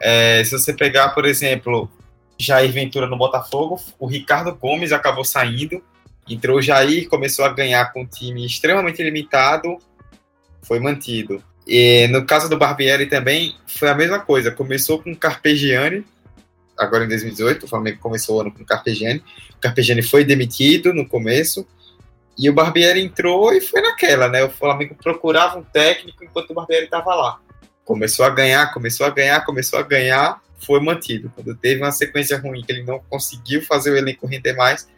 É, 0.00 0.42
se 0.44 0.52
você 0.52 0.72
pegar, 0.72 1.10
por 1.10 1.24
exemplo, 1.24 1.90
Jair 2.38 2.72
Ventura 2.72 3.06
no 3.06 3.16
Botafogo, 3.16 3.80
o 3.98 4.06
Ricardo 4.06 4.54
Gomes 4.54 4.92
acabou 4.92 5.24
saindo, 5.24 5.82
entrou 6.28 6.58
o 6.58 6.62
Jair, 6.62 7.08
começou 7.08 7.44
a 7.44 7.48
ganhar 7.52 7.92
com 7.92 8.02
um 8.02 8.06
time 8.06 8.46
extremamente 8.46 9.02
limitado, 9.02 9.78
foi 10.62 10.78
mantido. 10.78 11.42
E 11.66 12.06
no 12.08 12.24
caso 12.24 12.48
do 12.48 12.58
Barbieri 12.58 13.06
também 13.06 13.56
foi 13.66 13.88
a 13.88 13.94
mesma 13.94 14.20
coisa, 14.20 14.50
começou 14.50 15.02
com 15.02 15.14
Carpegiani, 15.14 16.04
agora 16.78 17.04
em 17.04 17.08
2018, 17.08 17.64
o 17.64 17.68
Flamengo 17.68 17.98
começou 17.98 18.36
o 18.36 18.40
ano 18.40 18.52
com 18.52 18.64
Carpegiani, 18.64 19.22
o 19.56 19.60
Carpegiani 19.60 20.02
foi 20.02 20.24
demitido 20.24 20.92
no 20.92 21.08
começo, 21.08 21.66
e 22.38 22.50
o 22.50 22.52
Barbieri 22.52 23.00
entrou 23.00 23.52
e 23.52 23.60
foi 23.60 23.80
naquela, 23.80 24.28
né? 24.28 24.42
O 24.42 24.50
Flamengo 24.50 24.96
procurava 25.00 25.58
um 25.58 25.62
técnico 25.62 26.24
enquanto 26.24 26.50
o 26.50 26.54
Barbieri 26.54 26.86
estava 26.86 27.14
lá. 27.14 27.40
Começou 27.84 28.24
a 28.24 28.30
ganhar, 28.30 28.72
começou 28.72 29.06
a 29.06 29.10
ganhar, 29.10 29.44
começou 29.44 29.78
a 29.78 29.82
ganhar, 29.82 30.40
foi 30.58 30.80
mantido. 30.80 31.30
Quando 31.34 31.54
teve 31.54 31.80
uma 31.80 31.92
sequência 31.92 32.38
ruim 32.38 32.62
que 32.62 32.72
ele 32.72 32.82
não 32.82 32.98
conseguiu 33.08 33.62
fazer 33.62 33.92
o 33.92 33.96
elenco 33.96 34.26
render 34.26 34.54
mais, 34.54 34.88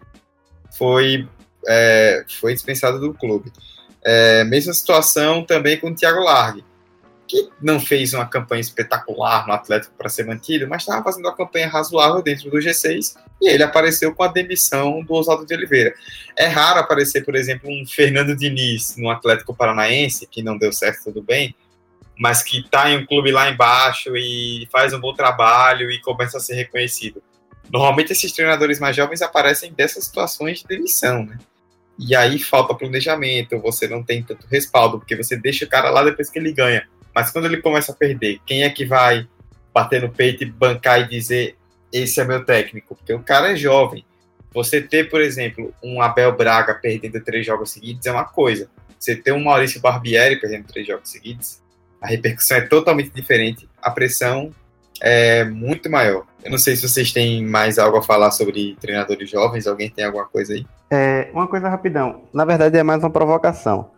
foi, 0.79 1.29
é, 1.69 2.25
foi 2.41 2.55
dispensado 2.55 2.99
do 2.99 3.13
clube. 3.13 3.53
É, 4.03 4.45
mesma 4.45 4.73
situação 4.73 5.45
também 5.45 5.79
com 5.79 5.91
o 5.91 5.95
Thiago 5.95 6.21
Largue 6.21 6.65
que 7.27 7.49
não 7.61 7.81
fez 7.81 8.15
uma 8.15 8.27
campanha 8.27 8.61
espetacular 8.61 9.47
no 9.47 9.53
Atlético 9.53 9.95
para 9.97 10.09
ser 10.09 10.25
mantido, 10.25 10.69
mas 10.69 10.83
estava 10.83 11.03
fazendo 11.03 11.25
uma 11.25 11.35
campanha 11.35 11.69
razoável 11.69 12.23
dentro 12.23 12.51
do 12.51 12.59
G6 12.59 13.17
e 13.41 13.49
ele 13.49 13.63
apareceu 13.63 14.15
com 14.15 14.23
a 14.23 14.29
demissão 14.29 15.03
do 15.03 15.15
Oswaldo 15.15 15.45
de 15.45 15.55
Oliveira. 15.55 15.95
É 16.37 16.47
raro 16.47 16.81
aparecer, 16.81 17.25
por 17.25 17.35
exemplo, 17.35 17.69
um 17.69 17.85
Fernando 17.87 18.37
Diniz 18.37 18.97
no 18.97 19.11
Atlético 19.11 19.55
Paranaense, 19.55 20.27
que 20.27 20.43
não 20.43 20.57
deu 20.57 20.73
certo, 20.73 21.05
tudo 21.05 21.23
bem, 21.23 21.55
mas 22.19 22.43
que 22.43 22.61
está 22.61 22.91
em 22.91 22.99
um 22.99 23.07
clube 23.07 23.33
lá 23.33 23.51
embaixo 23.51 24.17
e 24.17 24.69
faz 24.71 24.93
um 24.93 25.01
bom 25.01 25.13
trabalho 25.13 25.91
e 25.91 26.01
começa 26.01 26.39
a 26.39 26.41
ser 26.41 26.55
reconhecido. 26.55 27.23
Normalmente 27.71 28.13
esses 28.13 28.33
treinadores 28.33 28.79
mais 28.79 28.95
jovens 28.95 29.21
aparecem 29.21 29.73
dessas 29.73 30.05
situações 30.05 30.61
de 30.61 30.67
demissão, 30.67 31.25
né? 31.25 31.37
E 31.99 32.15
aí 32.15 32.39
falta 32.39 32.75
planejamento, 32.75 33.59
você 33.59 33.89
não 33.89 34.03
tem 34.03 34.23
tanto 34.23 34.47
respaldo, 34.47 34.99
porque 34.99 35.17
você 35.17 35.35
deixa 35.35 35.65
o 35.65 35.69
cara 35.69 35.89
lá 35.89 36.05
depois 36.05 36.29
que 36.29 36.39
ele 36.39 36.53
ganha 36.53 36.87
mas 37.17 37.31
quando 37.31 37.47
ele 37.47 37.63
começa 37.63 37.93
a 37.93 37.95
perder, 37.95 38.41
quem 38.45 38.63
é 38.63 38.69
que 38.69 38.85
vai 38.85 39.27
bater 39.73 40.03
no 40.03 40.11
peito 40.11 40.43
e 40.43 40.47
bancar 40.51 41.01
e 41.01 41.09
dizer 41.09 41.57
esse 41.91 42.21
é 42.21 42.25
meu 42.27 42.45
técnico? 42.45 42.95
Porque 42.95 43.15
o 43.15 43.23
cara 43.23 43.53
é 43.53 43.57
jovem. 43.57 44.05
Você 44.53 44.83
ter, 44.83 45.09
por 45.09 45.23
exemplo, 45.23 45.73
um 45.83 46.03
Abel 46.03 46.37
Braga 46.37 46.75
perdendo 46.75 47.19
três 47.25 47.47
jogos 47.47 47.73
seguidos 47.73 48.05
é 48.05 48.13
uma 48.13 48.27
coisa. 48.27 48.69
Você 48.99 49.17
ter 49.17 49.33
um 49.33 49.43
Maurício 49.43 49.81
Barbieri 49.81 50.39
perdendo 50.39 50.67
três 50.67 50.87
jogos 50.87 51.09
seguidos, 51.09 51.63
a 52.03 52.07
repercussão 52.07 52.59
é 52.59 52.67
totalmente 52.67 53.09
diferente. 53.09 53.67
A 53.81 53.91
pressão 53.91 54.53
é 55.01 55.43
muito 55.43 55.91
maior. 55.91 56.27
Eu 56.45 56.51
não 56.51 56.59
sei 56.59 56.77
se 56.77 56.87
vocês 56.87 57.13
têm 57.13 57.43
mais 57.43 57.79
algo 57.79 57.97
a 57.97 58.03
falar 58.03 58.31
sobre 58.31 58.77
treinadores 58.79 59.31
jovens. 59.31 59.67
Alguém 59.67 59.89
tem 59.89 60.05
alguma 60.05 60.27
coisa 60.27 60.53
aí? 60.53 60.67
É, 60.91 61.31
uma 61.33 61.49
coisa 61.49 61.67
rapidão. 61.67 62.25
Na 62.31 62.45
verdade, 62.45 62.77
é 62.77 62.83
mais 62.83 63.03
uma 63.03 63.11
provocação. 63.11 63.91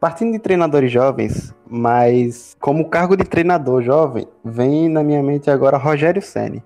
Partindo 0.00 0.32
de 0.32 0.38
treinadores 0.38 0.90
jovens, 0.90 1.54
mas 1.68 2.56
como 2.58 2.88
cargo 2.88 3.14
de 3.14 3.24
treinador 3.24 3.82
jovem, 3.82 4.26
vem 4.42 4.88
na 4.88 5.04
minha 5.04 5.22
mente 5.22 5.50
agora 5.50 5.76
Rogério 5.76 6.22
Ceni. 6.22 6.64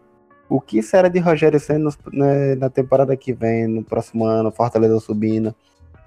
O 0.49 0.61
que 0.61 0.81
será 0.81 1.09
de 1.09 1.19
Rogério 1.19 1.59
Ceni 1.59 1.93
né, 2.13 2.55
na 2.55 2.71
temporada 2.71 3.17
que 3.17 3.33
vem, 3.33 3.67
no 3.67 3.83
próximo 3.83 4.25
ano, 4.25 4.53
Fortaleza 4.53 5.01
subindo? 5.01 5.53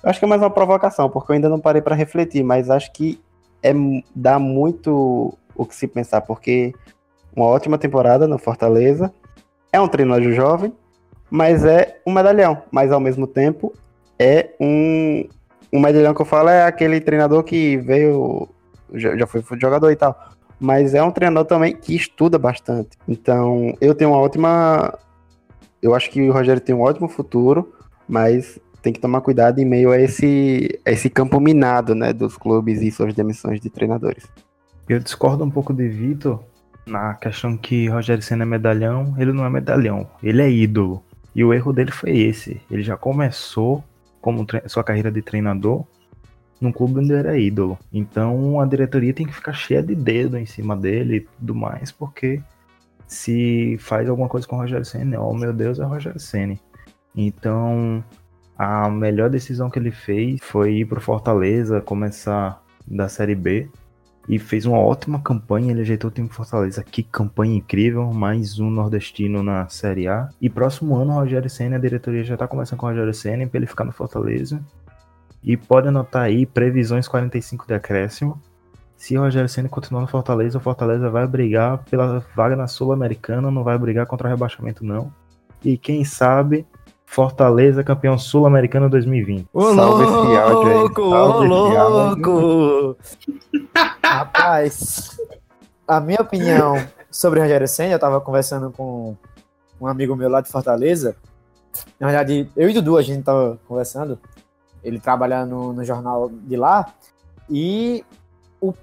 Eu 0.01 0.09
acho 0.09 0.19
que 0.19 0.25
é 0.25 0.27
mais 0.27 0.41
uma 0.41 0.49
provocação, 0.49 1.09
porque 1.09 1.31
eu 1.31 1.35
ainda 1.35 1.49
não 1.49 1.59
parei 1.59 1.81
para 1.81 1.95
refletir, 1.95 2.43
mas 2.43 2.69
acho 2.69 2.93
que 2.93 3.19
é, 3.61 3.73
dá 4.15 4.39
muito 4.39 5.37
o 5.53 5.65
que 5.65 5.75
se 5.75 5.85
pensar, 5.85 6.21
porque 6.21 6.73
uma 7.35 7.45
ótima 7.45 7.77
temporada 7.77 8.25
no 8.25 8.37
Fortaleza, 8.37 9.13
é 9.71 9.81
um 9.81 9.87
treinador 9.87 10.31
jovem, 10.31 10.73
mas 11.29 11.65
é 11.65 11.99
um 12.05 12.13
medalhão, 12.13 12.63
mas 12.71 12.91
ao 12.91 12.99
mesmo 12.99 13.27
tempo 13.27 13.73
é 14.17 14.55
um, 14.59 15.27
um 15.71 15.79
medalhão 15.79 16.13
que 16.13 16.21
eu 16.21 16.25
falo 16.25 16.49
é 16.49 16.65
aquele 16.65 16.99
treinador 17.01 17.43
que 17.43 17.77
veio, 17.77 18.47
já, 18.93 19.15
já 19.17 19.27
foi 19.27 19.43
jogador 19.59 19.91
e 19.91 19.95
tal, 19.95 20.17
mas 20.59 20.93
é 20.93 21.03
um 21.03 21.11
treinador 21.11 21.45
também 21.45 21.75
que 21.75 21.95
estuda 21.95 22.37
bastante. 22.37 22.97
Então, 23.07 23.75
eu 23.79 23.93
tenho 23.93 24.11
uma 24.11 24.19
ótima. 24.19 24.97
Eu 25.81 25.93
acho 25.93 26.09
que 26.09 26.21
o 26.27 26.33
Rogério 26.33 26.61
tem 26.61 26.73
um 26.73 26.81
ótimo 26.81 27.07
futuro, 27.07 27.73
mas 28.07 28.59
tem 28.81 28.93
que 28.93 28.99
tomar 28.99 29.21
cuidado 29.21 29.59
em 29.59 29.65
meio 29.65 29.91
a 29.91 29.99
esse, 29.99 30.79
a 30.85 30.91
esse 30.91 31.09
campo 31.09 31.39
minado 31.39 31.93
né, 31.93 32.13
dos 32.13 32.37
clubes 32.37 32.81
e 32.81 32.89
suas 32.89 33.13
demissões 33.13 33.59
de 33.59 33.69
treinadores. 33.69 34.25
Eu 34.87 34.99
discordo 34.99 35.43
um 35.43 35.49
pouco 35.49 35.73
de 35.73 35.87
Vitor 35.87 36.43
na 36.85 37.13
questão 37.15 37.57
que 37.57 37.89
Rogério 37.89 38.23
Senna 38.23 38.43
é 38.43 38.45
medalhão. 38.45 39.13
Ele 39.17 39.33
não 39.33 39.45
é 39.45 39.49
medalhão, 39.49 40.07
ele 40.23 40.41
é 40.41 40.49
ídolo. 40.49 41.03
E 41.35 41.43
o 41.43 41.53
erro 41.53 41.73
dele 41.73 41.91
foi 41.91 42.17
esse. 42.17 42.61
Ele 42.71 42.81
já 42.81 42.97
começou 42.97 43.83
como 44.27 44.45
sua 44.65 44.83
carreira 44.83 45.09
de 45.09 45.21
treinador 45.21 45.85
num 46.59 46.69
clube 46.69 46.99
onde 46.99 47.13
era 47.13 47.39
ídolo. 47.39 47.79
Então 47.93 48.59
a 48.59 48.65
diretoria 48.65 49.13
tem 49.13 49.25
que 49.25 49.33
ficar 49.33 49.53
cheia 49.53 49.81
de 49.81 49.95
dedo 49.95 50.37
em 50.37 50.45
cima 50.45 50.75
dele 50.75 51.15
e 51.15 51.21
tudo 51.21 51.55
mais, 51.55 51.93
porque 51.93 52.43
se 53.07 53.77
faz 53.79 54.09
alguma 54.09 54.27
coisa 54.27 54.45
com 54.45 54.57
o 54.57 54.59
Rogério 54.59 54.83
Senna, 54.83 55.21
oh 55.21 55.33
meu 55.33 55.53
Deus, 55.53 55.79
é 55.79 55.85
o 55.85 55.87
Rogério 55.87 56.19
Senna. 56.19 56.59
Então 57.15 58.03
a 58.57 58.89
melhor 58.89 59.29
decisão 59.29 59.69
que 59.69 59.79
ele 59.79 59.91
fez 59.91 60.41
foi 60.43 60.79
ir 60.79 60.85
pro 60.85 60.99
Fortaleza, 60.99 61.79
começar 61.79 62.61
da 62.85 63.07
Série 63.07 63.35
B 63.35 63.69
e 64.27 64.37
fez 64.37 64.65
uma 64.65 64.77
ótima 64.77 65.19
campanha. 65.19 65.71
Ele 65.71 65.81
ajeitou 65.81 66.09
o 66.09 66.13
time 66.13 66.27
Fortaleza. 66.27 66.83
Que 66.83 67.01
campanha 67.01 67.55
incrível! 67.55 68.11
Mais 68.11 68.59
um 68.59 68.69
nordestino 68.69 69.41
na 69.41 69.67
Série 69.69 70.07
A. 70.07 70.29
E 70.41 70.49
próximo 70.49 70.95
ano, 70.95 71.11
o 71.11 71.15
Rogério 71.15 71.49
Senna, 71.49 71.77
a 71.77 71.79
diretoria 71.79 72.23
já 72.23 72.35
tá 72.35 72.47
começando 72.47 72.79
com 72.79 72.85
o 72.85 72.89
Rogério 72.89 73.13
Senna 73.13 73.47
para 73.47 73.57
ele 73.57 73.67
ficar 73.67 73.85
no 73.85 73.91
Fortaleza. 73.91 74.61
E 75.43 75.55
pode 75.55 75.87
anotar 75.87 76.23
aí 76.23 76.45
previsões 76.45 77.07
45 77.07 77.65
de 77.67 77.73
acréscimo. 77.73 78.41
Se 78.97 79.17
o 79.17 79.21
Rogério 79.21 79.47
Senna 79.47 79.69
continuar 79.69 80.01
no 80.01 80.07
Fortaleza, 80.07 80.57
o 80.57 80.61
Fortaleza 80.61 81.09
vai 81.09 81.25
brigar 81.27 81.77
pela 81.85 82.25
vaga 82.35 82.55
na 82.55 82.67
Sul-Americana, 82.67 83.51
não 83.51 83.63
vai 83.63 83.77
brigar 83.77 84.07
contra 84.07 84.27
o 84.27 84.31
rebaixamento, 84.31 84.83
não. 84.83 85.13
E 85.63 85.77
quem 85.77 86.03
sabe 86.03 86.65
Fortaleza 87.07 87.85
campeão 87.85 88.17
sul-americano 88.17 88.89
2020. 88.89 89.47
Ô, 89.53 89.73
Salve 89.73 90.03
louco, 90.03 90.27
esse 90.27 90.37
áudio 90.37 90.71
aí. 90.71 90.93
Salve 90.93 91.47
ô, 91.47 91.89
louco! 91.89 92.97
Rapaz, 94.03 95.17
a 95.87 96.01
minha 96.01 96.19
opinião 96.21 96.75
sobre 97.09 97.39
o 97.39 97.41
Rogério 97.41 97.67
Senna, 97.67 97.93
eu 97.93 97.99
tava 97.99 98.19
conversando 98.19 98.71
com 98.71 99.15
um 99.79 99.87
amigo 99.87 100.15
meu 100.17 100.29
lá 100.29 100.41
de 100.41 100.49
Fortaleza. 100.49 101.15
Na 101.97 102.07
verdade, 102.07 102.51
eu 102.55 102.69
e 102.69 102.73
Dudu, 102.73 102.97
a 102.97 103.01
gente 103.01 103.23
tava 103.23 103.57
conversando. 103.67 104.19
Ele 104.83 104.99
trabalha 104.99 105.45
no, 105.45 105.71
no 105.71 105.85
jornal 105.85 106.29
de 106.29 106.57
lá. 106.57 106.93
E 107.49 108.03
o, 108.59 108.73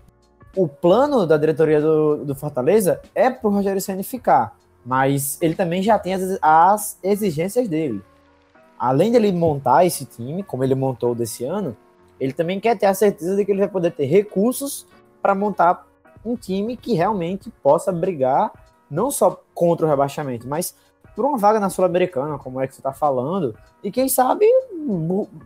o 0.56 0.66
plano 0.66 1.26
da 1.26 1.36
diretoria 1.36 1.80
do, 1.80 2.24
do 2.24 2.34
Fortaleza 2.34 3.00
é 3.14 3.28
pro 3.28 3.50
Rogério 3.50 3.82
Senna 3.82 4.02
ficar. 4.02 4.56
Mas 4.84 5.38
ele 5.42 5.54
também 5.54 5.82
já 5.82 5.98
tem 5.98 6.14
as, 6.14 6.38
as 6.42 6.98
exigências 7.02 7.68
dele 7.68 8.02
além 8.84 9.10
dele 9.10 9.32
montar 9.32 9.86
esse 9.86 10.04
time, 10.04 10.42
como 10.42 10.62
ele 10.62 10.74
montou 10.74 11.14
desse 11.14 11.42
ano, 11.42 11.74
ele 12.20 12.34
também 12.34 12.60
quer 12.60 12.76
ter 12.76 12.84
a 12.84 12.92
certeza 12.92 13.34
de 13.34 13.42
que 13.42 13.50
ele 13.50 13.60
vai 13.60 13.68
poder 13.68 13.90
ter 13.92 14.04
recursos 14.04 14.86
para 15.22 15.34
montar 15.34 15.86
um 16.22 16.36
time 16.36 16.76
que 16.76 16.92
realmente 16.92 17.50
possa 17.62 17.90
brigar 17.90 18.52
não 18.90 19.10
só 19.10 19.42
contra 19.54 19.86
o 19.86 19.88
rebaixamento, 19.88 20.46
mas 20.46 20.76
por 21.16 21.24
uma 21.24 21.38
vaga 21.38 21.58
na 21.58 21.70
Sul-Americana, 21.70 22.36
como 22.36 22.60
é 22.60 22.66
que 22.66 22.74
você 22.74 22.80
está 22.80 22.92
falando, 22.92 23.56
e 23.82 23.90
quem 23.90 24.06
sabe 24.06 24.44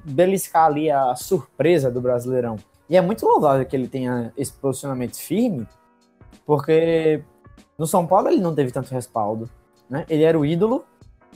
beliscar 0.04 0.66
ali 0.66 0.90
a 0.90 1.14
surpresa 1.14 1.92
do 1.92 2.00
Brasileirão. 2.00 2.56
E 2.90 2.96
é 2.96 3.00
muito 3.00 3.24
louvável 3.24 3.64
que 3.64 3.76
ele 3.76 3.86
tenha 3.86 4.32
esse 4.36 4.52
posicionamento 4.52 5.16
firme, 5.16 5.64
porque 6.44 7.22
no 7.78 7.86
São 7.86 8.04
Paulo 8.04 8.30
ele 8.30 8.40
não 8.40 8.52
teve 8.52 8.72
tanto 8.72 8.92
respaldo, 8.92 9.48
né? 9.88 10.04
Ele 10.08 10.24
era 10.24 10.36
o 10.36 10.44
ídolo, 10.44 10.84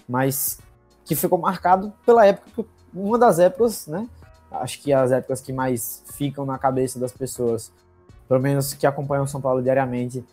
mas 0.08 0.58
que 1.04 1.14
ficou 1.14 1.38
marcado 1.38 1.92
pela 2.04 2.26
época, 2.26 2.64
uma 2.94 3.18
das 3.18 3.38
épocas, 3.38 3.86
né? 3.86 4.08
Acho 4.50 4.80
que 4.80 4.92
as 4.92 5.10
épocas 5.10 5.40
que 5.40 5.52
mais 5.52 6.04
ficam 6.14 6.44
na 6.44 6.58
cabeça 6.58 6.98
das 6.98 7.12
pessoas, 7.12 7.72
pelo 8.28 8.40
menos 8.40 8.74
que 8.74 8.86
acompanham 8.86 9.24
o 9.24 9.28
São 9.28 9.40
Paulo 9.40 9.62
diariamente, 9.62 10.24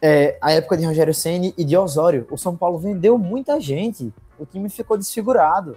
é 0.00 0.36
a 0.40 0.50
época 0.50 0.76
de 0.76 0.84
Rogério 0.84 1.14
Ceni 1.14 1.54
e 1.56 1.64
de 1.64 1.76
Osório. 1.76 2.26
O 2.30 2.36
São 2.36 2.56
Paulo 2.56 2.78
vendeu 2.78 3.16
muita 3.16 3.60
gente, 3.60 4.12
o 4.38 4.44
time 4.44 4.68
ficou 4.68 4.98
desfigurado. 4.98 5.76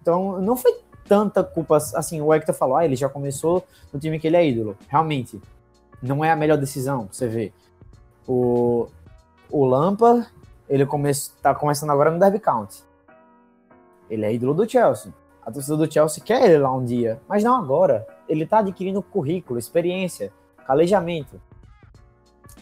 Então, 0.00 0.40
não 0.40 0.56
foi 0.56 0.78
tanta 1.08 1.42
culpa 1.42 1.76
assim. 1.76 2.20
O 2.20 2.32
Hector 2.32 2.54
falou, 2.54 2.76
ah, 2.76 2.84
ele 2.84 2.94
já 2.94 3.08
começou 3.08 3.66
no 3.92 3.98
time 3.98 4.20
que 4.20 4.28
ele 4.28 4.36
é 4.36 4.46
ídolo. 4.46 4.76
Realmente, 4.88 5.40
não 6.00 6.24
é 6.24 6.30
a 6.30 6.36
melhor 6.36 6.58
decisão, 6.58 7.08
você 7.10 7.26
vê. 7.26 7.52
O, 8.26 8.86
o 9.50 9.64
Lampa, 9.64 10.26
ele 10.68 10.86
come, 10.86 11.10
tá 11.42 11.52
começando 11.52 11.90
agora 11.90 12.10
no 12.10 12.20
Derby 12.20 12.38
County. 12.38 12.84
Ele 14.10 14.24
é 14.24 14.34
ídolo 14.34 14.54
do 14.54 14.68
Chelsea. 14.68 15.12
A 15.42 15.50
torcida 15.50 15.76
do 15.76 15.90
Chelsea 15.90 16.22
quer 16.24 16.44
ele 16.44 16.58
lá 16.58 16.74
um 16.74 16.84
dia, 16.84 17.20
mas 17.28 17.44
não 17.44 17.54
agora. 17.54 18.06
Ele 18.28 18.44
está 18.44 18.58
adquirindo 18.58 19.02
currículo, 19.02 19.58
experiência, 19.58 20.32
calejamento. 20.66 21.40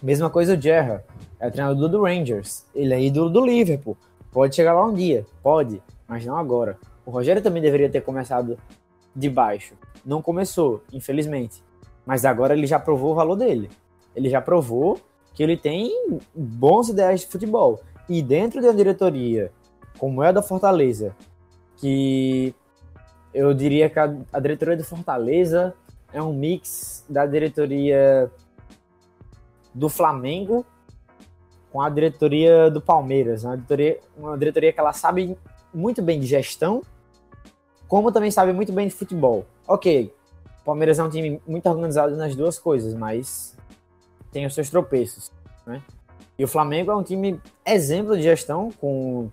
Mesma 0.02 0.28
coisa 0.28 0.54
o 0.54 0.60
Gerra, 0.60 1.04
é 1.40 1.48
treinador 1.50 1.88
do 1.88 2.02
Rangers. 2.02 2.66
Ele 2.74 2.92
é 2.92 3.02
ídolo 3.02 3.30
do 3.30 3.44
Liverpool. 3.44 3.96
Pode 4.30 4.54
chegar 4.54 4.74
lá 4.74 4.84
um 4.84 4.92
dia, 4.92 5.24
pode, 5.42 5.82
mas 6.06 6.26
não 6.26 6.36
agora. 6.36 6.78
O 7.06 7.10
Rogério 7.10 7.42
também 7.42 7.62
deveria 7.62 7.88
ter 7.88 8.02
começado 8.02 8.58
de 9.14 9.30
baixo. 9.30 9.74
Não 10.04 10.20
começou, 10.20 10.82
infelizmente. 10.92 11.62
Mas 12.04 12.24
agora 12.24 12.54
ele 12.54 12.66
já 12.66 12.78
provou 12.78 13.12
o 13.12 13.14
valor 13.14 13.36
dele. 13.36 13.70
Ele 14.14 14.28
já 14.28 14.40
provou 14.40 15.00
que 15.32 15.42
ele 15.42 15.56
tem 15.56 15.90
bons 16.34 16.88
ideias 16.88 17.20
de 17.20 17.26
futebol. 17.26 17.80
E 18.08 18.22
dentro 18.22 18.60
da 18.60 18.72
diretoria, 18.72 19.50
como 19.98 20.22
é 20.22 20.32
da 20.32 20.42
Fortaleza, 20.42 21.16
que 21.76 22.54
eu 23.32 23.52
diria 23.52 23.90
que 23.90 23.98
a, 23.98 24.14
a 24.32 24.40
diretoria 24.40 24.76
do 24.76 24.84
Fortaleza 24.84 25.74
é 26.12 26.22
um 26.22 26.32
mix 26.32 27.04
da 27.08 27.26
diretoria 27.26 28.30
do 29.74 29.88
Flamengo 29.88 30.64
com 31.72 31.80
a 31.80 31.90
diretoria 31.90 32.70
do 32.70 32.80
Palmeiras, 32.80 33.42
uma 33.42 33.56
diretoria, 33.56 34.00
uma 34.16 34.38
diretoria 34.38 34.72
que 34.72 34.78
ela 34.78 34.92
sabe 34.92 35.36
muito 35.74 36.00
bem 36.00 36.20
de 36.20 36.26
gestão, 36.26 36.82
como 37.88 38.12
também 38.12 38.30
sabe 38.30 38.52
muito 38.52 38.72
bem 38.72 38.86
de 38.86 38.94
futebol. 38.94 39.44
Ok, 39.66 40.14
o 40.60 40.64
Palmeiras 40.64 41.00
é 41.00 41.02
um 41.02 41.10
time 41.10 41.42
muito 41.44 41.68
organizado 41.68 42.14
nas 42.14 42.36
duas 42.36 42.60
coisas, 42.60 42.94
mas 42.94 43.56
tem 44.30 44.46
os 44.46 44.54
seus 44.54 44.70
tropeços, 44.70 45.32
né? 45.66 45.82
E 46.38 46.44
o 46.44 46.48
Flamengo 46.48 46.92
é 46.92 46.94
um 46.96 47.02
time 47.02 47.40
exemplo 47.66 48.16
de 48.16 48.22
gestão, 48.22 48.70
com 48.80 49.28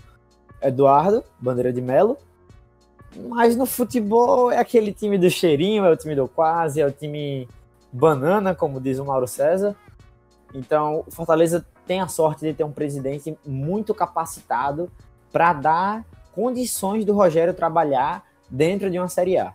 Eduardo, 0.60 1.24
bandeira 1.40 1.72
de 1.72 1.82
Melo, 1.82 2.18
mas 3.16 3.56
no 3.56 3.66
futebol 3.66 4.52
é 4.52 4.58
aquele 4.58 4.94
time 4.94 5.18
do 5.18 5.30
cheirinho, 5.30 5.86
é 5.86 5.92
o 5.92 5.98
time 5.98 6.16
do 6.16 6.28
quase, 6.28 6.82
é 6.82 6.86
o 6.86 6.92
time 6.92 7.48
banana, 7.92 8.56
como 8.56 8.80
diz 8.80 9.00
o 9.00 9.06
Mauro 9.06 9.28
César. 9.28 9.76
Então, 10.54 11.04
o 11.08 11.12
Fortaleza 11.12 11.66
tem 11.86 12.00
a 12.00 12.08
sorte 12.08 12.46
de 12.46 12.54
ter 12.54 12.64
um 12.64 12.72
presidente 12.72 13.38
muito 13.46 13.94
capacitado 13.94 14.90
para 15.32 15.54
dar 15.54 16.06
condições 16.34 17.04
do 17.04 17.14
Rogério 17.14 17.54
trabalhar 17.54 18.24
dentro 18.50 18.90
de 18.90 18.98
uma 18.98 19.08
Série 19.08 19.38
A. 19.38 19.54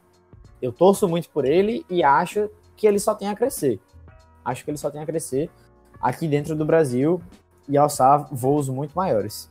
Eu 0.60 0.72
torço 0.72 1.08
muito 1.08 1.28
por 1.30 1.44
ele 1.44 1.84
e 1.88 2.02
acho 2.02 2.50
que 2.76 2.86
ele 2.86 2.98
só 2.98 3.14
tem 3.14 3.28
a 3.28 3.34
crescer. 3.34 3.80
Acho 4.44 4.64
que 4.64 4.70
ele 4.70 4.78
só 4.78 4.90
tem 4.90 5.00
a 5.00 5.06
crescer 5.06 5.50
aqui 6.00 6.28
dentro 6.28 6.54
do 6.54 6.64
Brasil 6.64 7.20
e 7.68 7.76
alçar 7.76 8.28
voos 8.30 8.68
muito 8.68 8.92
maiores. 8.94 9.48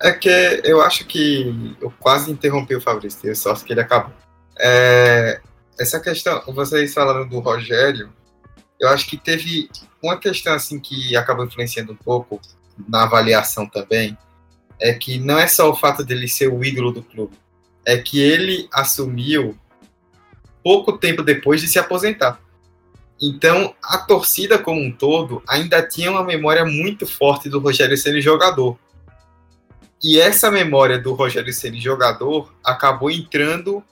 É 0.00 0.12
que 0.12 0.28
eu 0.64 0.82
acho 0.82 1.06
que 1.06 1.76
eu 1.80 1.92
quase 1.98 2.30
interrompi 2.30 2.74
o 2.74 2.80
Fabrício, 2.80 3.34
sorte 3.34 3.64
que 3.64 3.72
ele 3.72 3.80
acabou. 3.80 4.12
É, 4.58 5.40
essa 5.78 6.00
questão, 6.00 6.42
vocês 6.48 6.92
falando 6.92 7.28
do 7.28 7.40
Rogério, 7.40 8.12
eu 8.78 8.88
acho 8.88 9.06
que 9.06 9.16
teve 9.16 9.70
uma 10.02 10.18
questão 10.18 10.54
assim 10.54 10.78
que 10.78 11.16
acabou 11.16 11.44
influenciando 11.44 11.92
um 11.92 11.96
pouco 11.96 12.40
na 12.88 13.04
avaliação 13.04 13.66
também, 13.66 14.16
é 14.80 14.92
que 14.92 15.18
não 15.18 15.38
é 15.38 15.46
só 15.46 15.70
o 15.70 15.76
fato 15.76 16.04
dele 16.04 16.28
ser 16.28 16.48
o 16.48 16.62
ídolo 16.62 16.92
do 16.92 17.02
clube, 17.02 17.36
é 17.84 17.96
que 17.96 18.20
ele 18.20 18.68
assumiu 18.72 19.56
pouco 20.62 20.98
tempo 20.98 21.22
depois 21.22 21.60
de 21.60 21.68
se 21.68 21.78
aposentar. 21.78 22.40
Então, 23.20 23.74
a 23.82 23.98
torcida 23.98 24.58
como 24.58 24.80
um 24.80 24.92
todo 24.92 25.42
ainda 25.48 25.86
tinha 25.86 26.10
uma 26.10 26.22
memória 26.22 26.64
muito 26.66 27.06
forte 27.06 27.48
do 27.48 27.58
Rogério 27.58 27.96
sendo 27.96 28.20
jogador. 28.20 28.78
E 30.08 30.20
essa 30.20 30.52
memória 30.52 31.00
do 31.00 31.14
Rogério 31.14 31.52
Ceni 31.52 31.80
jogador 31.80 32.54
acabou 32.62 33.10
entrando 33.10 33.82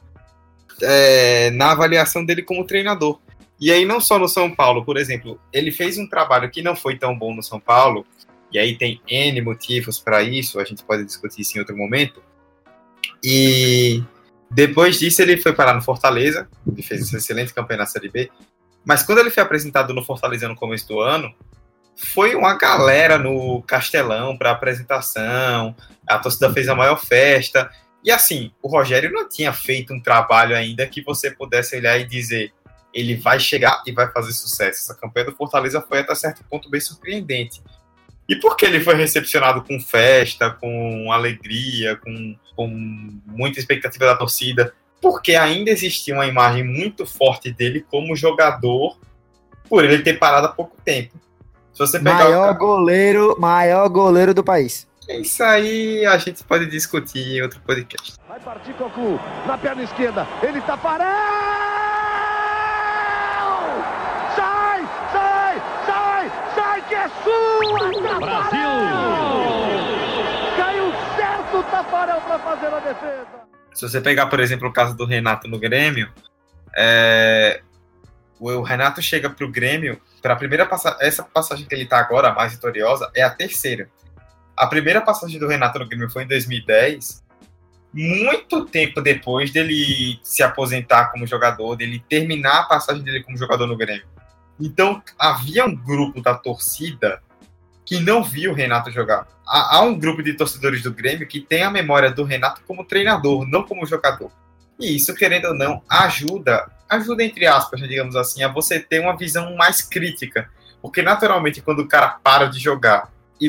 é, 0.81 1.51
na 1.51 1.73
avaliação 1.73 2.25
dele 2.25 2.41
como 2.41 2.65
treinador. 2.65 3.19
E 3.61 3.73
aí, 3.73 3.85
não 3.85 4.01
só 4.01 4.17
no 4.17 4.29
São 4.29 4.55
Paulo, 4.55 4.85
por 4.85 4.97
exemplo, 4.97 5.41
ele 5.53 5.73
fez 5.73 5.99
um 5.99 6.09
trabalho 6.09 6.49
que 6.49 6.63
não 6.63 6.77
foi 6.77 6.97
tão 6.97 7.19
bom 7.19 7.35
no 7.35 7.43
São 7.43 7.59
Paulo, 7.59 8.07
e 8.53 8.61
aí 8.61 8.79
tem 8.79 9.01
N 9.09 9.43
motivos 9.43 9.99
para 9.99 10.23
isso, 10.23 10.61
a 10.61 10.65
gente 10.65 10.85
pode 10.85 11.05
discutir 11.05 11.41
isso 11.41 11.57
em 11.57 11.61
outro 11.61 11.77
momento. 11.77 12.23
E 13.21 14.01
depois 14.49 15.01
disso, 15.01 15.21
ele 15.21 15.37
foi 15.39 15.53
parar 15.53 15.75
no 15.75 15.83
Fortaleza, 15.83 16.49
ele 16.65 16.81
fez 16.81 17.11
uma 17.11 17.19
excelente 17.19 17.53
campanha 17.53 17.79
na 17.79 17.87
Série 17.87 18.09
B. 18.09 18.31
Mas 18.85 19.03
quando 19.03 19.19
ele 19.19 19.31
foi 19.31 19.43
apresentado 19.43 19.93
no 19.93 20.05
Fortaleza 20.05 20.47
no 20.47 20.55
começo 20.55 20.87
do 20.87 21.01
ano, 21.01 21.35
foi 21.97 22.37
uma 22.37 22.57
galera 22.57 23.19
no 23.19 23.63
Castelão 23.63 24.39
para 24.39 24.53
apresentação, 24.53 25.75
a 26.07 26.19
torcida 26.19 26.53
fez 26.53 26.69
a 26.69 26.75
maior 26.75 26.97
festa. 26.97 27.71
E 28.03 28.11
assim, 28.11 28.53
o 28.63 28.69
Rogério 28.69 29.11
não 29.11 29.29
tinha 29.29 29.53
feito 29.53 29.95
um 29.95 30.01
trabalho 30.01 30.55
ainda 30.55 30.87
que 30.87 31.03
você 31.03 31.31
pudesse 31.31 31.77
olhar 31.77 31.99
e 31.99 32.05
dizer 32.05 32.53
ele 32.95 33.17
vai 33.17 33.41
chegar 33.41 33.83
e 33.85 33.93
vai 33.93 34.11
fazer 34.13 34.33
sucesso. 34.33 34.83
Essa 34.83 34.95
campanha 34.95 35.27
do 35.27 35.35
Fortaleza 35.35 35.85
foi 35.87 35.99
até 35.99 36.15
certo 36.15 36.45
ponto 36.49 36.71
bem 36.71 36.81
surpreendente. 36.81 37.61
E 38.29 38.37
por 38.37 38.57
que 38.57 38.65
ele 38.65 38.81
foi 38.81 38.95
recepcionado 38.95 39.63
com 39.63 39.79
festa, 39.81 40.51
com 40.51 41.13
alegria, 41.13 41.97
com, 41.97 42.37
com 42.57 42.69
muita 43.27 43.59
expectativa 43.59 44.07
da 44.07 44.17
torcida? 44.17 44.73
Porque 45.01 45.35
ainda 45.35 45.71
existia 45.71 46.15
uma 46.15 46.27
imagem 46.27 46.63
muito 46.63 47.05
forte 47.05 47.53
dele 47.53 47.85
como 47.91 48.17
jogador, 48.17 48.97
por 49.69 49.85
ele 49.85 50.03
ter 50.03 50.19
parado 50.19 50.47
há 50.47 50.51
pouco 50.51 50.77
tempo. 50.83 51.21
Se 51.73 51.81
você 51.81 51.99
pegar 51.99 52.15
maior 52.15 52.55
o... 52.55 52.59
goleiro, 52.59 53.37
maior 53.39 53.89
goleiro 53.89 54.33
do 54.33 54.45
país. 54.45 54.87
Isso 55.09 55.45
aí 55.45 56.07
a 56.07 56.17
gente 56.17 56.43
pode 56.45 56.67
discutir 56.67 57.37
em 57.37 57.43
outro 57.43 57.61
podcast. 57.61 58.15
Vai 58.27 58.41
partir 58.41 58.73
Cocu 58.75 59.21
na 59.47 59.59
perna 59.59 59.83
esquerda. 59.83 60.27
Ele 60.43 60.61
tá 60.63 60.77
parado! 60.77 61.05
Sai, 64.35 64.83
sai, 65.13 65.63
sai, 65.87 66.33
sai 66.55 66.89
que 66.89 66.95
é 66.95 67.09
sua! 67.23 68.19
Brasil! 68.19 68.59
Caiu 70.57 70.93
certo 71.17 71.59
o 71.59 71.63
Tafarel 71.65 72.21
para 72.23 72.39
fazer 72.39 72.67
a 72.67 72.81
defesa. 72.81 73.27
Se 73.75 73.89
você 73.89 74.01
pegar, 74.01 74.27
por 74.27 74.41
exemplo, 74.41 74.69
o 74.69 74.73
caso 74.73 74.97
do 74.97 75.05
Renato 75.05 75.47
no 75.49 75.59
Grêmio, 75.59 76.11
é... 76.77 77.61
o 78.41 78.63
Renato 78.63 79.03
chega 79.03 79.29
pro 79.29 79.51
Grêmio 79.51 80.01
para 80.23 80.33
a 80.33 80.37
primeira 80.37 80.65
passagem, 80.65 80.99
essa 81.03 81.23
passagem 81.23 81.67
que 81.67 81.75
ele 81.75 81.85
está 81.85 81.99
agora, 81.99 82.29
a 82.29 82.35
mais 82.35 82.53
vitoriosa, 82.53 83.11
é 83.15 83.23
a 83.23 83.29
terceira. 83.29 83.91
A 84.57 84.67
primeira 84.67 85.01
passagem 85.01 85.39
do 85.39 85.49
Renato 85.49 85.79
no 85.79 85.87
Grêmio 85.87 86.11
foi 86.11 86.25
em 86.25 86.29
2010, 86.29 87.25
muito 87.93 88.65
tempo 88.67 89.01
depois 89.01 89.51
dele 89.51 90.19
se 90.23 90.43
aposentar 90.43 91.13
como 91.13 91.27
jogador, 91.27 91.77
dele 91.77 92.05
terminar 92.09 92.61
a 92.61 92.65
passagem 92.65 93.03
dele 93.03 93.23
como 93.23 93.37
jogador 93.37 93.67
no 93.67 93.77
Grêmio. 93.77 94.07
Então, 94.61 95.03
havia 95.19 95.65
um 95.65 95.75
grupo 95.75 96.21
da 96.21 96.35
torcida 96.35 97.23
que 97.85 98.01
não 98.01 98.23
viu 98.23 98.53
o 98.53 98.55
Renato 98.55 98.91
jogar. 98.91 99.27
Há, 99.47 99.83
um 99.83 99.99
grupo 99.99 100.23
de 100.23 100.35
torcedores 100.35 100.83
do 100.83 100.93
Grêmio 100.93 101.29
que 101.29 101.41
tem 101.41 101.63
a 101.63 101.71
memória 101.71 102.11
do 102.11 102.25
Renato 102.25 102.63
como 102.67 102.85
treinador, 102.85 103.47
não 103.47 103.63
como 103.63 103.85
jogador. 103.85 104.31
E 104.81 104.97
isso, 104.97 105.15
querendo 105.15 105.49
ou 105.49 105.55
não, 105.55 105.83
ajuda 105.89 106.67
ajuda, 106.89 107.25
entre 107.25 107.47
aspas, 107.47 107.81
né, 107.81 107.87
digamos 107.87 108.17
assim, 108.17 108.43
a 108.43 108.49
você 108.49 108.79
ter 108.79 109.01
uma 109.01 109.17
visão 109.17 109.55
mais 109.57 109.81
crítica. 109.83 110.51
Porque, 110.81 111.03
naturalmente, 111.03 111.63
quando 111.63 111.81
o 111.81 111.89
cara 111.89 112.19
para 112.23 112.47
de 112.47 112.59
jogar, 112.59 113.13
e 113.41 113.49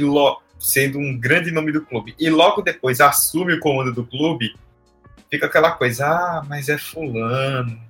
sendo 0.60 0.99
um 0.99 1.18
grande 1.18 1.51
nome 1.51 1.72
do 1.72 1.82
clube, 1.82 2.16
e 2.20 2.30
logo 2.30 2.62
depois 2.62 3.01
assume 3.01 3.53
o 3.53 3.60
comando 3.60 3.93
do 3.93 4.06
clube, 4.06 4.56
fica 5.30 5.45
aquela 5.45 5.72
coisa, 5.72 6.06
ah, 6.06 6.45
mas 6.47 6.70
é 6.70 6.78
fulano. 6.78 7.86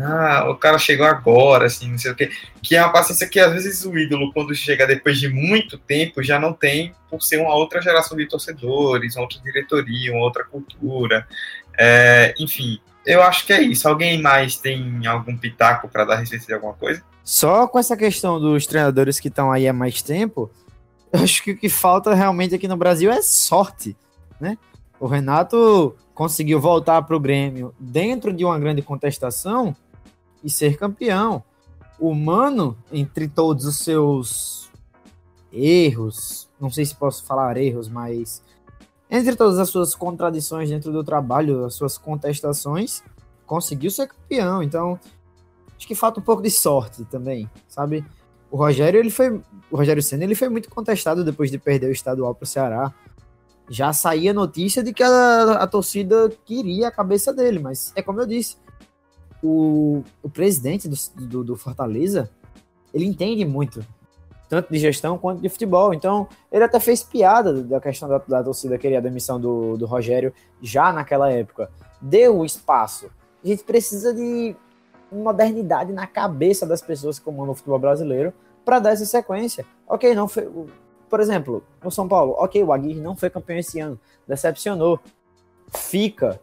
Ah, 0.00 0.48
o 0.48 0.54
cara 0.54 0.78
chegou 0.78 1.04
agora, 1.04 1.66
assim, 1.66 1.90
não 1.90 1.98
sei 1.98 2.12
o 2.12 2.14
quê. 2.14 2.30
Que 2.62 2.76
é 2.76 2.82
uma 2.82 2.92
paciência 2.92 3.26
que, 3.26 3.40
às 3.40 3.52
vezes, 3.52 3.84
o 3.84 3.98
ídolo, 3.98 4.32
quando 4.32 4.54
chega 4.54 4.86
depois 4.86 5.18
de 5.18 5.28
muito 5.28 5.76
tempo, 5.76 6.22
já 6.22 6.38
não 6.38 6.52
tem, 6.52 6.94
por 7.10 7.20
ser 7.20 7.38
uma 7.38 7.52
outra 7.54 7.82
geração 7.82 8.16
de 8.16 8.26
torcedores, 8.26 9.16
uma 9.16 9.22
outra 9.22 9.40
diretoria, 9.40 10.12
uma 10.12 10.22
outra 10.22 10.44
cultura. 10.44 11.26
É, 11.76 12.32
enfim, 12.38 12.80
eu 13.04 13.22
acho 13.22 13.44
que 13.44 13.52
é 13.52 13.60
isso. 13.60 13.88
Alguém 13.88 14.22
mais 14.22 14.56
tem 14.56 15.04
algum 15.06 15.36
pitaco 15.36 15.88
para 15.88 16.04
dar 16.04 16.16
respeito 16.16 16.46
de 16.46 16.54
alguma 16.54 16.74
coisa? 16.74 17.02
Só 17.24 17.66
com 17.66 17.78
essa 17.78 17.96
questão 17.96 18.40
dos 18.40 18.66
treinadores 18.66 19.18
que 19.18 19.28
estão 19.28 19.50
aí 19.50 19.66
há 19.66 19.72
mais 19.72 20.00
tempo, 20.00 20.50
acho 21.12 21.42
que 21.42 21.52
o 21.52 21.56
que 21.56 21.68
falta 21.68 22.14
realmente 22.14 22.54
aqui 22.54 22.68
no 22.68 22.76
Brasil 22.76 23.10
é 23.10 23.22
sorte, 23.22 23.96
né? 24.40 24.58
O 25.00 25.06
Renato 25.06 25.94
conseguiu 26.14 26.60
voltar 26.60 27.02
para 27.02 27.16
o 27.16 27.20
Grêmio 27.20 27.74
dentro 27.78 28.32
de 28.32 28.44
uma 28.44 28.58
grande 28.58 28.82
contestação 28.82 29.74
e 30.42 30.50
ser 30.50 30.76
campeão. 30.76 31.42
O 31.98 32.14
Mano, 32.14 32.76
entre 32.92 33.28
todos 33.28 33.64
os 33.64 33.78
seus 33.78 34.70
erros, 35.52 36.48
não 36.60 36.70
sei 36.70 36.84
se 36.84 36.94
posso 36.94 37.24
falar 37.24 37.56
erros, 37.56 37.88
mas 37.88 38.42
entre 39.10 39.34
todas 39.36 39.58
as 39.58 39.70
suas 39.70 39.94
contradições 39.94 40.68
dentro 40.68 40.92
do 40.92 41.02
trabalho, 41.02 41.64
as 41.64 41.74
suas 41.74 41.96
contestações, 41.96 43.02
conseguiu 43.46 43.90
ser 43.90 44.08
campeão. 44.08 44.62
Então, 44.62 44.98
acho 45.76 45.86
que 45.86 45.94
falta 45.94 46.20
um 46.20 46.22
pouco 46.22 46.42
de 46.42 46.50
sorte 46.50 47.04
também, 47.04 47.48
sabe? 47.66 48.04
O 48.50 48.56
Rogério, 48.56 49.00
ele 49.00 49.10
foi, 49.10 49.40
o 49.70 49.76
Rogério 49.76 50.02
Senna, 50.02 50.24
ele 50.24 50.34
foi 50.34 50.48
muito 50.48 50.70
contestado 50.70 51.24
depois 51.24 51.50
de 51.50 51.58
perder 51.58 51.88
o 51.88 51.92
estadual 51.92 52.34
para 52.34 52.44
o 52.44 52.46
Ceará. 52.46 52.94
Já 53.68 53.92
saía 53.92 54.32
notícia 54.32 54.82
de 54.82 54.92
que 54.92 55.02
a, 55.02 55.52
a 55.52 55.66
torcida 55.66 56.30
queria 56.44 56.88
a 56.88 56.90
cabeça 56.90 57.32
dele, 57.32 57.58
mas 57.58 57.92
é 57.94 58.02
como 58.02 58.20
eu 58.20 58.26
disse, 58.26 58.56
o, 59.42 60.02
o 60.22 60.30
presidente 60.30 60.88
do, 60.88 60.96
do, 61.26 61.44
do 61.44 61.56
Fortaleza, 61.56 62.30
ele 62.94 63.04
entende 63.04 63.44
muito 63.44 63.84
tanto 64.48 64.72
de 64.72 64.78
gestão 64.78 65.18
quanto 65.18 65.42
de 65.42 65.48
futebol. 65.48 65.92
Então, 65.92 66.26
ele 66.50 66.64
até 66.64 66.80
fez 66.80 67.02
piada 67.02 67.62
da 67.62 67.80
questão 67.80 68.08
da, 68.08 68.18
da 68.18 68.42
torcida 68.42 68.78
querer 68.78 68.96
a 68.96 69.00
demissão 69.00 69.38
do, 69.38 69.76
do 69.76 69.84
Rogério 69.84 70.32
já 70.62 70.90
naquela 70.90 71.30
época. 71.30 71.70
Deu 72.00 72.38
o 72.38 72.44
espaço. 72.44 73.10
A 73.44 73.46
gente 73.46 73.62
precisa 73.62 74.14
de 74.14 74.56
modernidade 75.12 75.92
na 75.92 76.06
cabeça 76.06 76.66
das 76.66 76.80
pessoas 76.80 77.18
que 77.18 77.24
comandam 77.24 77.52
o 77.52 77.54
futebol 77.54 77.78
brasileiro 77.78 78.32
para 78.68 78.80
dar 78.80 78.92
essa 78.92 79.06
sequência. 79.06 79.64
Ok, 79.86 80.14
não 80.14 80.28
foi. 80.28 80.46
Por 81.08 81.20
exemplo, 81.20 81.64
no 81.82 81.90
São 81.90 82.06
Paulo, 82.06 82.34
ok, 82.36 82.62
o 82.62 82.70
Aguirre 82.70 83.00
não 83.00 83.16
foi 83.16 83.30
campeão 83.30 83.58
esse 83.58 83.80
ano, 83.80 83.98
decepcionou. 84.26 85.00
Fica, 85.74 86.38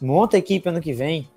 monta 0.00 0.36
a 0.36 0.38
equipe 0.38 0.68
ano 0.68 0.80
que 0.80 0.92
vem. 0.92 1.28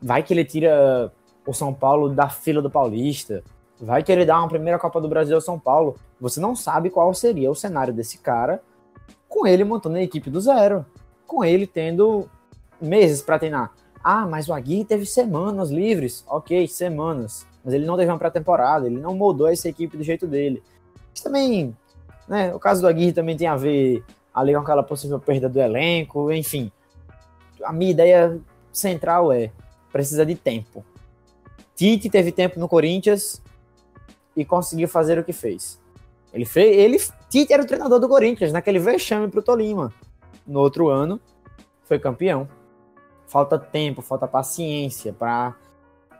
Vai 0.00 0.22
que 0.22 0.32
ele 0.32 0.46
tira 0.46 1.12
o 1.46 1.52
São 1.52 1.74
Paulo 1.74 2.08
da 2.08 2.30
fila 2.30 2.62
do 2.62 2.70
Paulista 2.70 3.44
vai 3.78 4.02
querer 4.02 4.24
dar 4.24 4.38
uma 4.38 4.48
primeira 4.48 4.78
Copa 4.78 4.98
do 4.98 5.08
Brasil 5.08 5.34
ao 5.34 5.40
São 5.42 5.58
Paulo. 5.58 5.96
Você 6.18 6.40
não 6.40 6.56
sabe 6.56 6.88
qual 6.88 7.12
seria 7.12 7.50
o 7.50 7.54
cenário 7.54 7.92
desse 7.92 8.16
cara 8.16 8.62
com 9.28 9.46
ele 9.46 9.62
montando 9.62 9.98
a 9.98 10.02
equipe 10.02 10.30
do 10.30 10.40
zero, 10.40 10.86
com 11.26 11.44
ele 11.44 11.66
tendo 11.66 12.30
meses 12.80 13.20
para 13.20 13.38
treinar. 13.38 13.72
Ah, 14.02 14.24
mas 14.24 14.48
o 14.48 14.54
Aguirre 14.54 14.86
teve 14.86 15.04
semanas 15.04 15.70
livres. 15.70 16.24
Ok, 16.26 16.66
semanas. 16.68 17.46
Mas 17.66 17.74
ele 17.74 17.84
não 17.84 17.96
teve 17.96 18.12
uma 18.12 18.18
pré-temporada, 18.18 18.86
ele 18.86 19.00
não 19.00 19.12
moldou 19.12 19.48
essa 19.48 19.68
equipe 19.68 19.96
do 19.96 20.04
jeito 20.04 20.24
dele. 20.24 20.62
Isso 21.12 21.24
também, 21.24 21.76
né? 22.28 22.54
O 22.54 22.60
caso 22.60 22.80
do 22.80 22.86
Aguirre 22.86 23.12
também 23.12 23.36
tem 23.36 23.48
a 23.48 23.56
ver 23.56 24.04
ali 24.32 24.54
com 24.54 24.60
aquela 24.60 24.84
possível 24.84 25.18
perda 25.18 25.48
do 25.48 25.60
elenco, 25.60 26.30
enfim. 26.32 26.70
A 27.64 27.72
minha 27.72 27.90
ideia 27.90 28.38
central 28.70 29.32
é: 29.32 29.50
precisa 29.90 30.24
de 30.24 30.36
tempo. 30.36 30.84
Tite 31.74 32.08
teve 32.08 32.30
tempo 32.30 32.60
no 32.60 32.68
Corinthians, 32.68 33.42
e 34.36 34.44
conseguiu 34.44 34.86
fazer 34.86 35.18
o 35.18 35.24
que 35.24 35.32
fez. 35.32 35.80
Ele 36.32 36.44
fez, 36.44 36.76
ele 36.76 36.98
Tite 37.28 37.52
era 37.52 37.64
o 37.64 37.66
treinador 37.66 37.98
do 37.98 38.08
Corinthians 38.08 38.52
naquele 38.52 38.78
vexame 38.78 39.26
pro 39.28 39.42
Tolima. 39.42 39.92
No 40.46 40.60
outro 40.60 40.88
ano 40.88 41.20
foi 41.82 41.98
campeão. 41.98 42.48
Falta 43.26 43.58
tempo, 43.58 44.02
falta 44.02 44.28
paciência 44.28 45.12
para 45.12 45.56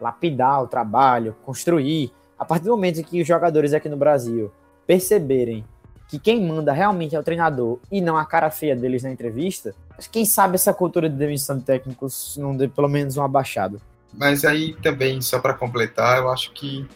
lapidar 0.01 0.63
o 0.63 0.67
trabalho, 0.67 1.37
construir. 1.45 2.13
A 2.39 2.45
partir 2.45 2.65
do 2.65 2.71
momento 2.71 3.03
que 3.03 3.21
os 3.21 3.27
jogadores 3.27 3.73
aqui 3.73 3.89
no 3.89 3.97
Brasil 3.97 4.53
perceberem 4.87 5.65
que 6.09 6.19
quem 6.19 6.47
manda 6.47 6.73
realmente 6.73 7.17
é 7.17 7.19
o 7.19 7.23
treinador 7.23 7.79
e 7.91 8.01
não 8.01 8.17
a 8.17 8.25
cara 8.25 8.51
feia 8.51 8.77
deles 8.77 9.03
na 9.03 9.11
entrevista, 9.11 9.75
quem 10.13 10.25
sabe 10.25 10.55
essa 10.55 10.73
cultura 10.73 11.09
de 11.09 11.17
demissão 11.17 11.59
de 11.59 11.65
técnicos 11.65 12.37
não 12.37 12.57
dê 12.57 12.69
pelo 12.69 12.89
menos 12.89 13.17
uma 13.17 13.27
baixada. 13.27 13.79
Mas 14.13 14.45
aí 14.45 14.75
também, 14.83 15.21
só 15.21 15.39
para 15.39 15.55
completar, 15.55 16.19
eu 16.19 16.31
acho 16.31 16.53
que 16.53 16.87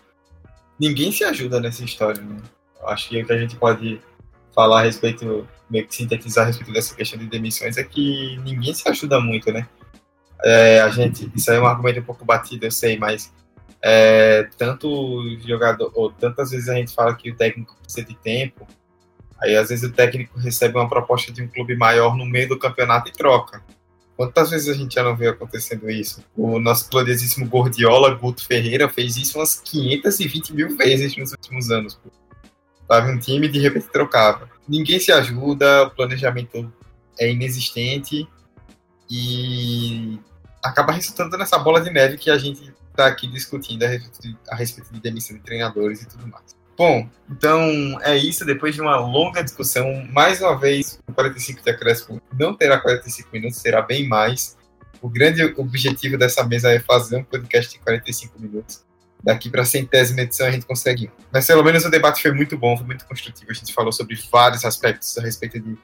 ninguém 0.78 1.10
se 1.10 1.24
ajuda 1.24 1.60
nessa 1.60 1.84
história, 1.84 2.22
né? 2.22 2.36
Acho 2.86 3.08
que 3.08 3.22
o 3.22 3.26
que 3.26 3.32
a 3.32 3.38
gente 3.38 3.56
pode 3.56 4.00
falar 4.54 4.80
a 4.80 4.84
respeito, 4.84 5.46
meio 5.68 5.86
que 5.86 5.94
sintetizar 5.94 6.44
a 6.44 6.46
respeito 6.46 6.72
dessa 6.72 6.94
questão 6.94 7.18
de 7.18 7.26
demissões 7.26 7.76
é 7.76 7.84
que 7.84 8.38
ninguém 8.44 8.72
se 8.72 8.88
ajuda 8.88 9.20
muito, 9.20 9.52
né? 9.52 9.66
É, 10.44 10.80
a 10.80 10.88
gente, 10.88 11.30
isso 11.34 11.50
aí 11.50 11.58
é 11.58 11.60
um 11.60 11.66
argumento 11.66 12.00
um 12.00 12.04
pouco 12.04 12.24
batido, 12.24 12.66
eu 12.66 12.70
sei, 12.70 12.98
mas 12.98 13.32
é, 13.82 14.48
tanto 14.56 15.38
jogador, 15.46 15.90
ou 15.94 16.10
tantas 16.10 16.50
vezes 16.50 16.68
a 16.68 16.74
gente 16.74 16.94
fala 16.94 17.14
que 17.14 17.30
o 17.30 17.36
técnico 17.36 17.76
precisa 17.82 18.06
de 18.06 18.14
tempo, 18.14 18.66
aí 19.40 19.56
às 19.56 19.68
vezes 19.68 19.88
o 19.88 19.92
técnico 19.92 20.38
recebe 20.38 20.76
uma 20.76 20.88
proposta 20.88 21.32
de 21.32 21.42
um 21.42 21.48
clube 21.48 21.76
maior 21.76 22.16
no 22.16 22.26
meio 22.26 22.48
do 22.48 22.58
campeonato 22.58 23.08
e 23.08 23.12
troca. 23.12 23.62
Quantas 24.16 24.50
vezes 24.50 24.68
a 24.68 24.74
gente 24.74 24.94
já 24.94 25.02
não 25.02 25.16
viu 25.16 25.30
acontecendo 25.30 25.90
isso? 25.90 26.22
O 26.36 26.58
nosso 26.58 26.90
gloriosíssimo 26.90 27.48
Gordiola, 27.48 28.14
Guto 28.14 28.46
Ferreira, 28.46 28.86
fez 28.86 29.16
isso 29.16 29.38
umas 29.38 29.58
520 29.60 30.54
mil 30.54 30.76
vezes 30.76 31.16
nos 31.16 31.32
últimos 31.32 31.70
anos. 31.70 31.94
Pô. 31.94 32.10
Tava 32.86 33.10
um 33.10 33.18
time 33.18 33.46
e 33.46 33.50
de 33.50 33.58
repente 33.58 33.88
trocava. 33.88 34.50
Ninguém 34.68 35.00
se 35.00 35.10
ajuda, 35.10 35.84
o 35.84 35.90
planejamento 35.90 36.70
é 37.18 37.30
inexistente 37.30 38.28
e 39.10 40.20
acaba 40.62 40.92
resultando 40.92 41.36
nessa 41.36 41.58
bola 41.58 41.80
de 41.80 41.90
neve 41.90 42.16
que 42.16 42.30
a 42.30 42.38
gente 42.38 42.72
está 42.90 43.06
aqui 43.06 43.26
discutindo 43.26 43.82
a 43.84 43.88
respeito, 43.88 44.20
de, 44.22 44.38
a 44.48 44.54
respeito 44.54 44.92
de 44.92 45.00
demissão 45.00 45.36
de 45.36 45.42
treinadores 45.42 46.02
e 46.02 46.08
tudo 46.08 46.26
mais. 46.26 46.60
Bom, 46.76 47.08
então 47.28 47.98
é 48.02 48.16
isso. 48.16 48.44
Depois 48.44 48.74
de 48.74 48.80
uma 48.80 48.96
longa 48.96 49.42
discussão, 49.42 50.06
mais 50.10 50.40
uma 50.40 50.58
vez, 50.58 50.98
o 51.06 51.12
45 51.12 51.62
de 51.62 51.70
acréscimo 51.70 52.22
não 52.38 52.54
terá 52.54 52.78
45 52.78 53.28
minutos, 53.32 53.58
será 53.58 53.82
bem 53.82 54.08
mais. 54.08 54.56
O 55.02 55.08
grande 55.08 55.42
objetivo 55.56 56.16
dessa 56.16 56.44
mesa 56.44 56.70
é 56.70 56.80
fazer 56.80 57.16
um 57.16 57.24
podcast 57.24 57.72
de 57.72 57.78
45 57.80 58.40
minutos. 58.40 58.82
Daqui 59.22 59.50
para 59.50 59.62
a 59.62 59.66
centésima 59.66 60.22
edição 60.22 60.46
a 60.46 60.50
gente 60.50 60.64
consegue. 60.64 61.10
Mas 61.30 61.46
pelo 61.46 61.62
menos 61.62 61.84
o 61.84 61.90
debate 61.90 62.22
foi 62.22 62.32
muito 62.32 62.56
bom, 62.56 62.76
foi 62.76 62.86
muito 62.86 63.04
construtivo. 63.04 63.50
A 63.50 63.54
gente 63.54 63.74
falou 63.74 63.92
sobre 63.92 64.18
vários 64.32 64.64
aspectos 64.64 65.16
a 65.18 65.22
respeito 65.22 65.60
de 65.60 65.76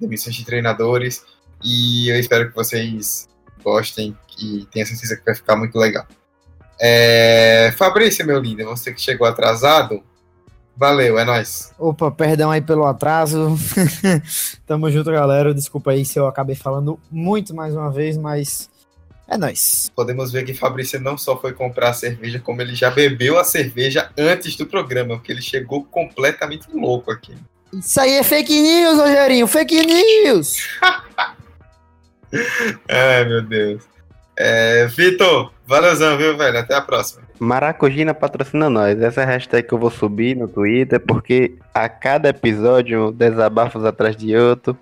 demissões 0.00 0.36
de 0.36 0.44
treinadores. 0.44 1.24
E 1.62 2.08
eu 2.08 2.20
espero 2.20 2.48
que 2.48 2.54
vocês 2.54 3.28
gostem 3.66 4.16
e 4.40 4.64
tenha 4.70 4.86
certeza 4.86 5.16
que 5.16 5.24
vai 5.24 5.34
ficar 5.34 5.56
muito 5.56 5.76
legal. 5.76 6.06
É... 6.80 7.74
Fabrício, 7.76 8.24
meu 8.24 8.38
lindo, 8.38 8.64
você 8.64 8.92
que 8.92 9.00
chegou 9.00 9.26
atrasado, 9.26 10.04
valeu, 10.76 11.18
é 11.18 11.24
nóis. 11.24 11.72
Opa, 11.76 12.12
perdão 12.12 12.52
aí 12.52 12.60
pelo 12.60 12.86
atraso. 12.86 13.56
Tamo 14.64 14.88
junto, 14.88 15.10
galera. 15.10 15.52
Desculpa 15.52 15.90
aí 15.90 16.04
se 16.04 16.16
eu 16.16 16.28
acabei 16.28 16.54
falando 16.54 17.00
muito 17.10 17.52
mais 17.52 17.74
uma 17.74 17.90
vez, 17.90 18.16
mas 18.16 18.70
é 19.26 19.36
nóis. 19.36 19.90
Podemos 19.96 20.30
ver 20.30 20.44
que 20.44 20.54
Fabrício 20.54 21.00
não 21.00 21.18
só 21.18 21.36
foi 21.36 21.52
comprar 21.52 21.90
a 21.90 21.94
cerveja, 21.94 22.38
como 22.38 22.62
ele 22.62 22.76
já 22.76 22.90
bebeu 22.90 23.36
a 23.36 23.42
cerveja 23.42 24.10
antes 24.16 24.54
do 24.54 24.66
programa, 24.66 25.16
porque 25.16 25.32
ele 25.32 25.42
chegou 25.42 25.84
completamente 25.84 26.68
louco 26.72 27.10
aqui. 27.10 27.34
Isso 27.72 28.00
aí 28.00 28.12
é 28.12 28.22
fake 28.22 28.60
news, 28.60 28.98
Rogerinho, 28.98 29.46
fake 29.48 29.84
news! 29.84 30.56
Ai, 32.88 33.24
meu 33.24 33.42
Deus. 33.42 33.82
É, 34.36 34.86
Vitor, 34.86 35.52
valeuzão, 35.66 36.16
viu, 36.18 36.36
velho? 36.36 36.58
Até 36.58 36.74
a 36.74 36.82
próxima. 36.82 37.22
Maracujina 37.38 38.12
patrocina 38.12 38.68
nós. 38.68 39.00
Essa 39.00 39.24
hashtag 39.24 39.66
que 39.66 39.72
eu 39.72 39.78
vou 39.78 39.90
subir 39.90 40.36
no 40.36 40.46
Twitter, 40.46 41.00
porque 41.00 41.54
a 41.72 41.88
cada 41.88 42.28
episódio, 42.28 43.12
desabafos 43.12 43.84
atrás 43.84 44.14
de 44.14 44.36
outro. 44.36 44.76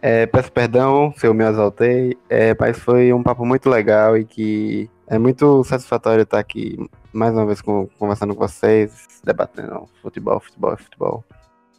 É, 0.00 0.26
peço 0.26 0.52
perdão 0.52 1.12
se 1.16 1.26
eu 1.26 1.34
me 1.34 1.44
exaltei, 1.44 2.16
é, 2.28 2.54
mas 2.58 2.78
foi 2.78 3.12
um 3.12 3.22
papo 3.22 3.44
muito 3.44 3.68
legal 3.68 4.16
e 4.16 4.24
que 4.24 4.88
é 5.06 5.18
muito 5.18 5.64
satisfatório 5.64 6.22
estar 6.22 6.38
aqui 6.38 6.78
mais 7.12 7.32
uma 7.32 7.46
vez 7.46 7.60
com, 7.60 7.88
conversando 7.98 8.34
com 8.34 8.46
vocês, 8.46 9.06
debatendo 9.24 9.88
futebol, 10.02 10.38
futebol, 10.38 10.76
futebol. 10.76 11.24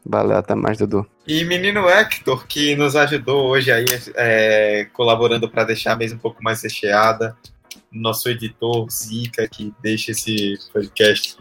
Valeu, 0.09 0.37
até 0.37 0.55
mais, 0.55 0.77
Dudu. 0.77 1.05
E 1.27 1.43
menino 1.43 1.89
Hector, 1.89 2.47
que 2.47 2.75
nos 2.75 2.95
ajudou 2.95 3.47
hoje 3.47 3.71
aí, 3.71 3.85
é, 4.15 4.87
colaborando 4.93 5.49
para 5.49 5.65
deixar 5.65 5.93
a 5.93 5.95
mesa 5.97 6.15
um 6.15 6.19
pouco 6.19 6.41
mais 6.41 6.61
recheada. 6.61 7.35
Nosso 7.91 8.29
editor, 8.29 8.89
Zica, 8.89 9.47
que 9.47 9.73
deixa 9.81 10.11
esse 10.11 10.57
podcast 10.71 11.37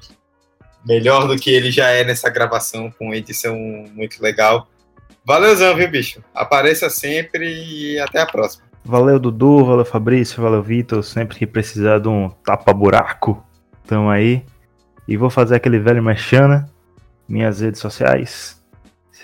melhor 0.85 1.29
do 1.29 1.37
que 1.37 1.51
ele 1.51 1.71
já 1.71 1.91
é 1.91 2.05
nessa 2.05 2.29
gravação, 2.29 2.91
com 2.99 3.15
edição 3.15 3.57
muito 3.95 4.21
legal. 4.21 4.69
Valeuzão, 5.25 5.75
viu, 5.77 5.89
bicho? 5.89 6.23
Apareça 6.35 6.91
sempre 6.91 7.47
e 7.47 7.99
até 8.01 8.21
a 8.21 8.27
próxima. 8.27 8.65
Valeu, 8.85 9.19
Dudu, 9.19 9.65
valeu, 9.65 9.85
Fabrício, 9.85 10.43
valeu, 10.43 10.63
Vitor. 10.63 11.03
Sempre 11.03 11.37
que 11.39 11.47
precisar 11.47 11.99
de 11.99 12.09
um 12.09 12.29
tapa-buraco, 12.29 13.45
tamo 13.87 14.09
aí. 14.09 14.45
E 15.07 15.17
vou 15.17 15.31
fazer 15.31 15.57
aquele 15.57 15.79
velho 15.79 16.03
mexana, 16.03 16.69
minhas 17.29 17.61
redes 17.61 17.81
sociais. 17.81 18.57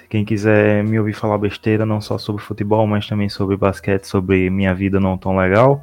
Quem 0.09 0.25
quiser 0.27 0.85
me 0.85 0.99
ouvir 0.99 1.15
falar 1.15 1.39
besteira, 1.39 1.87
não 1.87 2.01
só 2.01 2.19
sobre 2.19 2.43
futebol, 2.43 2.87
mas 2.87 3.09
também 3.09 3.31
sobre 3.31 3.57
basquete, 3.57 4.05
sobre 4.05 4.51
minha 4.51 4.75
vida 4.75 5.01
não 5.01 5.17
tão 5.17 5.37
legal. 5.37 5.83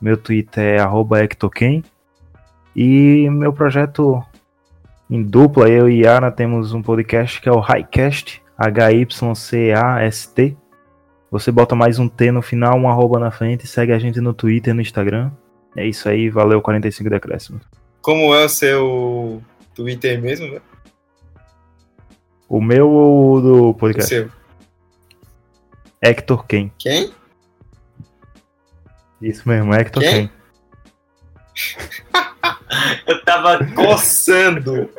Meu 0.00 0.16
Twitter 0.16 0.80
é 0.80 1.22
@ectoken. 1.22 1.84
E 2.74 3.28
meu 3.28 3.52
projeto 3.52 4.24
em 5.10 5.22
dupla, 5.22 5.68
eu 5.68 5.90
e 5.90 6.06
Ana 6.06 6.30
temos 6.30 6.72
um 6.72 6.80
podcast 6.80 7.38
que 7.40 7.50
é 7.50 7.52
o 7.52 7.60
Highcast, 7.60 8.40
H-Y-C-A-S-T. 8.56 10.56
Você 11.30 11.52
bota 11.52 11.74
mais 11.74 11.98
um 11.98 12.08
T 12.08 12.32
no 12.32 12.40
final, 12.40 12.78
um 12.78 12.88
arroba 12.88 13.18
na 13.18 13.30
frente, 13.30 13.66
segue 13.66 13.92
a 13.92 13.98
gente 13.98 14.22
no 14.22 14.32
Twitter 14.32 14.72
e 14.72 14.74
no 14.74 14.80
Instagram. 14.80 15.30
É 15.76 15.86
isso 15.86 16.08
aí, 16.08 16.30
valeu 16.30 16.62
45 16.62 17.10
decréscimos. 17.10 17.60
Como 18.00 18.34
é 18.34 18.44
o 18.44 18.48
seu 18.48 19.42
Twitter 19.74 20.18
mesmo, 20.20 20.48
né? 20.48 20.60
O 22.50 22.60
meu 22.60 22.90
ou 22.90 23.36
o 23.36 23.40
do 23.40 23.68
O 23.68 23.74
podcast? 23.74 24.08
seu. 24.12 24.30
Hector 26.02 26.44
Ken. 26.46 26.68
Quem? 26.76 27.14
Isso 29.22 29.48
mesmo, 29.48 29.72
Hector 29.72 30.02
Quem? 30.02 30.26
Ken. 30.26 30.32
Eu 33.06 33.22
tava 33.24 33.64
coçando 33.74 34.90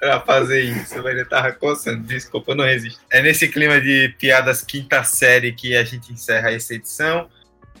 pra 0.00 0.20
fazer 0.20 0.62
isso, 0.62 1.02
mas 1.02 1.18
eu 1.18 1.28
tava 1.28 1.52
coçando. 1.52 2.02
Desculpa, 2.04 2.52
eu 2.52 2.56
não 2.56 2.64
resisto. 2.64 3.00
É 3.10 3.20
nesse 3.20 3.48
clima 3.48 3.80
de 3.80 4.14
piadas 4.16 4.62
quinta 4.62 5.02
série 5.04 5.52
que 5.52 5.76
a 5.76 5.82
gente 5.84 6.12
encerra 6.12 6.52
essa 6.52 6.72
edição. 6.74 7.28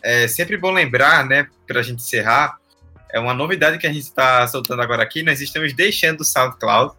É 0.02 0.26
sempre 0.28 0.56
bom 0.56 0.72
lembrar, 0.72 1.24
né, 1.24 1.46
pra 1.66 1.80
gente 1.80 2.02
encerrar, 2.02 2.58
é 3.12 3.18
uma 3.18 3.32
novidade 3.32 3.78
que 3.78 3.86
a 3.86 3.92
gente 3.92 4.02
está 4.04 4.46
soltando 4.48 4.82
agora 4.82 5.02
aqui. 5.02 5.22
Nós 5.22 5.40
estamos 5.40 5.72
deixando 5.72 6.20
o 6.20 6.24
SoundCloud 6.24 6.94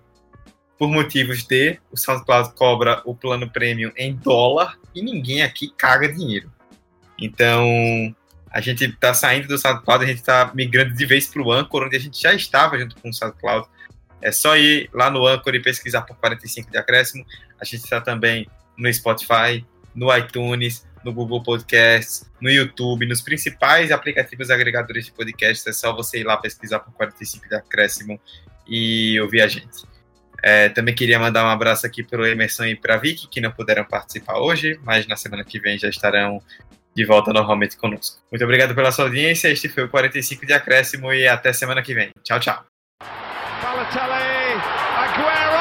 por 0.82 0.90
motivos 0.90 1.44
de 1.44 1.78
o 1.92 1.96
SoundCloud 1.96 2.56
cobra 2.56 3.04
o 3.06 3.14
plano 3.14 3.48
premium 3.48 3.92
em 3.96 4.16
dólar 4.16 4.80
e 4.96 5.04
ninguém 5.04 5.44
aqui 5.44 5.72
caga 5.78 6.12
dinheiro. 6.12 6.52
Então, 7.20 7.64
a 8.50 8.60
gente 8.62 8.86
está 8.86 9.14
saindo 9.14 9.48
do 9.48 9.60
SoundCloud, 9.60 10.04
a 10.04 10.08
gente 10.08 10.22
está 10.22 10.52
migrando 10.56 10.96
de 10.96 11.06
vez 11.06 11.28
para 11.28 11.40
o 11.40 11.52
Anchor, 11.52 11.84
onde 11.84 11.98
a 11.98 12.00
gente 12.00 12.20
já 12.20 12.34
estava 12.34 12.80
junto 12.80 12.96
com 12.96 13.10
o 13.10 13.14
SoundCloud. 13.14 13.68
É 14.24 14.32
só 14.32 14.58
ir 14.58 14.90
lá 14.92 15.12
no 15.12 15.28
Anchor 15.28 15.54
e 15.54 15.62
pesquisar 15.62 16.02
por 16.02 16.16
45 16.16 16.72
de 16.72 16.78
acréscimo. 16.80 17.24
A 17.60 17.64
gente 17.64 17.84
está 17.84 18.02
também 18.02 18.48
no 18.76 18.92
Spotify, 18.92 19.64
no 19.94 20.12
iTunes, 20.18 20.84
no 21.06 21.14
Google 21.14 21.44
Podcasts, 21.44 22.28
no 22.42 22.50
YouTube, 22.50 23.06
nos 23.06 23.22
principais 23.22 23.92
aplicativos 23.92 24.50
agregadores 24.50 25.06
de 25.06 25.12
podcasts. 25.12 25.68
É 25.68 25.74
só 25.74 25.96
você 25.96 26.22
ir 26.22 26.24
lá 26.24 26.38
pesquisar 26.38 26.80
por 26.80 26.92
45 26.96 27.48
de 27.48 27.54
acréscimo 27.54 28.20
e 28.68 29.20
ouvir 29.20 29.42
a 29.42 29.48
gente. 29.48 29.91
É, 30.44 30.70
também 30.70 30.96
queria 30.96 31.20
mandar 31.20 31.46
um 31.46 31.50
abraço 31.50 31.86
aqui 31.86 32.04
para 32.04 32.22
o 32.22 32.26
Emerson 32.26 32.66
e 32.66 32.76
para 32.76 32.96
a 32.96 32.98
Vicky, 32.98 33.28
que 33.28 33.40
não 33.40 33.52
puderam 33.52 33.84
participar 33.84 34.38
hoje, 34.38 34.80
mas 34.84 35.08
na 35.08 35.16
semana 35.16 35.44
que 35.44 35.60
vem 35.60 35.78
já 35.78 35.90
estarão 35.90 36.42
de 36.96 37.06
volta 37.06 37.32
normalmente 37.32 37.78
conosco. 37.78 38.20
Muito 38.32 38.44
obrigado 38.44 38.76
pela 38.76 38.92
sua 38.92 39.06
audiência. 39.06 39.48
Este 39.50 39.70
foi 39.70 39.84
o 39.84 39.90
45 39.90 40.46
de 40.46 40.54
acréscimo 40.54 41.14
e 41.14 41.28
até 41.28 41.54
semana 41.54 41.82
que 41.82 41.94
vem. 41.94 42.10
Tchau, 42.24 42.40
tchau. 42.40 42.66
Balotelli, 43.62 44.60
Aguero! 44.98 45.52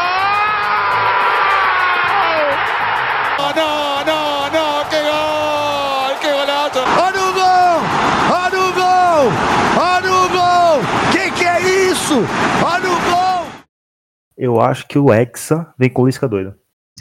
No, 3.51 4.05
no, 4.05 4.45
no, 4.47 4.85
que 4.89 5.01
gol, 5.03 6.19
que 6.21 6.31
golazo. 6.31 6.81
Olha 6.99 7.21
o 7.21 7.33
gol, 7.33 7.83
olha 8.31 8.61
o 8.61 8.73
gol, 8.73 9.33
olha 9.77 10.13
o 10.13 10.29
gol. 10.29 10.83
Que 11.11 11.31
que 11.33 11.45
é 11.45 11.61
isso? 11.91 12.25
O. 14.41 14.45
Eu 14.45 14.61
acho 14.61 14.87
que 14.87 14.99
o 14.99 15.13
Hexa 15.13 15.73
vem 15.79 15.91
com 15.91 16.07
Lisca 16.07 16.27
doida. 16.27 16.57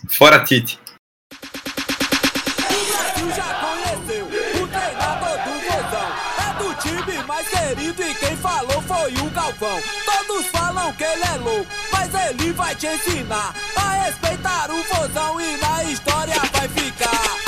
Fora 0.10 0.44
Tite. 0.44 0.78
Brasil 2.92 3.32
já 3.32 3.54
conheceu 3.62 4.26
o 4.26 4.68
treinador 4.68 5.38
do 5.46 5.54
Vozão. 5.66 6.10
É 6.38 6.54
do 6.62 6.74
time 6.82 7.24
mais 7.24 7.48
querido 7.48 8.04
e 8.04 8.14
quem 8.16 8.36
falou 8.36 8.82
foi 8.82 9.14
o 9.14 9.30
Galvão. 9.30 9.82
Todos 10.06 10.48
falam 10.48 10.94
que 10.94 11.04
ele 11.04 11.24
é 11.24 11.38
louco, 11.38 11.72
mas 11.92 12.14
ele 12.14 12.52
vai 12.52 12.76
te 12.76 12.88
ensinar 12.88 13.56
a 13.76 14.04
respeitar 14.04 14.70
o 14.70 14.84
Vozão 14.84 15.40
e 15.40 15.58
na 15.58 15.84
história 15.86 16.36
vai 16.52 16.68
ficar. 16.68 17.40